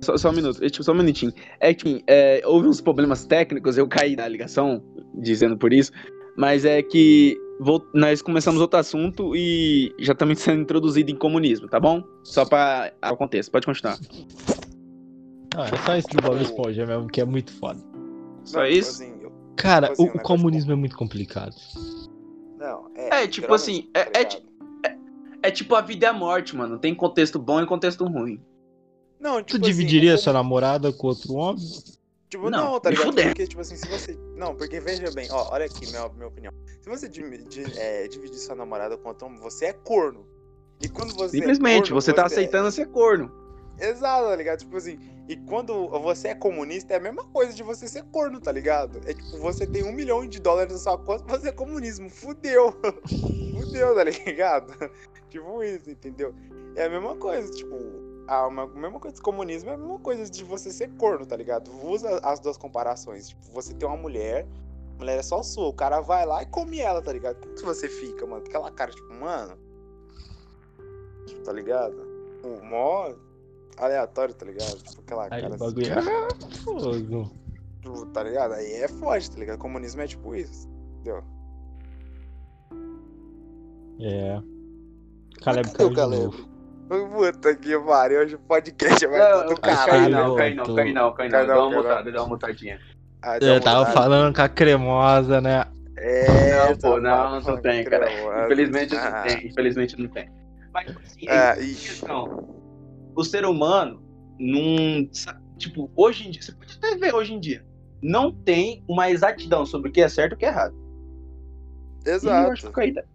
Só, 0.02 0.16
só 0.18 0.30
um 0.30 0.34
minuto, 0.34 0.64
é, 0.64 0.70
tipo, 0.70 0.84
só 0.84 0.94
um 0.94 0.96
minutinho. 0.96 1.34
É 1.60 1.74
que 1.74 2.02
é, 2.08 2.42
houve 2.46 2.70
uns 2.70 2.80
problemas 2.80 3.26
técnicos, 3.26 3.78
eu 3.78 3.88
caí 3.88 4.16
na 4.16 4.28
ligação, 4.28 4.82
dizendo 5.16 5.58
por 5.58 5.74
isso, 5.74 5.92
mas 6.36 6.66
é 6.66 6.82
que 6.82 7.38
vol- 7.60 7.86
nós 7.94 8.22
começamos 8.22 8.62
outro 8.62 8.80
assunto 8.80 9.36
e 9.36 9.94
já 10.00 10.14
estamos 10.14 10.40
sendo 10.40 10.62
introduzido 10.62 11.12
em 11.12 11.16
comunismo, 11.16 11.68
tá 11.68 11.80
bom? 11.80 12.04
Só 12.24 12.46
pra 12.46 12.92
o 13.12 13.16
contexto, 13.18 13.52
pode 13.52 13.66
continuar. 13.66 13.98
Ah, 15.56 15.68
é 15.74 15.78
só 15.86 15.96
isso 15.98 16.08
do 16.10 16.22
Bob 16.22 16.42
Esponja 16.42 16.86
mesmo, 16.86 17.08
que 17.08 17.22
é 17.22 17.26
muito 17.26 17.52
foda. 17.54 17.80
Só 18.44 18.60
Não, 18.60 18.66
tipo 18.66 18.78
isso? 18.80 18.90
assim, 18.92 19.14
eu- 19.22 19.32
Cara, 19.56 19.88
Tipo 19.88 19.94
assim, 19.94 20.02
o, 20.02 20.06
o 20.06 20.08
negócio 20.18 20.28
comunismo 20.28 20.72
é 20.74 20.76
muito 20.76 20.98
complicado. 20.98 21.56
não, 22.60 22.92
é. 22.96 23.24
É, 23.24 23.28
tipo 23.28 23.54
assim, 23.54 23.86
literalmente, 23.88 24.16
é- 24.18 24.22
é 24.22 24.26
tá 24.26 24.30
ligado? 24.40 24.56
É 25.44 25.52
tipo 25.52 25.76
a 25.76 25.82
vida 25.82 26.06
e 26.08 26.10
a 26.10 26.14
morte, 26.14 26.56
mano. 26.56 26.78
Tem 26.80 26.94
contexto 26.96 27.38
bom 27.40 27.62
e 27.62 27.66
contexto 27.68 28.04
ruim. 28.06 28.42
Não, 29.20 29.38
Tu 29.44 29.54
tipo 29.54 29.60
dividiria 29.66 30.16
assim, 30.16 30.24
sua 30.24 30.34
namorada 30.34 30.92
com 30.92 31.08
outro 31.08 31.36
homem? 31.36 31.64
Tipo, 32.30 32.50
Não, 32.50 32.72
não, 32.74 32.80
tá 32.80 32.90
ligado? 32.90 33.14
Porque, 33.14 33.48
tipo 33.48 33.62
assim, 33.62 33.76
se 33.76 33.88
você. 33.88 34.18
Não, 34.36 34.56
porque 34.56 34.80
veja 34.80 35.12
bem, 35.12 35.28
ó, 35.32 35.48
olha 35.52 35.66
aqui 35.66 35.86
minha, 35.88 36.10
minha 36.10 36.28
opinião. 36.28 36.52
Se 36.82 36.90
você 36.90 37.08
di- 37.08 37.44
di- 37.46 37.72
é, 37.78 38.08
dividir 38.08 38.40
sua 38.40 38.56
namorada 38.56 38.98
com 38.98 39.10
outro 39.10 39.28
homem, 39.28 39.40
você 39.40 39.66
é 39.66 39.74
corno. 39.74 40.26
E 40.82 40.90
quando 40.90 41.14
você. 41.14 41.38
é 41.38 41.40
Simplesmente, 41.40 41.90
corno, 41.90 42.02
você 42.02 42.14
tá 42.14 42.26
aceitando 42.26 42.72
ser 42.72 42.88
corno. 42.88 43.32
Exato, 43.80 44.30
tá 44.30 44.36
ligado? 44.36 44.60
Tipo 44.60 44.78
assim, 44.78 44.98
e 45.28 45.36
quando 45.36 45.88
você 46.00 46.30
é 46.30 46.36
comunista, 46.36 46.94
é 46.94 46.98
a 46.98 47.00
mesma 47.00 47.26
coisa 47.26 47.54
de 47.54 47.62
você 47.62 47.88
ser 47.88 48.04
corno, 48.06 48.40
tá 48.40 48.52
ligado? 48.52 49.02
É 49.06 49.14
tipo, 49.14 49.38
você 49.38 49.68
tem 49.68 49.84
um 49.84 49.92
milhão 49.92 50.26
de 50.26 50.40
dólares 50.40 50.74
na 50.74 50.80
sua 50.80 50.98
conta, 50.98 51.26
você 51.26 51.50
é 51.50 51.52
comunismo. 51.52 52.10
Fudeu. 52.10 52.74
Fudeu, 53.54 53.94
tá 53.96 54.04
ligado? 54.04 54.74
tipo 55.30 55.62
isso, 55.64 55.90
entendeu? 55.90 56.34
É 56.76 56.86
a 56.86 56.90
mesma 56.90 57.16
coisa, 57.18 57.52
tipo, 57.52 57.76
a, 58.28 58.48
uma- 58.48 58.68
mesma 58.68 59.00
coisa 59.00 59.16
de 59.16 59.22
comunismo 59.22 59.70
é 59.70 59.74
a 59.74 59.78
mesma 59.78 60.00
coisa 60.00 60.30
de 60.30 60.44
você 60.44 60.72
ser 60.72 60.90
corno, 60.98 61.26
tá 61.26 61.36
ligado? 61.36 61.72
Usa 61.86 62.20
as 62.24 62.40
duas 62.40 62.58
comparações. 62.58 63.30
Tipo, 63.30 63.42
você 63.52 63.74
tem 63.74 63.88
uma 63.88 63.98
mulher, 63.98 64.48
a 64.96 64.98
mulher 65.00 65.20
é 65.20 65.24
só 65.24 65.42
sua, 65.44 65.68
o 65.68 65.74
cara 65.74 66.02
vai 66.02 66.26
lá 66.26 66.42
e 66.44 66.46
come 66.48 66.80
ela, 66.80 67.02
tá 67.02 67.12
ligado? 67.14 67.38
Como 67.40 67.54
que 67.56 67.64
você 67.64 67.88
fica, 67.88 68.26
mano? 68.26 68.44
Aquela 68.46 68.72
cara, 68.72 68.92
tipo, 68.92 69.14
mano. 69.14 69.58
Tipo, 71.28 71.42
tá 71.44 71.54
ligado? 71.54 71.96
O 72.44 72.64
mó 72.66 73.14
aleatório, 73.78 74.34
tá 74.34 74.46
ligado? 74.46 74.78
Tipo, 74.84 75.02
aquela 75.02 75.24
Aí 75.24 75.30
cara 75.42 75.48
assim, 75.56 75.58
bagulho 75.58 75.88
é 75.88 76.58
fogo. 76.64 77.32
tipo, 77.82 78.06
tá 78.08 78.24
ligado? 78.24 78.54
Aí 78.54 78.72
é 78.74 78.88
forte, 78.88 79.32
tá 79.32 79.40
ligado? 79.40 79.58
Comunismo 79.60 80.02
é 80.02 80.08
tipo 80.08 80.36
isso. 80.36 80.68
Entendeu? 81.02 81.24
É. 84.00 84.42
Caleb 85.42 85.72
caiu 85.74 85.90
de 85.90 85.96
novo. 85.96 86.55
Puta 86.88 87.56
que 87.56 87.78
pariu, 87.80 88.20
hoje 88.22 88.36
o 88.36 88.40
podcast 88.40 89.08
vai 89.08 89.18
Não, 89.20 89.38
dar 89.40 89.44
do 89.48 89.60
cai 89.62 89.76
caralho. 89.76 90.12
não, 90.12 90.36
cai 90.36 90.54
não, 90.54 90.76
cai 90.76 90.94
não, 90.94 91.14
cai 91.14 91.28
não. 91.30 91.32
Cai 91.32 91.48
não, 91.48 91.48
Dá 91.48 91.56
uma 91.64 91.70
não. 91.72 91.78
mutada, 91.78 92.12
dá 92.12 92.22
uma 92.22 92.30
mutadinha. 92.30 92.80
Ah, 93.24 93.38
Eu 93.42 93.60
tava 93.60 93.88
falando 93.88 94.36
com 94.36 94.42
a 94.42 94.50
cremosa, 94.50 95.42
né? 95.42 95.66
É, 95.98 96.68
Não, 96.68 96.78
pô, 96.78 96.96
tá 96.96 97.00
não, 97.02 97.32
não 97.36 97.42
falando 97.42 97.62
tem, 97.62 97.84
cara. 97.86 98.08
Infelizmente 98.46 98.96
Ah, 98.96 99.10
não 99.12 99.24
tem, 99.24 99.48
infelizmente 99.48 100.00
não 100.00 100.08
tem. 100.10 100.30
Mas, 100.74 100.90
assim, 100.98 101.26
Ah, 101.28 101.56
é 101.58 101.62
ixi. 101.62 101.90
questão. 101.90 102.48
O 103.16 103.24
ser 103.24 103.46
humano, 103.46 104.04
não. 104.40 105.08
sa- 105.12 105.40
Tipo, 105.58 105.90
hoje 105.96 106.28
em 106.28 106.32
dia, 106.32 106.42
você 106.42 106.52
pode 106.52 106.78
até 106.78 106.96
ver 106.98 107.16
hoje 107.16 107.34
em 107.34 107.40
dia, 107.40 107.66
não 108.04 108.30
tem 108.32 108.84
uma 108.90 109.10
exatidão 109.10 109.66
sobre 109.66 109.90
o 109.90 109.92
que 109.92 110.02
é 110.02 110.10
certo 110.10 110.34
e 110.34 110.36
o 110.36 110.38
que 110.38 110.46
é 110.46 110.50
errado. 110.50 110.76
E 112.06 112.10
eu 112.10 112.16
acho 112.52 112.72
que 112.72 112.82
Exato. 112.82 113.10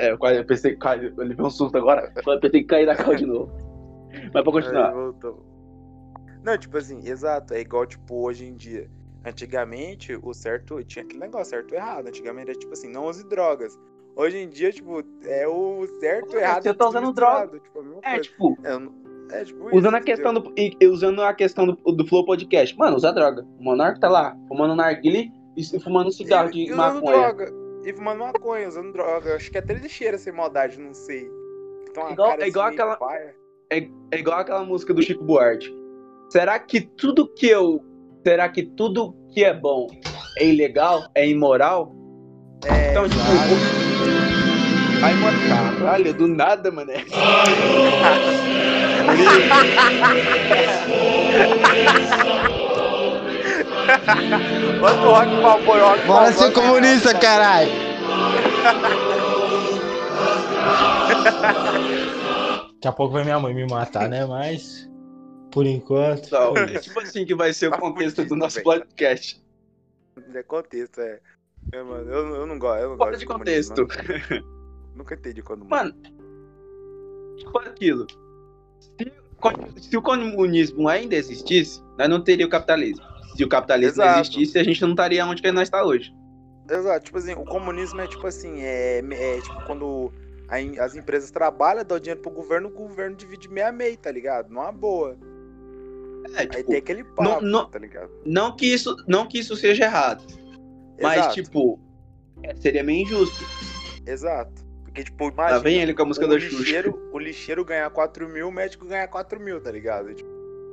É, 0.00 0.10
eu 0.12 0.18
quase 0.18 0.38
eu 0.38 0.44
pensei 0.44 0.72
que 0.72 0.78
cai- 0.78 1.06
eu 1.06 1.24
levei 1.24 1.44
um 1.44 1.50
susto 1.50 1.76
agora. 1.76 2.12
Eu 2.16 2.40
pensei 2.40 2.60
que 2.62 2.66
cair 2.66 2.86
da 2.86 2.94
cal 2.96 3.14
de 3.14 3.26
novo. 3.26 3.52
Mas 4.32 4.42
pra 4.42 4.52
continuar. 4.52 4.92
Não, 6.42 6.56
tipo 6.58 6.76
assim, 6.78 7.00
exato. 7.08 7.52
É 7.54 7.60
igual, 7.60 7.86
tipo, 7.86 8.22
hoje 8.26 8.46
em 8.46 8.56
dia. 8.56 8.88
Antigamente, 9.24 10.18
o 10.22 10.32
certo. 10.32 10.82
Tinha 10.84 11.04
aquele 11.04 11.20
negócio, 11.20 11.50
certo 11.50 11.72
e 11.74 11.76
errado. 11.76 12.08
Antigamente 12.08 12.50
era 12.50 12.58
tipo 12.58 12.72
assim, 12.72 12.90
não 12.90 13.06
use 13.06 13.26
drogas. 13.28 13.78
Hoje 14.16 14.38
em 14.38 14.48
dia, 14.48 14.72
tipo, 14.72 15.02
é 15.24 15.46
o 15.46 15.86
certo 16.00 16.28
e 16.28 16.30
Você 16.32 16.38
errado. 16.38 16.62
tá 16.64 16.70
é 16.70 16.72
tudo 16.72 16.88
usando 16.88 17.06
misturado, 17.06 17.58
Tipo, 17.60 17.80
a 18.02 18.10
É, 18.16 18.18
tipo, 18.18 18.58
É, 18.64 18.72
eu 18.72 18.80
não- 18.80 18.94
é, 19.30 19.44
tipo 19.44 19.76
usando 19.76 19.94
a 19.94 19.98
isso, 19.98 20.06
questão 20.06 20.32
entendeu? 20.32 20.52
do. 20.52 20.60
e- 20.84 20.86
usando 20.88 21.22
a 21.22 21.32
questão 21.34 21.66
do, 21.66 21.74
do 21.92 22.06
Flow 22.06 22.24
Podcast. 22.24 22.76
Mano, 22.76 22.96
usa 22.96 23.12
droga. 23.12 23.46
O 23.58 23.62
Monark 23.62 24.00
tá 24.00 24.08
lá, 24.08 24.36
fumando 24.48 24.74
narguile 24.74 25.30
e 25.56 25.62
fumando 25.80 26.10
cigarro 26.10 26.50
de 26.50 26.64
e 26.64 26.74
maconha. 26.74 27.02
droga. 27.32 27.59
E 27.84 27.92
fumando 27.92 28.20
maconha, 28.20 28.68
usando 28.68 28.92
droga. 28.92 29.36
Acho 29.36 29.50
que 29.50 29.58
até 29.58 29.72
ele 29.74 29.88
cheira 29.88 30.18
sem 30.18 30.32
maldade, 30.32 30.78
não 30.78 30.92
sei. 30.94 31.28
Então, 31.88 32.10
Igual- 32.12 32.36
é 32.40 32.48
igual 32.48 32.66
assim, 32.66 32.74
aquela- 32.74 32.96
paia. 32.96 33.34
É 33.70 34.18
igual 34.18 34.38
aquela 34.40 34.64
música 34.64 34.92
do 34.92 35.02
Chico 35.02 35.24
Buarque. 35.24 35.72
Será 36.30 36.58
que 36.58 36.80
tudo 36.80 37.32
que 37.34 37.46
eu. 37.46 37.80
Será 38.26 38.48
que 38.48 38.62
tudo 38.64 39.14
que 39.32 39.44
é 39.44 39.54
bom 39.54 39.86
é 40.36 40.46
ilegal? 40.46 41.08
É 41.14 41.26
imoral? 41.28 41.94
É, 42.64 42.90
Então, 42.90 43.08
tipo. 43.08 43.22
Ai, 45.02 45.14
mano, 45.14 45.48
caralho, 45.48 46.12
do 46.12 46.28
nada, 46.28 46.70
mané. 46.70 47.04
Bota 54.80 55.00
o 55.00 55.10
rock 55.10 55.64
rock 55.80 56.06
Bora 56.06 56.32
ser 56.32 56.52
comunista, 56.52 57.14
caralho! 57.18 57.70
Daqui 62.74 62.88
a 62.88 62.92
pouco 62.92 63.12
vai 63.12 63.24
minha 63.24 63.38
mãe 63.38 63.54
me 63.54 63.66
matar, 63.66 64.08
né? 64.08 64.24
Mas, 64.24 64.88
por 65.50 65.66
enquanto. 65.66 66.30
Não, 66.30 66.56
é 66.56 66.78
tipo 66.78 67.00
assim 67.00 67.24
que 67.24 67.34
vai 67.34 67.52
ser 67.52 67.68
o 67.68 67.78
contexto 67.78 68.24
do 68.24 68.36
nosso 68.36 68.62
podcast. 68.62 69.42
É 70.34 70.42
contexto, 70.42 71.00
é. 71.00 71.20
É, 71.72 71.82
mano, 71.82 72.10
eu, 72.10 72.36
eu 72.36 72.46
não 72.46 72.58
gosto. 72.58 72.82
Eu 72.82 72.90
não 72.90 72.96
Fora 72.96 73.10
gosto 73.10 73.20
de 73.20 73.26
contexto. 73.26 73.86
mano. 73.86 74.60
Nunca 74.94 75.14
entendi 75.14 75.42
quando. 75.42 75.64
Mano, 75.64 75.94
tipo 77.36 77.58
aquilo. 77.58 78.06
Se, 78.78 79.12
se 79.80 79.96
o 79.96 80.02
comunismo 80.02 80.88
ainda 80.88 81.16
existisse, 81.16 81.82
nós 81.98 82.08
não 82.08 82.22
teria 82.22 82.46
o 82.46 82.50
capitalismo. 82.50 83.04
Se 83.36 83.44
o 83.44 83.48
capitalismo 83.48 84.02
Exato. 84.02 84.20
existisse, 84.20 84.58
a 84.58 84.62
gente 84.64 84.82
não 84.82 84.90
estaria 84.90 85.24
onde 85.24 85.40
que 85.42 85.50
nós 85.52 85.64
está 85.64 85.84
hoje. 85.84 86.14
Exato, 86.68 87.06
tipo 87.06 87.18
assim, 87.18 87.32
o 87.32 87.44
comunismo 87.44 88.00
é 88.00 88.06
tipo 88.06 88.26
assim, 88.26 88.60
é, 88.62 89.02
é 89.10 89.40
tipo 89.40 89.60
quando 89.62 90.12
a 90.48 90.84
as 90.84 90.94
empresas 90.94 91.30
trabalham, 91.30 91.84
dão 91.84 91.98
dinheiro 91.98 92.20
pro 92.20 92.30
governo, 92.30 92.68
o 92.68 92.72
governo 92.72 93.16
divide 93.16 93.48
meia 93.48 93.72
meia, 93.72 93.96
tá 93.96 94.10
ligado? 94.12 94.48
Numa 94.50 94.70
boa. 94.70 95.16
É, 96.34 96.40
Aí 96.40 96.46
tipo, 96.48 96.68
tem 96.70 96.78
aquele 96.78 97.02
papo, 97.02 97.40
não- 97.44 97.68
tá 97.68 97.78
ligado? 97.78 98.10
não, 98.24 98.54
que 98.54 98.66
isso, 98.66 98.94
não 99.08 99.26
que 99.26 99.38
isso 99.40 99.56
seja 99.56 99.84
errado, 99.84 100.24
mas, 101.02 101.18
Exato, 101.18 101.34
tipo, 101.34 101.80
é, 102.42 102.54
seria 102.54 102.84
meio 102.84 103.02
injusto. 103.02 103.44
exato. 104.06 104.68
Porque, 104.84 105.04
tipo, 105.04 105.24
Lá 105.24 105.30
imagina, 105.30 105.60
vem 105.60 105.80
ele 105.82 105.94
com 105.94 106.02
a 106.02 106.04
música 106.04 106.26
o 106.26 106.28
da 106.28 106.38
Xuxa. 106.38 106.56
lixeiro, 106.58 107.10
o 107.12 107.18
lixeiro 107.18 107.64
ganhar 107.64 107.88
4 107.90 108.28
mil, 108.28 108.48
o 108.48 108.52
médico 108.52 108.86
ganhar 108.86 109.06
4 109.08 109.40
mil, 109.40 109.60
tá 109.60 109.70
ligado? 109.70 110.12
Tipo, 110.14 110.28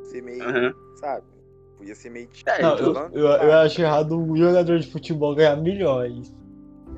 ser 0.05 0.21
meio, 0.23 0.43
Aham. 0.43 0.73
sabe? 0.95 1.25
Podia 1.77 1.95
ser 1.95 2.09
meio... 2.09 2.27
É, 2.45 2.61
Não, 2.61 2.73
então, 2.75 3.09
eu, 3.13 3.21
eu, 3.21 3.27
eu 3.27 3.53
acho 3.53 3.81
errado 3.81 4.17
um 4.19 4.35
jogador 4.35 4.79
de 4.79 4.87
futebol 4.91 5.35
ganhar 5.35 5.55
milhões. 5.57 6.33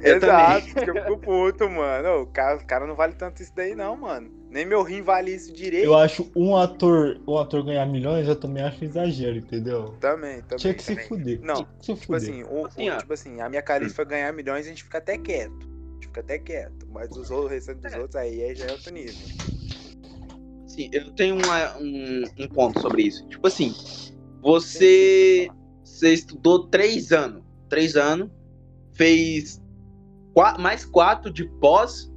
eu 0.01 0.15
Exato, 0.15 0.67
porque 0.73 0.89
eu 0.89 0.95
fico 0.95 1.17
puto, 1.17 1.69
mano. 1.69 2.21
O 2.21 2.27
cara, 2.27 2.57
o 2.57 2.65
cara 2.65 2.87
não 2.87 2.95
vale 2.95 3.13
tanto 3.13 3.41
isso 3.41 3.51
daí, 3.55 3.75
não, 3.75 3.97
mano. 3.97 4.31
Nem 4.49 4.65
meu 4.65 4.81
rim 4.81 5.01
vale 5.03 5.31
isso 5.35 5.53
direito. 5.53 5.85
Eu 5.85 5.95
acho 5.95 6.31
um 6.35 6.55
ator, 6.57 7.19
um 7.27 7.37
ator 7.37 7.63
ganhar 7.63 7.85
milhões, 7.85 8.27
eu 8.27 8.35
também 8.35 8.63
acho 8.63 8.83
exagero, 8.83 9.35
entendeu? 9.37 9.95
Também, 9.99 10.41
também. 10.41 10.57
Tinha 10.57 10.73
que 10.73 10.81
se 10.81 10.93
também. 10.93 11.07
fuder. 11.07 11.39
Não, 11.43 11.55
Tinha 11.55 11.67
que 11.67 11.85
se 11.85 11.93
Tipo 12.01 12.13
fuder. 12.13 12.29
assim, 12.29 12.43
o, 12.43 12.61
o- 12.61 12.65
Assim, 12.65 12.89
ó. 12.89 12.97
tipo 12.97 13.13
assim, 13.13 13.41
a 13.41 13.49
minha 13.49 13.61
califa 13.61 14.03
ganhar 14.03 14.31
milhões, 14.33 14.65
a 14.65 14.69
gente 14.69 14.83
fica 14.83 14.97
até 14.97 15.17
quieto. 15.17 15.51
A 15.67 15.93
gente 15.95 16.07
fica 16.07 16.21
até 16.21 16.39
quieto. 16.39 16.87
Mas 16.89 17.09
os 17.11 17.29
outros, 17.29 17.45
o 17.45 17.47
restante 17.47 17.81
dos 17.81 17.93
É. 17.93 17.99
outros 17.99 18.15
aí, 18.15 18.41
aí 18.43 18.55
já 18.55 18.65
é 18.65 18.71
outro 18.71 18.91
nível. 18.93 19.13
Assim, 20.65 20.89
eu 20.93 21.11
tenho 21.11 21.35
uma- 21.35 21.77
um, 21.77 22.23
um 22.39 22.47
ponto 22.47 22.79
sobre 22.79 23.03
isso. 23.03 23.27
Tipo 23.27 23.45
assim, 23.47 23.71
você, 24.41 25.49
você 25.83 26.13
estudou 26.13 26.67
três 26.67 27.11
anos. 27.11 27.43
Três 27.69 27.95
anos, 27.95 28.29
fez 28.93 29.61
qua- 30.33 30.57
mais 30.57 30.85
quatro 30.85 31.31
de 31.31 31.45
pós 31.59 32.11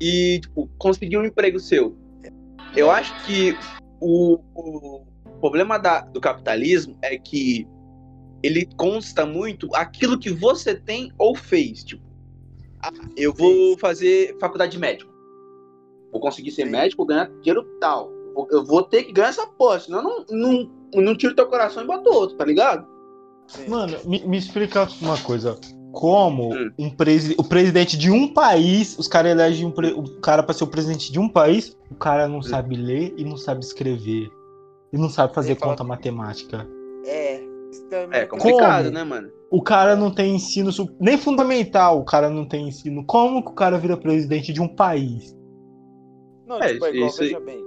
e 0.00 0.40
tipo, 0.40 0.68
conseguiu 0.78 1.20
um 1.20 1.24
emprego 1.24 1.58
seu. 1.60 1.96
Eu 2.74 2.90
acho 2.90 3.14
que 3.16 3.58
o, 4.00 4.38
o 4.54 5.04
problema 5.40 5.78
da- 5.78 6.00
do 6.00 6.20
capitalismo 6.20 6.96
é 7.02 7.16
que 7.18 7.66
ele 8.42 8.66
consta 8.76 9.26
muito 9.26 9.68
aquilo 9.74 10.18
que 10.18 10.30
você 10.30 10.74
tem 10.74 11.10
ou 11.18 11.34
fez. 11.34 11.82
Tipo, 11.84 12.02
ah, 12.80 12.90
eu 13.16 13.32
vou 13.32 13.76
fazer 13.78 14.36
faculdade 14.38 14.72
de 14.72 14.78
médico. 14.78 15.10
Vou 16.12 16.20
conseguir 16.20 16.50
ser 16.50 16.64
Sim. 16.64 16.70
médico, 16.70 17.04
ganhar 17.04 17.28
dinheiro 17.40 17.64
tal. 17.80 18.10
Eu 18.50 18.64
vou 18.64 18.82
ter 18.82 19.04
que 19.04 19.12
ganhar 19.12 19.28
essa 19.28 19.46
porra, 19.46 19.80
senão 19.80 19.98
eu 20.28 20.36
não, 20.36 20.70
não, 20.94 21.02
não 21.02 21.16
tiro 21.16 21.34
teu 21.34 21.46
coração 21.46 21.82
e 21.82 21.86
boto 21.86 22.10
outro, 22.10 22.36
tá 22.36 22.44
ligado? 22.44 22.86
Sim. 23.48 23.68
Mano, 23.68 23.96
me, 24.04 24.26
me 24.26 24.36
explica 24.36 24.88
uma 25.00 25.16
coisa. 25.18 25.56
Como 25.92 26.52
Hum. 26.54 26.70
um 26.78 26.90
presi 26.90 27.34
o 27.38 27.44
presidente 27.44 27.96
de 27.96 28.10
um 28.10 28.28
país, 28.28 28.98
os 28.98 29.08
caras 29.08 29.30
elegem 29.32 29.64
um 29.66 29.70
o 29.70 30.20
cara 30.20 30.42
pra 30.42 30.52
ser 30.54 30.64
o 30.64 30.66
presidente 30.66 31.10
de 31.10 31.18
um 31.18 31.26
país, 31.28 31.74
o 31.90 31.94
cara 31.94 32.28
não 32.28 32.42
sabe 32.42 32.76
ler 32.76 33.14
e 33.16 33.24
não 33.24 33.36
sabe 33.36 33.64
escrever. 33.64 34.28
e 34.92 34.98
não 34.98 35.10
sabe 35.10 35.34
fazer 35.34 35.52
Ele 35.52 35.60
fala- 35.60 35.72
conta 35.72 35.84
matemática. 35.84 36.66
É. 37.04 37.40
Também 37.90 38.20
É 38.20 38.24
complicado, 38.26 38.84
Como? 38.84 38.94
né, 38.94 39.04
mano? 39.04 39.28
O 39.50 39.60
cara 39.62 39.94
não 39.96 40.10
tem 40.10 40.34
ensino, 40.36 40.70
nem 41.00 41.18
fundamental, 41.18 42.00
o 42.00 42.04
cara 42.04 42.30
não 42.30 42.46
tem 42.46 42.68
ensino. 42.68 43.04
Como 43.04 43.42
que 43.42 43.50
o 43.50 43.54
cara 43.54 43.78
vira 43.78 43.96
presidente 43.96 44.52
de 44.52 44.60
um 44.62 44.68
país? 44.68 45.36
Não, 46.46 46.58
É, 46.62 46.72
tipo, 46.72 46.86
é 46.86 46.90
igual, 46.94 47.08
isso 47.10 47.20
aí- 47.22 47.28
veja 47.28 47.40
bem. 47.40 47.58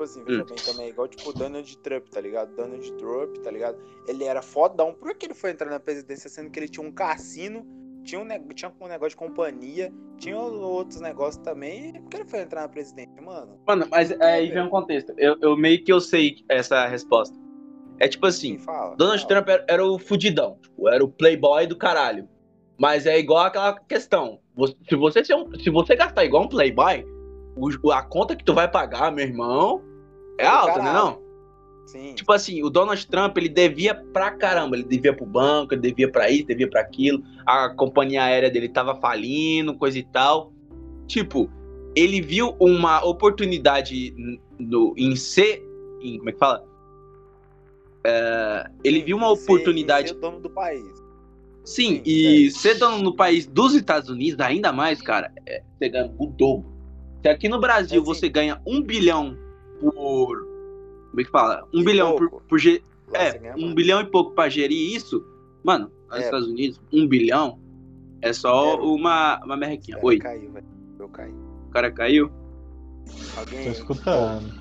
Tipo 0.00 0.04
assim, 0.04 0.24
veja 0.24 0.42
Hum. 0.42 0.46
bem 0.48 0.58
também, 0.64 0.86
é 0.86 0.88
igual 0.88 1.06
tipo 1.08 1.28
o 1.28 1.32
Donald 1.34 1.78
Trump, 1.78 2.08
tá 2.08 2.20
ligado? 2.22 2.54
Donald 2.56 2.90
Trump, 2.94 3.36
tá 3.44 3.50
ligado? 3.50 3.76
Ele 4.08 4.24
era 4.24 4.40
fodão. 4.40 4.94
Por 4.94 5.14
que 5.14 5.26
ele 5.26 5.34
foi 5.34 5.50
entrar 5.50 5.68
na 5.68 5.78
presidência 5.78 6.30
sendo 6.30 6.50
que 6.50 6.58
ele 6.58 6.68
tinha 6.70 6.86
um 6.86 6.90
cassino, 6.90 7.66
tinha 8.02 8.18
um, 8.18 8.26
tinha 8.54 8.72
um 8.80 8.86
negócio 8.88 9.10
de 9.10 9.16
companhia, 9.16 9.92
tinha 10.16 10.38
outros 10.38 11.02
negócios 11.02 11.44
também? 11.44 11.92
Por 12.00 12.08
que 12.08 12.16
ele 12.16 12.24
foi 12.24 12.40
entrar 12.40 12.62
na 12.62 12.68
presidência, 12.68 13.20
mano? 13.20 13.58
Mano, 13.66 13.86
mas 13.90 14.10
aí 14.22 14.50
vem 14.50 14.62
um 14.62 14.70
contexto. 14.70 15.12
Eu, 15.18 15.36
eu 15.42 15.54
meio 15.54 15.84
que 15.84 15.92
eu 15.92 16.00
sei 16.00 16.36
essa 16.48 16.86
resposta. 16.86 17.36
É 17.98 18.08
tipo 18.08 18.24
assim, 18.24 18.56
Sim, 18.56 18.64
fala. 18.64 18.96
Donald 18.96 19.20
fala. 19.20 19.28
Trump 19.28 19.48
era, 19.50 19.66
era 19.68 19.84
o 19.86 19.98
fudidão, 19.98 20.56
tipo, 20.62 20.88
era 20.88 21.04
o 21.04 21.08
playboy 21.08 21.66
do 21.66 21.76
caralho. 21.76 22.26
Mas 22.78 23.04
é 23.04 23.18
igual 23.18 23.44
aquela 23.44 23.78
questão. 23.80 24.40
Se 24.88 24.96
você, 24.96 25.20
um- 25.34 25.54
se 25.60 25.68
você 25.68 25.94
gastar 25.94 26.24
igual 26.24 26.44
um 26.44 26.48
playboy, 26.48 27.04
a 27.92 28.02
conta 28.02 28.34
que 28.34 28.42
tu 28.42 28.54
vai 28.54 28.70
pagar, 28.70 29.12
meu 29.12 29.26
irmão, 29.26 29.89
é 30.40 30.44
Do 30.44 30.48
alta, 30.48 30.82
né 30.82 30.92
não? 30.92 31.20
Sim. 31.86 32.14
Tipo 32.14 32.32
assim, 32.32 32.62
o 32.62 32.70
Donald 32.70 33.04
Trump, 33.08 33.36
ele 33.36 33.48
devia 33.48 33.94
pra 33.94 34.30
caramba. 34.30 34.76
Ele 34.76 34.84
devia 34.84 35.12
pro 35.12 35.26
banco, 35.26 35.74
ele 35.74 35.80
devia 35.80 36.10
pra 36.10 36.30
isso, 36.30 36.46
devia 36.46 36.68
pra 36.70 36.80
aquilo. 36.80 37.22
A 37.44 37.68
companhia 37.70 38.22
aérea 38.22 38.48
dele 38.50 38.68
tava 38.68 38.94
falindo, 39.00 39.74
coisa 39.76 39.98
e 39.98 40.04
tal. 40.04 40.52
Tipo, 41.08 41.50
ele 41.96 42.20
viu 42.20 42.54
uma 42.60 43.04
oportunidade 43.04 44.14
no, 44.58 44.94
em 44.96 45.16
ser. 45.16 45.64
Em, 46.00 46.18
como 46.18 46.30
é 46.30 46.32
que 46.32 46.38
fala? 46.38 46.64
É, 48.06 48.70
ele 48.84 49.00
Sim, 49.00 49.04
viu 49.06 49.16
uma 49.16 49.34
ser- 49.36 49.42
oportunidade. 49.42 50.08
ser 50.10 50.14
o 50.14 50.20
dono 50.20 50.40
do 50.40 50.50
país. 50.50 50.84
Sim, 51.64 51.96
Sim, 51.96 52.02
e 52.06 52.50
ser 52.50 52.74
dono 52.78 52.98
no 53.02 53.14
país 53.14 53.46
dos 53.46 53.74
Estados 53.74 54.08
Unidos, 54.08 54.40
ainda 54.40 54.72
mais, 54.72 55.02
cara, 55.02 55.32
é 55.46 55.62
você 55.78 55.88
ganha 55.88 56.10
o 56.18 56.26
dobro. 56.26 56.70
Se 57.22 57.28
aqui 57.28 57.48
no 57.48 57.60
Brasil 57.60 58.00
É, 58.00 58.04
sim. 58.04 58.06
você 58.06 58.28
ganha 58.28 58.60
um 58.66 58.80
bilhão 58.80 59.36
por. 59.80 60.38
Como 61.10 61.20
é 61.20 61.24
que 61.24 61.30
fala? 61.30 61.66
Um 61.74 61.80
E 61.80 61.84
bilhão 61.84 62.16
por, 62.16 62.30
pouco. 62.30 62.46
por, 62.48 62.58
ge- 62.58 62.82
Lá 63.08 63.22
é, 63.24 63.54
um 63.56 63.62
mais. 63.62 63.74
bilhão 63.74 64.00
e 64.00 64.04
pouco 64.06 64.32
pra 64.32 64.48
gerir 64.48 64.94
isso, 64.94 65.24
mano, 65.64 65.90
nos 66.08 66.18
É. 66.20 66.24
Estados 66.24 66.46
Unidos, 66.48 66.80
um 66.92 67.06
bilhão 67.08 67.58
é 68.22 68.32
só 68.32 68.74
É. 68.74 68.76
uma, 68.76 69.40
uma 69.44 69.56
merrequinha. 69.56 69.98
Oi, 70.02 70.18
Caiu, 70.18 70.52
velho. 70.52 70.66
Eu 70.98 71.08
caí. 71.08 71.32
o 71.32 71.70
cara 71.70 71.90
caiu? 71.90 72.30
Alguém. 73.36 73.64
Tô 73.64 73.70
escutando. 73.70 74.60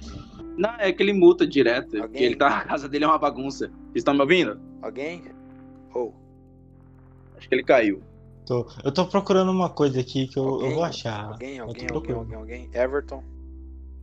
Não, 0.58 0.72
é 0.80 0.92
que 0.92 1.04
ele 1.04 1.14
multa 1.14 1.46
direto, 1.48 1.90
porque 1.92 2.02
Alguém? 2.02 2.24
ele 2.24 2.36
tá, 2.36 2.48
a 2.60 2.66
casa 2.66 2.90
dele 2.90 3.04
é 3.06 3.08
uma 3.08 3.18
bagunça. 3.18 3.68
Vocês 3.68 3.96
estão 3.98 4.14
me 4.14 4.22
ouvindo? 4.22 4.60
Alguém? 4.82 5.24
Oh. 5.94 6.12
Acho 7.38 7.48
que 7.48 7.56
ele 7.56 7.64
caiu. 7.64 8.02
Tô- 8.46 8.66
eu 8.84 8.92
tô 8.92 9.06
procurando 9.06 9.52
uma 9.52 9.70
coisa 9.70 10.00
aqui 10.00 10.28
que 10.28 10.38
eu, 10.40 10.62
eu 10.62 10.72
vou 10.74 10.84
achar. 10.84 11.26
Alguém, 11.34 11.60
alguém, 11.60 11.88
alguém, 11.94 12.16
alguém, 12.16 12.36
alguém. 12.36 12.70
Everton. 12.74 13.24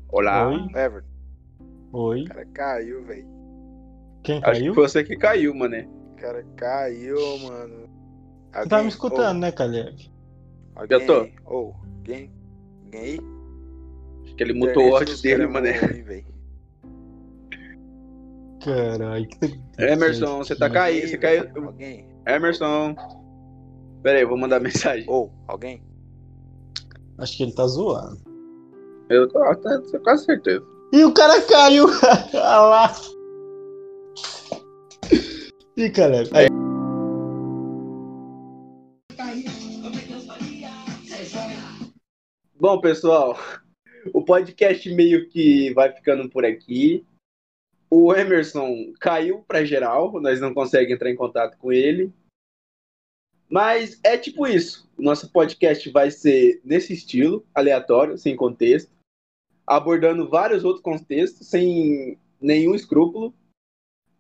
Olá. 0.09 0.49
Oi? 0.49 0.67
Everton. 0.75 1.09
Oi? 1.93 2.23
O 2.23 2.29
cara 2.29 2.47
caiu, 2.47 3.05
velho. 3.05 3.27
Quem 4.23 4.37
Acho 4.39 4.45
que 4.45 4.59
caiu? 4.61 4.75
foi 4.75 4.89
você 4.89 5.05
que 5.05 5.17
caiu, 5.17 5.55
mané. 5.55 5.89
O 6.13 6.17
cara 6.17 6.45
caiu, 6.57 7.39
mano. 7.41 7.89
Você 8.53 8.69
tá 8.69 8.83
me 8.83 8.89
escutando, 8.89 9.41
né, 9.41 9.53
Caleb? 9.53 10.11
Oh, 10.75 10.81
alguém 10.81 11.01
Eu 11.01 11.07
tô. 11.07 11.21
aí? 11.21 11.35
Oh, 11.45 11.73
alguém? 11.97 12.33
Alguém 12.85 13.01
aí? 13.01 13.21
Acho 14.25 14.35
que 14.37 14.43
ele 14.43 14.53
mutou 14.55 14.85
o 14.89 14.93
ódio 14.93 15.21
dele, 15.23 15.47
mané. 15.47 15.73
Caralho, 18.65 19.29
que 19.29 19.61
Emerson, 19.79 20.39
você 20.39 20.57
tá 20.57 20.69
caindo, 20.69 20.97
Alguém, 20.97 21.09
você 21.11 21.19
caiu. 21.19 21.67
Alguém? 21.67 22.09
Emerson. 22.27 22.97
Pera 24.03 24.19
aí, 24.19 24.25
eu 24.25 24.29
vou 24.29 24.39
mandar 24.39 24.59
mensagem. 24.61 25.05
Oh, 25.09 25.31
alguém? 25.47 25.83
Acho 27.19 27.37
que 27.37 27.43
ele 27.45 27.55
tá 27.55 27.67
zoando. 27.67 28.21
Eu 29.09 29.29
tô, 29.29 29.39
tô, 29.57 29.83
tô 29.83 30.01
quase 30.01 30.25
certeza. 30.25 30.67
E 30.93 31.05
o 31.05 31.15
cara 31.15 31.41
caiu! 31.43 31.87
Olha 32.35 32.61
lá! 32.61 32.93
Ih, 35.77 35.91
Caleb. 35.91 36.29
Aí. 36.33 36.49
Bom, 42.59 42.81
pessoal, 42.81 43.39
o 44.13 44.25
podcast 44.25 44.93
meio 44.93 45.29
que 45.29 45.73
vai 45.73 45.93
ficando 45.93 46.29
por 46.29 46.45
aqui. 46.45 47.07
O 47.89 48.13
Emerson 48.13 48.93
caiu 48.99 49.45
pra 49.47 49.65
geral, 49.65 50.21
nós 50.21 50.41
não 50.41 50.53
conseguimos 50.53 50.95
entrar 50.95 51.11
em 51.11 51.17
contato 51.17 51.57
com 51.59 51.71
ele. 51.73 52.13
Mas 53.49 54.01
é 54.03 54.19
tipo 54.19 54.49
isso. 54.49 54.91
O 54.99 55.03
nosso 55.03 55.31
podcast 55.31 55.89
vai 55.91 56.11
ser 56.11 56.61
nesse 56.65 56.93
estilo, 56.93 57.47
aleatório, 57.55 58.19
sem 58.19 58.35
contexto, 58.35 58.96
abordando 59.67 60.29
vários 60.29 60.65
outros 60.65 60.83
contextos, 60.83 61.49
sem 61.49 62.19
nenhum 62.41 62.75
escrúpulo. 62.75 63.35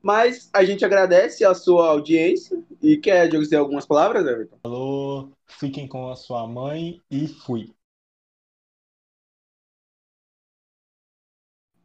Mas 0.02 0.48
a 0.52 0.64
gente 0.64 0.84
agradece 0.84 1.44
a 1.44 1.54
sua 1.54 1.88
audiência 1.88 2.62
e 2.80 2.96
quer 2.96 3.28
dizer 3.28 3.56
algumas 3.56 3.86
palavras, 3.86 4.26
Everton? 4.26 4.58
Falou, 4.62 5.32
fiquem 5.46 5.88
com 5.88 6.10
a 6.10 6.16
sua 6.16 6.46
mãe 6.46 7.00
e 7.10 7.26
fui. 7.26 7.74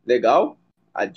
Legal? 0.05 0.60